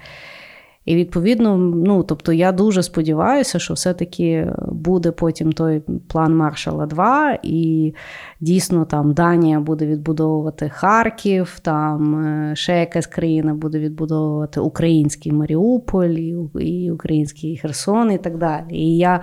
[0.85, 7.37] І відповідно, ну тобто я дуже сподіваюся, що все-таки буде потім той план Маршала 2,
[7.43, 7.93] і
[8.39, 16.43] дійсно там Данія буде відбудовувати Харків, там е, ще якась країна буде відбудовувати український Маріуполь,
[16.59, 18.65] і український Херсон, і так далі.
[18.69, 19.21] І я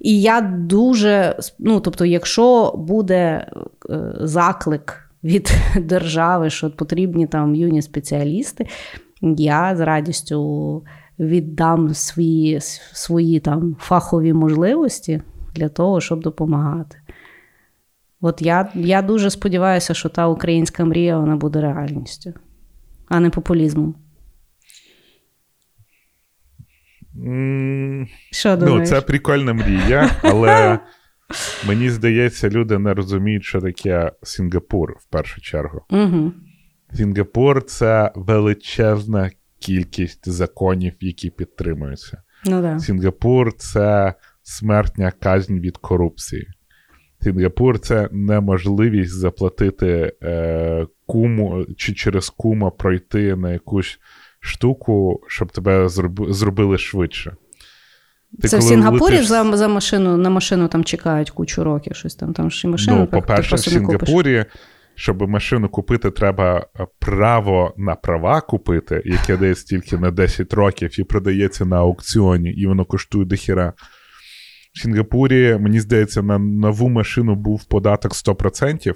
[0.00, 3.46] і я дуже ну, тобто, якщо буде
[3.90, 5.50] е, заклик від
[5.80, 8.66] держави, що потрібні там юні спеціалісти
[9.38, 10.84] я з радістю
[11.18, 12.60] віддам свої
[12.92, 15.22] свої там фахові можливості
[15.54, 16.98] для того, щоб допомагати.
[18.20, 22.32] От я я дуже сподіваюся, що та українська мрія вона буде реальністю,
[23.08, 23.94] а не популізмом.
[27.16, 28.80] Mm, що думаєш?
[28.80, 30.78] Ну, Це прикольна мрія, але
[31.68, 35.82] мені здається, люди не розуміють, що таке Сінгапур в першу чергу.
[35.90, 36.32] Угу.
[36.94, 42.22] Сінгапур це величезна кількість законів, які підтримуються.
[42.44, 42.78] Ну, да.
[42.78, 46.48] Сінгапур це смертна казнь від корупції.
[47.22, 53.98] Сінгапур це неможливість заплатити е, куму чи через кума пройти на якусь
[54.40, 55.88] штуку, щоб тебе
[56.28, 57.36] зробили швидше.
[58.42, 59.26] Ти Це в Сінгапурі летиш...
[59.26, 62.96] за за машину на машину там чекають кучу років, щось там там ще машину.
[62.96, 64.44] Ну, по-перше, в Сінгапурі
[64.94, 71.00] щоб машину купити, треба е, право на права купити, яке дається тільки на 10 років
[71.00, 73.72] і продається на аукціоні, і воно коштує дохіра.
[74.74, 78.94] В Сінгапурі, мені здається, на нову машину був податок 100%.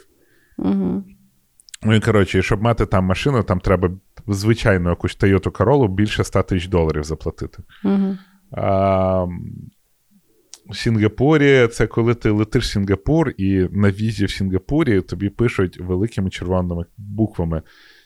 [0.58, 1.04] Угу.
[1.82, 3.90] Ну і коротше, щоб мати там машину, там треба
[4.28, 7.62] звичайно якусь Toyota Corolla більше 100 тисяч доларів заплатити.
[7.84, 8.16] Угу.
[8.52, 9.26] А,
[10.68, 15.80] в Сінгапурі це коли ти летиш в Сінгапур, і на візі в Сінгапурі тобі пишуть
[15.80, 17.62] великими червоними буквами.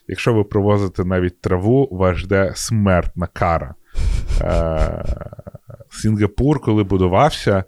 [0.07, 3.75] Якщо ви провозите навіть траву, вас жде смертна кара.
[4.41, 5.05] Е,
[5.89, 7.63] Сінгапур, коли будувався,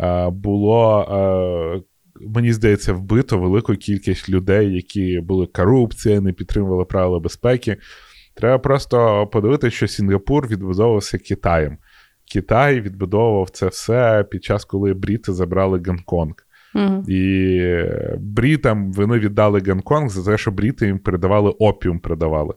[0.00, 1.82] е, було, е,
[2.20, 7.76] мені здається, вбито велику кількість людей, які були корупція, не підтримували правила безпеки.
[8.34, 11.78] Треба просто подивитися, що Сінгапур відбудовувався Китаєм.
[12.32, 16.34] Китай відбудовував це все під час, коли бріти забрали Гонконг.
[16.74, 17.08] Mm-hmm.
[17.08, 17.60] І
[18.18, 22.54] брітам вони віддали Гонконг за те, що бріти їм передавали опіум продавали.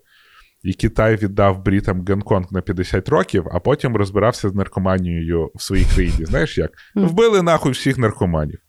[0.63, 5.85] І Китай віддав брітам Гонконг на 50 років, а потім розбирався з наркоманією в своїй
[5.85, 6.25] країні.
[6.25, 6.71] Знаєш як?
[6.71, 7.07] Mm-hmm.
[7.07, 8.59] Вбили нахуй всіх наркоманів.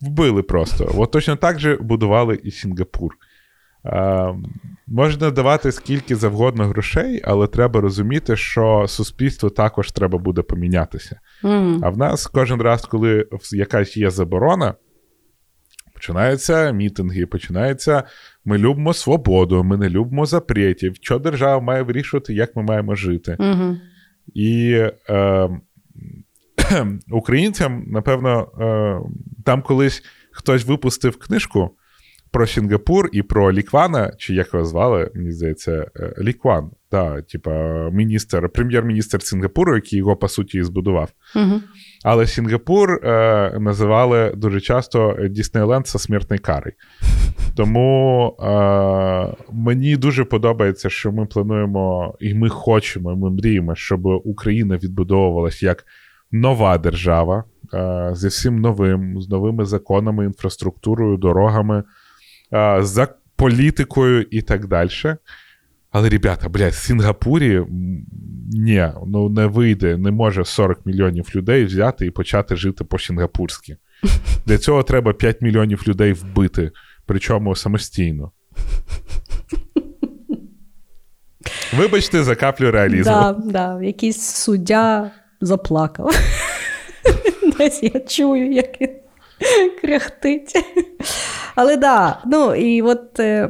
[0.00, 0.94] Вбили просто.
[0.96, 3.12] От точно так же будували і Сінгапур.
[3.86, 4.34] Е,
[4.86, 11.20] можна давати скільки завгодно грошей, але треба розуміти, що суспільство також треба буде помінятися.
[11.44, 11.78] Mm.
[11.82, 14.74] А в нас кожен раз, коли якась є заборона,
[15.94, 18.02] починаються мітинги, починається
[18.44, 23.36] ми любимо свободу, ми не любимо запретів, що держава має вирішувати, як ми маємо жити.
[23.40, 23.76] Mm-hmm.
[24.34, 24.72] І
[25.10, 25.48] е,
[27.10, 29.00] українцям, напевно, е,
[29.44, 30.02] там колись
[30.32, 31.70] хтось випустив книжку
[32.32, 37.50] про Сінгапур і про Ліквана, чи як його звали, мені здається, е, Лікван, да, типа
[37.90, 41.10] міністр, прем'єр-міністр Сінгапуру, який його по суті і збудував.
[41.36, 41.60] Угу.
[42.04, 46.72] Але Сінгапур е, називали дуже часто Діснейленд со смертної кари.
[47.56, 54.06] Тому е, мені дуже подобається, що ми плануємо і ми хочемо, і ми мріємо, щоб
[54.06, 55.84] Україна відбудовувалась як
[56.32, 57.44] нова держава
[57.74, 61.82] е, зі всім новим, з новими законами, інфраструктурою, дорогами,
[62.80, 64.90] за політикою і так далі.
[65.90, 67.62] Але, ребята, блядь, в Сінгапурі
[68.52, 73.76] ні, ну не вийде, не може 40 мільйонів людей взяти і почати жити по-сінгапурськи.
[74.46, 76.70] Для цього треба 5 мільйонів людей вбити,
[77.06, 78.32] причому самостійно.
[81.76, 83.12] Вибачте за каплю реалізму.
[83.12, 85.10] Да, да, Якийсь суддя
[85.40, 86.10] заплакав.
[87.58, 88.90] Десь я чую, як він
[89.80, 90.52] кряхтить.
[91.54, 93.48] Але да, ну і от е,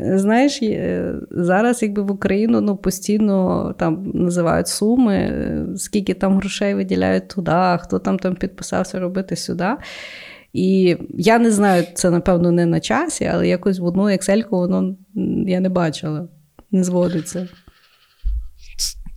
[0.00, 0.60] знаєш,
[1.30, 7.78] зараз якби в Україну ну, постійно там називають суми, е, скільки там грошей виділяють туди,
[7.80, 9.68] хто там там підписався робити сюди.
[10.52, 14.96] І я не знаю, це напевно не на часі, але якось в одну ексельку воно
[15.46, 16.28] я не бачила,
[16.70, 17.48] не зводиться.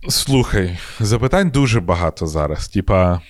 [0.08, 2.68] Слухай, запитань дуже багато зараз.
[2.68, 3.20] Типа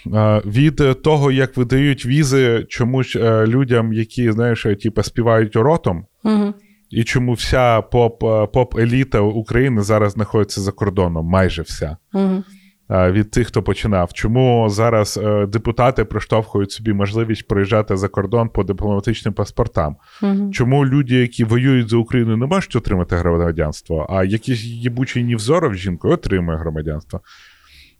[0.47, 6.55] від того, як видають візи чомусь е, людям, які знаєш, типа співають ротом, угу.
[6.91, 11.97] і чому вся поп, е, поп-еліта України зараз знаходиться за кордоном, майже вся.
[12.15, 12.43] Угу
[12.91, 14.13] від тих, хто починав.
[14.13, 19.97] Чому зараз е, депутати проштовхують собі можливість проїжджати за кордон по дипломатичним паспортам?
[20.23, 20.51] Угу.
[20.53, 26.15] Чому люди, які воюють за Україну, не можуть отримати громадянство, а якийсь єбучий Нівзоров жінкою
[26.15, 27.21] отримує громадянство?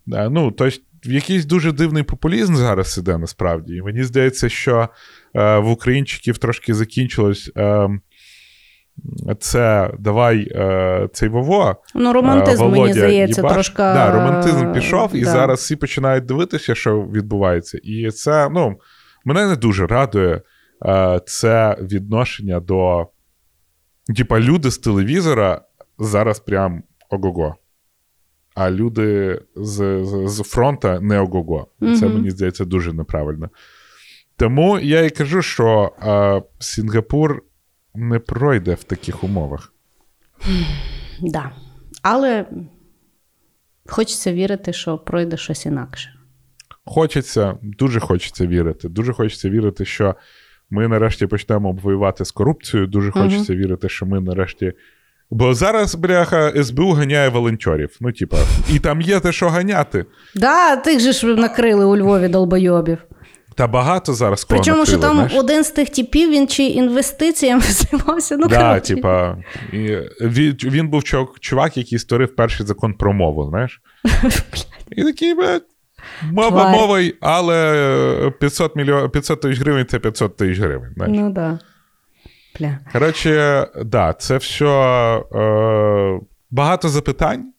[0.07, 3.75] Ну, тобто, якийсь дуже дивний популізм зараз іде насправді.
[3.75, 4.89] І мені здається, що
[5.35, 7.51] е, в українчиків трошки закінчилось.
[9.39, 11.75] Це давай е, цей Вово.
[11.95, 13.53] Ну, романтизм, Володя, мені здається, їбаш.
[13.53, 13.77] трошки.
[13.77, 15.31] Да, романтизм пішов, і да.
[15.31, 17.79] зараз всі починають дивитися, що відбувається.
[17.83, 18.79] І це ну,
[19.25, 20.41] мене не дуже радує
[20.85, 23.07] е, це відношення до.
[24.17, 25.61] Типа, люди з телевізора
[25.99, 27.55] зараз прям ого-го.
[28.55, 31.67] А люди з з, з фронта не ого-го.
[31.81, 31.99] Mm-hmm.
[31.99, 33.49] Це мені здається дуже неправильно.
[34.37, 37.43] Тому я і кажу, що е, Сінгапур
[37.95, 39.73] не пройде в таких умовах.
[41.21, 41.51] Да.
[42.01, 42.45] Але
[43.85, 46.13] хочеться вірити, що пройде щось інакше.
[46.85, 48.89] Хочеться, дуже хочеться вірити.
[48.89, 50.15] Дуже хочеться вірити, що
[50.69, 52.87] ми нарешті почнемо воювати з корупцією.
[52.87, 53.61] Дуже хочеться угу.
[53.61, 54.73] вірити, що ми нарешті.
[55.31, 57.97] Бо зараз, бляха, СБУ ганяє волонтерів.
[58.01, 58.37] Ну, типа,
[58.73, 60.05] і там є те, що ганяти.
[60.35, 62.97] Да, тих же ж накрили у Львові долбойобів.
[63.59, 65.33] Та багато зараз кого Причому, накрили, що там знаєш?
[65.35, 68.37] один з тих типів, він чи інвестиціями займався.
[68.37, 69.37] Ну, да, типа,
[69.73, 69.77] і
[70.21, 71.03] він, він був
[71.39, 73.81] чувак, який створив перший закон про мову, знаєш?
[74.91, 75.35] І такий,
[76.31, 80.91] мова мовою, але 500 мільйон, 500 тисяч гривень це 500 тисяч гривень.
[80.95, 81.17] Знаєш?
[81.19, 81.59] Ну, да.
[82.59, 82.79] Бля.
[82.93, 84.65] Коротше, да, це все
[85.35, 86.19] е,
[86.51, 87.53] багато запитань,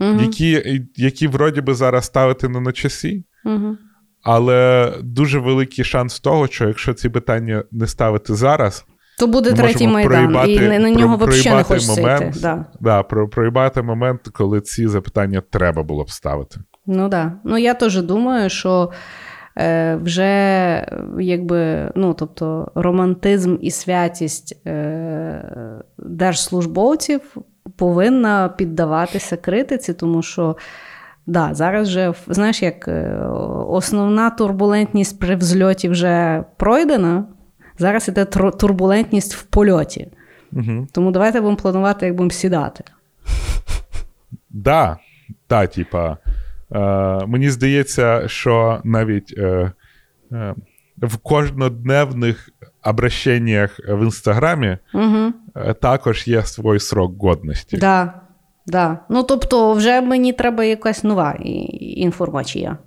[0.00, 0.20] Угу.
[0.22, 3.24] які, які вроді би зараз ставити не на часі.
[3.44, 3.76] Угу.
[4.22, 8.84] Але дуже великий шанс того, що якщо ці питання не ставити зараз,
[9.18, 12.22] То буде ми третій майдан, і проїбати- на, на нього про- взагалі не хочеться момент.
[12.30, 12.40] йти.
[12.42, 12.64] Да.
[12.80, 16.60] да, про, проїбати момент, коли ці запитання треба було б ставити.
[16.86, 17.32] Ну да.
[17.44, 18.90] Ну я теж думаю, що
[19.58, 20.86] е, вже
[21.20, 27.20] якби, ну, тобто, романтизм і святість е, держслужбовців
[27.76, 30.56] повинна піддаватися критиці, тому що.
[31.26, 33.16] Да, зараз вже, знаєш, як е,
[33.68, 37.24] основна турбулентність при взльоті вже пройдена,
[37.78, 40.08] зараз іде турбулентність в польоті.
[40.52, 40.86] Угу.
[40.92, 42.84] Тому давайте будемо планувати, як будемо сідати.
[44.50, 44.98] Да,
[45.46, 46.16] та, типа,
[46.72, 46.78] е,
[47.26, 49.72] мені здається, що навіть е,
[50.32, 50.54] е,
[50.96, 52.48] в кожнодневних
[52.84, 55.32] обращеннях в інстаграмі Угу.
[55.80, 57.76] також є свій срок годності.
[57.76, 58.14] Да,
[58.66, 58.98] да.
[59.10, 61.32] Ну, тобто, вже мені треба якась нова
[61.80, 62.78] інформація.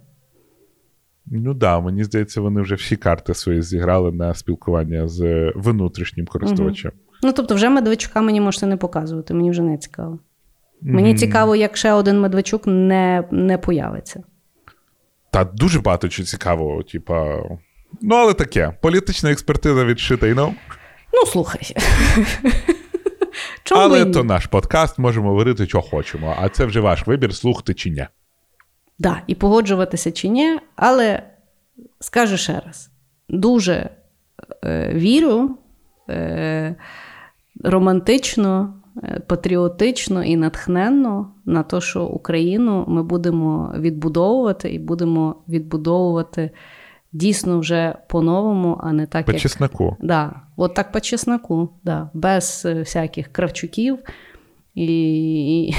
[1.25, 6.91] Ну да, мені здається, вони вже всі карти свої зіграли на спілкування з внутрішнім користувачем.
[7.23, 10.19] Ну, тобто, вже Медведчука мені можете не показувати, мені вже не цікаво.
[10.81, 11.17] Мені Мгм.
[11.17, 14.23] цікаво, як ще один Медведчук не, не появиться.
[15.31, 17.41] Та дуже багато чого цікавого, типа.
[18.01, 18.77] Ну, але таке.
[18.81, 20.53] Політична експертиза від Shit I Know.
[21.13, 21.75] Ну, слухай.
[23.65, 26.35] Чому Але то наш подкаст, можемо говорити, що хочемо.
[26.39, 28.07] А це вже ваш вибір, слухати чи ні.
[28.99, 31.23] Да, і погоджуватися чи ні, але
[31.99, 32.89] скажу ще раз:
[33.29, 33.89] дуже
[34.63, 35.57] е, вірю
[36.09, 36.75] е,
[37.63, 38.73] романтично,
[39.03, 46.51] е, патріотично і натхненно на те, що Україну ми будемо відбудовувати і будемо відбудовувати
[47.15, 49.41] дійсно вже по-новому, а не так, По як...
[49.41, 49.97] чесноку.
[49.99, 53.99] Да, от так по чесноку, да, без е, всяких кравчуків.
[54.75, 54.87] І,
[55.67, 55.75] і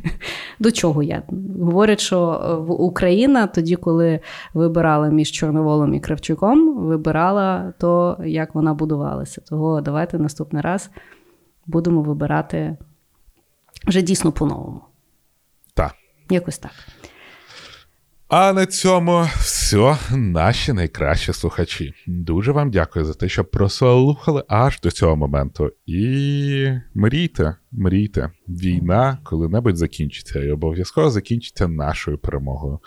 [0.58, 1.22] до чого я?
[1.60, 4.20] Говорять, що е, Україна тоді, коли
[4.54, 9.40] вибирала між Чорноволом і Кравчуком, вибирала то, як вона будувалася.
[9.40, 10.90] Того давайте наступний раз
[11.66, 12.76] будемо вибирати
[13.86, 14.80] вже дійсно по-новому.
[15.74, 15.94] Так.
[16.30, 16.72] Якось так.
[18.34, 21.94] А на цьому все, наші найкращі слухачі.
[22.06, 25.70] Дуже вам дякую за те, що прослухали аж до цього моменту.
[25.86, 32.78] І мрійте, мрійте, війна коли-небудь закінчиться, і обов'язково закінчиться нашою перемогою.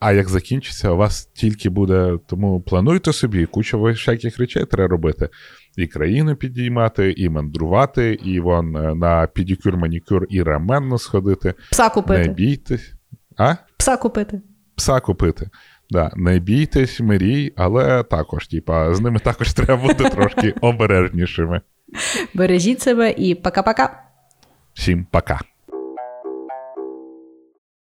[0.00, 2.18] А як закінчиться, у вас тільки буде.
[2.26, 5.28] Тому плануйте собі, куча всяких речей треба робити.
[5.76, 11.54] І країну підіймати, і мандрувати, і вон е, на педикюр, манікюр і раменно сходити.
[11.70, 12.28] Пса купити.
[12.28, 12.92] Не бійтесь.
[13.36, 13.54] А?
[13.76, 14.40] Пса купити.
[14.80, 15.50] Пса купити.
[15.90, 21.60] Да, не бійтесь мрій, але також, типа, з ними також треба бути трошки обережнішими.
[22.34, 23.88] Бережіть себе і пока-пока.
[24.74, 25.40] Всім пока.